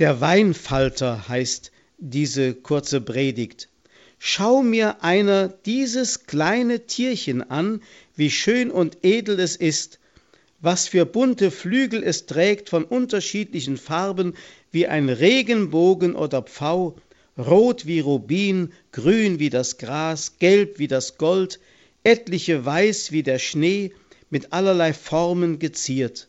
Der 0.00 0.20
Weinfalter 0.20 1.28
heißt 1.28 1.70
diese 1.98 2.52
kurze 2.52 3.00
Predigt. 3.00 3.68
Schau 4.18 4.60
mir 4.60 5.04
einer 5.04 5.46
dieses 5.46 6.26
kleine 6.26 6.86
Tierchen 6.86 7.48
an, 7.48 7.80
wie 8.16 8.32
schön 8.32 8.72
und 8.72 8.98
edel 9.04 9.38
es 9.38 9.54
ist, 9.54 10.00
was 10.60 10.88
für 10.88 11.06
bunte 11.06 11.52
Flügel 11.52 12.02
es 12.02 12.26
trägt 12.26 12.70
von 12.70 12.82
unterschiedlichen 12.82 13.76
Farben, 13.76 14.34
wie 14.72 14.88
ein 14.88 15.08
Regenbogen 15.08 16.16
oder 16.16 16.42
Pfau, 16.42 16.96
rot 17.38 17.86
wie 17.86 18.00
Rubin, 18.00 18.72
grün 18.90 19.38
wie 19.38 19.50
das 19.50 19.78
Gras, 19.78 20.40
gelb 20.40 20.80
wie 20.80 20.88
das 20.88 21.18
Gold, 21.18 21.60
etliche 22.02 22.64
weiß 22.64 23.12
wie 23.12 23.22
der 23.22 23.38
Schnee, 23.38 23.92
mit 24.28 24.52
allerlei 24.52 24.92
Formen 24.92 25.60
geziert. 25.60 26.26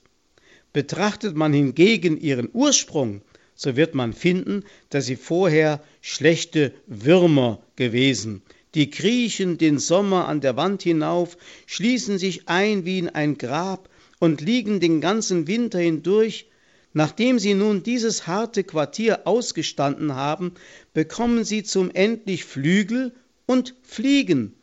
Betrachtet 0.71 1.35
man 1.35 1.51
hingegen 1.51 2.21
ihren 2.21 2.47
Ursprung, 2.53 3.23
so 3.55 3.75
wird 3.77 3.95
man 3.95 4.13
finden, 4.13 4.63
dass 4.89 5.05
sie 5.05 5.15
vorher 5.15 5.81
schlechte 6.01 6.73
Würmer 6.87 7.61
gewesen. 7.75 8.41
Die 8.75 8.89
kriechen 8.89 9.57
den 9.57 9.79
Sommer 9.79 10.27
an 10.27 10.41
der 10.41 10.57
Wand 10.57 10.83
hinauf, 10.83 11.37
schließen 11.65 12.17
sich 12.19 12.49
ein 12.49 12.83
wie 12.83 12.99
in 12.99 13.09
ein 13.09 13.37
Grab 13.37 13.89
und 14.19 14.41
liegen 14.41 14.81
den 14.81 14.99
ganzen 14.99 15.47
Winter 15.47 15.79
hindurch. 15.79 16.47
Nachdem 16.91 17.39
sie 17.39 17.53
nun 17.53 17.83
dieses 17.83 18.27
harte 18.27 18.63
Quartier 18.63 19.25
ausgestanden 19.25 20.15
haben, 20.15 20.53
bekommen 20.93 21.43
sie 21.45 21.63
zum 21.63 21.91
endlich 21.91 22.43
Flügel 22.43 23.13
und 23.45 23.75
fliegen. 23.83 24.53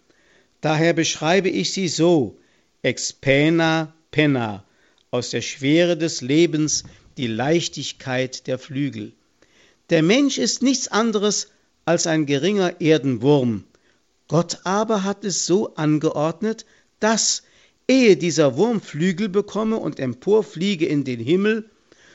Daher 0.60 0.92
beschreibe 0.92 1.48
ich 1.48 1.72
sie 1.72 1.88
so: 1.88 2.38
ex 2.82 3.12
pena 3.12 3.94
penna, 4.10 4.64
aus 5.10 5.30
der 5.30 5.42
Schwere 5.42 5.96
des 5.96 6.20
Lebens 6.20 6.84
die 7.16 7.26
Leichtigkeit 7.26 8.46
der 8.46 8.58
Flügel. 8.58 9.12
Der 9.90 10.02
Mensch 10.02 10.38
ist 10.38 10.62
nichts 10.62 10.88
anderes 10.88 11.48
als 11.84 12.06
ein 12.06 12.26
geringer 12.26 12.80
Erdenwurm. 12.80 13.64
Gott 14.28 14.60
aber 14.64 15.04
hat 15.04 15.24
es 15.24 15.46
so 15.46 15.74
angeordnet, 15.74 16.64
dass, 17.00 17.42
ehe 17.88 18.16
dieser 18.16 18.56
Wurm 18.56 18.80
Flügel 18.80 19.28
bekomme 19.28 19.76
und 19.76 20.00
emporfliege 20.00 20.86
in 20.86 21.04
den 21.04 21.20
Himmel, 21.20 21.68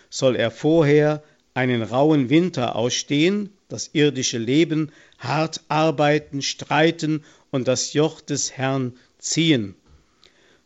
soll 0.10 0.36
er 0.36 0.52
vorher 0.52 1.24
einen 1.54 1.82
rauen 1.82 2.30
Winter 2.30 2.76
ausstehen, 2.76 3.50
das 3.68 3.90
irdische 3.94 4.38
Leben, 4.38 4.92
hart 5.20 5.62
arbeiten, 5.68 6.42
streiten 6.42 7.24
und 7.52 7.68
das 7.68 7.94
Joch 7.94 8.22
des 8.22 8.54
Herrn 8.54 8.94
ziehen. 9.20 9.76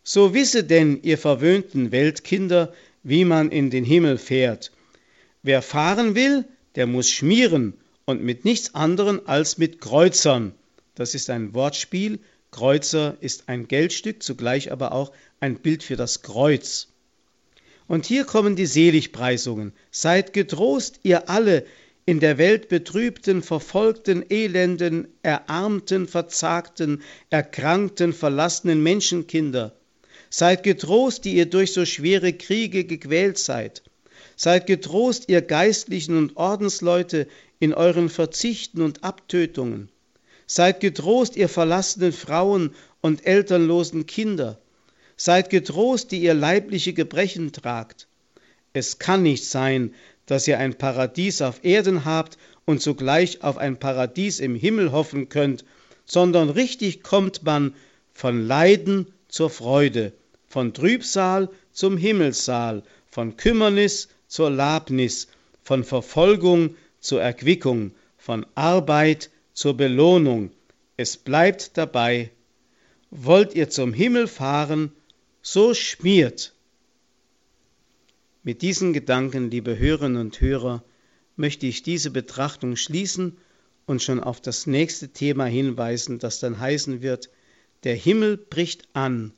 So 0.04 0.34
wisse 0.34 0.64
denn, 0.64 1.02
ihr 1.04 1.18
verwöhnten 1.18 1.92
Weltkinder, 1.92 2.74
wie 3.04 3.26
man 3.26 3.52
in 3.52 3.70
den 3.70 3.84
Himmel 3.84 4.18
fährt. 4.18 4.72
Wer 5.44 5.62
fahren 5.62 6.16
will, 6.16 6.46
der 6.76 6.88
muss 6.88 7.10
schmieren 7.10 7.74
und 8.06 8.24
mit 8.24 8.46
nichts 8.46 8.76
anderem 8.76 9.22
als 9.26 9.58
mit 9.58 9.82
Kreuzern. 9.82 10.54
Das 10.96 11.16
ist 11.16 11.30
ein 11.30 11.54
Wortspiel. 11.54 12.20
Kreuzer 12.52 13.18
ist 13.22 13.48
ein 13.48 13.68
Geldstück, 13.68 14.22
zugleich 14.22 14.72
aber 14.72 14.92
auch 14.92 15.12
ein 15.40 15.56
Bild 15.56 15.84
für 15.84 15.96
das 15.96 16.22
Kreuz. 16.22 16.90
Und 17.88 18.06
hier 18.06 18.26
kommen 18.26 18.56
die 18.56 18.66
Seligpreisungen. 18.66 19.74
Seid 19.90 20.34
getrost, 20.34 21.00
ihr 21.04 21.30
alle, 21.30 21.66
in 22.06 22.20
der 22.20 22.38
Welt 22.38 22.68
betrübten, 22.68 23.42
verfolgten, 23.42 24.26
elenden, 24.30 25.08
erarmten, 25.24 26.08
verzagten, 26.08 27.04
erkrankten, 27.30 28.14
verlassenen 28.14 28.82
Menschenkinder. 28.82 29.76
Seid 30.34 30.64
getrost, 30.64 31.26
die 31.26 31.36
ihr 31.36 31.46
durch 31.46 31.74
so 31.74 31.86
schwere 31.86 32.32
Kriege 32.32 32.86
gequält 32.86 33.38
seid. 33.38 33.84
Seid 34.38 34.66
getrost, 34.66 35.26
ihr 35.28 35.42
Geistlichen 35.42 36.18
und 36.18 36.38
Ordensleute, 36.38 37.28
in 37.60 37.74
euren 37.74 38.08
Verzichten 38.08 38.82
und 38.82 39.04
Abtötungen. 39.04 39.90
Seid 40.48 40.80
getrost, 40.80 41.36
ihr 41.36 41.50
verlassenen 41.50 42.14
Frauen 42.14 42.74
und 43.02 43.28
elternlosen 43.28 44.06
Kinder. 44.06 44.58
Seid 45.18 45.50
getrost, 45.50 46.12
die 46.12 46.22
ihr 46.22 46.34
leibliche 46.34 46.94
Gebrechen 46.94 47.52
tragt. 47.52 48.08
Es 48.72 49.00
kann 49.00 49.24
nicht 49.24 49.46
sein, 49.46 49.94
dass 50.28 50.48
ihr 50.48 50.60
ein 50.60 50.78
Paradies 50.78 51.42
auf 51.42 51.66
Erden 51.66 52.06
habt 52.06 52.38
und 52.64 52.82
zugleich 52.82 53.44
auf 53.44 53.58
ein 53.58 53.78
Paradies 53.78 54.40
im 54.40 54.56
Himmel 54.56 54.94
hoffen 54.94 55.28
könnt, 55.28 55.66
sondern 56.06 56.50
richtig 56.50 57.04
kommt 57.04 57.44
man 57.44 57.76
von 58.14 58.48
Leiden 58.48 59.14
zur 59.28 59.50
Freude, 59.50 60.14
von 60.52 60.74
Trübsal 60.74 61.50
zum 61.72 61.98
Himmelssaal, 61.98 62.84
von 63.08 63.38
Kümmernis 63.38 64.10
zur 64.28 64.50
Labnis, 64.50 65.28
von 65.64 65.84
Verfolgung 65.84 66.76
zur 67.00 67.22
Erquickung, 67.22 67.92
von 68.18 68.46
Arbeit 68.56 69.32
zur 69.54 69.76
Belohnung. 69.78 70.52
Es 70.98 71.18
bleibt 71.18 71.78
dabei. 71.78 72.32
Wollt 73.10 73.56
ihr 73.56 73.70
zum 73.70 73.94
Himmel 73.94 74.28
fahren, 74.28 74.92
so 75.42 75.74
schmiert. 75.74 76.54
Mit 78.44 78.62
diesen 78.62 78.94
Gedanken, 78.94 79.52
liebe 79.52 79.78
Hörerinnen 79.78 80.20
und 80.20 80.42
Hörer, 80.42 80.84
möchte 81.36 81.66
ich 81.66 81.84
diese 81.84 82.12
Betrachtung 82.12 82.76
schließen 82.76 83.38
und 83.86 84.02
schon 84.02 84.20
auf 84.20 84.42
das 84.42 84.68
nächste 84.68 85.10
Thema 85.10 85.46
hinweisen, 85.46 86.20
das 86.20 86.40
dann 86.40 86.60
heißen 86.60 87.02
wird, 87.02 87.30
der 87.84 87.96
Himmel 87.96 88.38
bricht 88.38 88.88
an, 88.94 89.34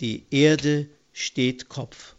die 0.00 0.24
Erde 0.30 0.88
steht 1.12 1.68
Kopf. 1.68 2.14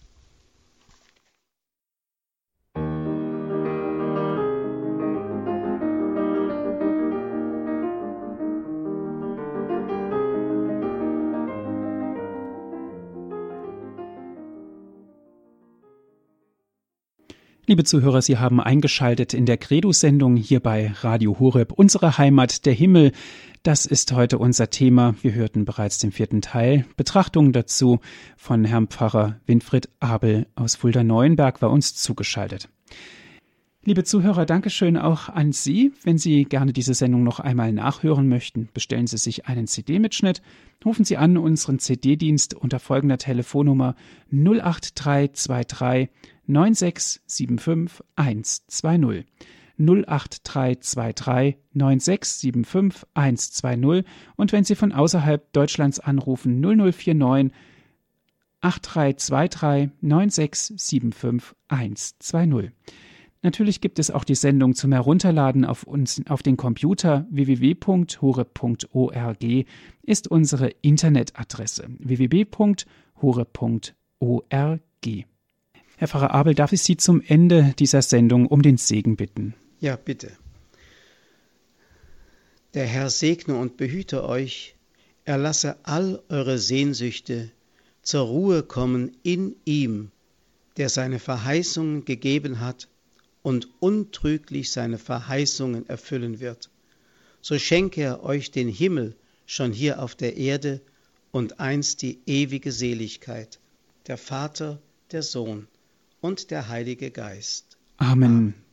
Liebe 17.67 17.83
Zuhörer, 17.83 18.21
Sie 18.21 18.37
haben 18.37 18.61
eingeschaltet 18.61 19.33
in 19.33 19.47
der 19.47 19.57
Credo-Sendung 19.57 20.35
hier 20.35 20.59
bei 20.59 20.93
Radio 21.01 21.39
Horeb, 21.39 21.71
unsere 21.71 22.19
Heimat, 22.19 22.67
der 22.67 22.73
Himmel. 22.73 23.11
Das 23.65 23.87
ist 23.87 24.11
heute 24.11 24.37
unser 24.37 24.69
Thema. 24.69 25.15
Wir 25.23 25.33
hörten 25.33 25.65
bereits 25.65 25.97
den 25.97 26.11
vierten 26.11 26.39
Teil. 26.39 26.85
Betrachtungen 26.97 27.51
dazu 27.51 27.99
von 28.37 28.63
Herrn 28.63 28.85
Pfarrer 28.85 29.39
Winfried 29.47 29.89
Abel 29.99 30.45
aus 30.53 30.75
Fulda-Neuenberg 30.75 31.63
war 31.63 31.71
uns 31.71 31.95
zugeschaltet. 31.95 32.69
Liebe 33.83 34.03
Zuhörer, 34.03 34.45
Dankeschön 34.45 34.97
auch 34.97 35.29
an 35.29 35.51
Sie. 35.51 35.93
Wenn 36.03 36.19
Sie 36.19 36.43
gerne 36.43 36.73
diese 36.73 36.93
Sendung 36.93 37.23
noch 37.23 37.39
einmal 37.39 37.73
nachhören 37.73 38.29
möchten, 38.29 38.69
bestellen 38.71 39.07
Sie 39.07 39.17
sich 39.17 39.47
einen 39.47 39.65
CD-Mitschnitt. 39.65 40.43
Rufen 40.85 41.03
Sie 41.03 41.17
an 41.17 41.35
unseren 41.35 41.79
CD-Dienst 41.79 42.53
unter 42.53 42.77
folgender 42.77 43.17
Telefonnummer 43.17 43.95
08323 44.31 46.09
9675 46.45 48.05
120. 48.15 49.25
08323 49.77 51.57
9675 51.73 53.07
120 53.13 54.05
und 54.35 54.51
wenn 54.51 54.63
Sie 54.63 54.75
von 54.75 54.91
außerhalb 54.91 55.51
Deutschlands 55.53 55.99
anrufen 55.99 56.59
0049 56.61 57.51
8323 58.61 59.91
9675 60.01 61.55
120. 61.67 62.71
Natürlich 63.45 63.79
gibt 63.79 63.99
es 63.99 64.09
auch 64.09 64.23
die 64.23 64.33
Sendung 64.33 64.73
zum 64.73 64.91
Herunterladen 64.91 65.65
auf 65.65 65.83
uns 65.83 66.19
auf 66.27 66.41
den 66.41 66.57
Computer 66.57 67.27
www.hure.org 67.29 68.05
ist 70.01 70.31
unsere 70.31 70.69
Internetadresse 70.81 71.85
www.hure.org. 71.99 72.85
Herr 75.97 76.07
Pfarrer 76.07 76.33
Abel, 76.33 76.55
darf 76.55 76.73
ich 76.73 76.81
Sie 76.81 76.97
zum 76.97 77.21
Ende 77.21 77.75
dieser 77.77 78.01
Sendung 78.01 78.47
um 78.47 78.63
den 78.63 78.77
Segen 78.77 79.15
bitten? 79.15 79.53
Ja, 79.79 79.95
bitte. 79.95 80.31
Der 82.73 82.85
Herr 82.85 83.09
segne 83.09 83.57
und 83.57 83.77
behüte 83.77 84.23
euch, 84.23 84.75
er 85.23 85.37
lasse 85.37 85.77
all 85.83 86.21
eure 86.29 86.59
Sehnsüchte 86.59 87.51
zur 88.01 88.27
Ruhe 88.27 88.63
kommen 88.63 89.17
in 89.23 89.55
ihm, 89.65 90.11
der 90.77 90.89
seine 90.89 91.19
Verheißungen 91.19 92.05
gegeben 92.05 92.59
hat 92.59 92.87
und 93.41 93.69
untrüglich 93.79 94.71
seine 94.71 94.97
Verheißungen 94.97 95.87
erfüllen 95.87 96.39
wird. 96.39 96.69
So 97.41 97.57
schenke 97.57 98.01
er 98.01 98.23
euch 98.23 98.51
den 98.51 98.67
Himmel 98.67 99.15
schon 99.45 99.71
hier 99.71 100.01
auf 100.01 100.15
der 100.15 100.35
Erde 100.35 100.81
und 101.31 101.59
einst 101.59 102.01
die 102.01 102.19
ewige 102.25 102.71
Seligkeit, 102.71 103.59
der 104.07 104.17
Vater, 104.17 104.81
der 105.11 105.23
Sohn 105.23 105.67
und 106.21 106.51
der 106.51 106.69
Heilige 106.69 107.11
Geist. 107.11 107.77
Amen. 107.97 108.23
Amen. 108.23 108.64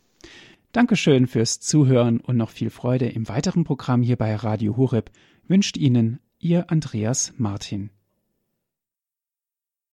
Dankeschön 0.73 1.27
fürs 1.27 1.61
Zuhören 1.61 2.19
und 2.19 2.39
noch 2.39 2.49
viel 2.49 2.71
Freude 2.71 3.07
im 3.07 3.29
weiteren 3.29 3.65
Programm 3.65 4.03
hier 4.03 4.17
bei 4.17 4.35
Radio 4.35 4.79
Horeb 4.79 5.11
wünscht 5.47 5.77
Ihnen 5.77 6.19
Ihr 6.39 6.71
Andreas 6.71 7.35
Martin. 7.37 7.91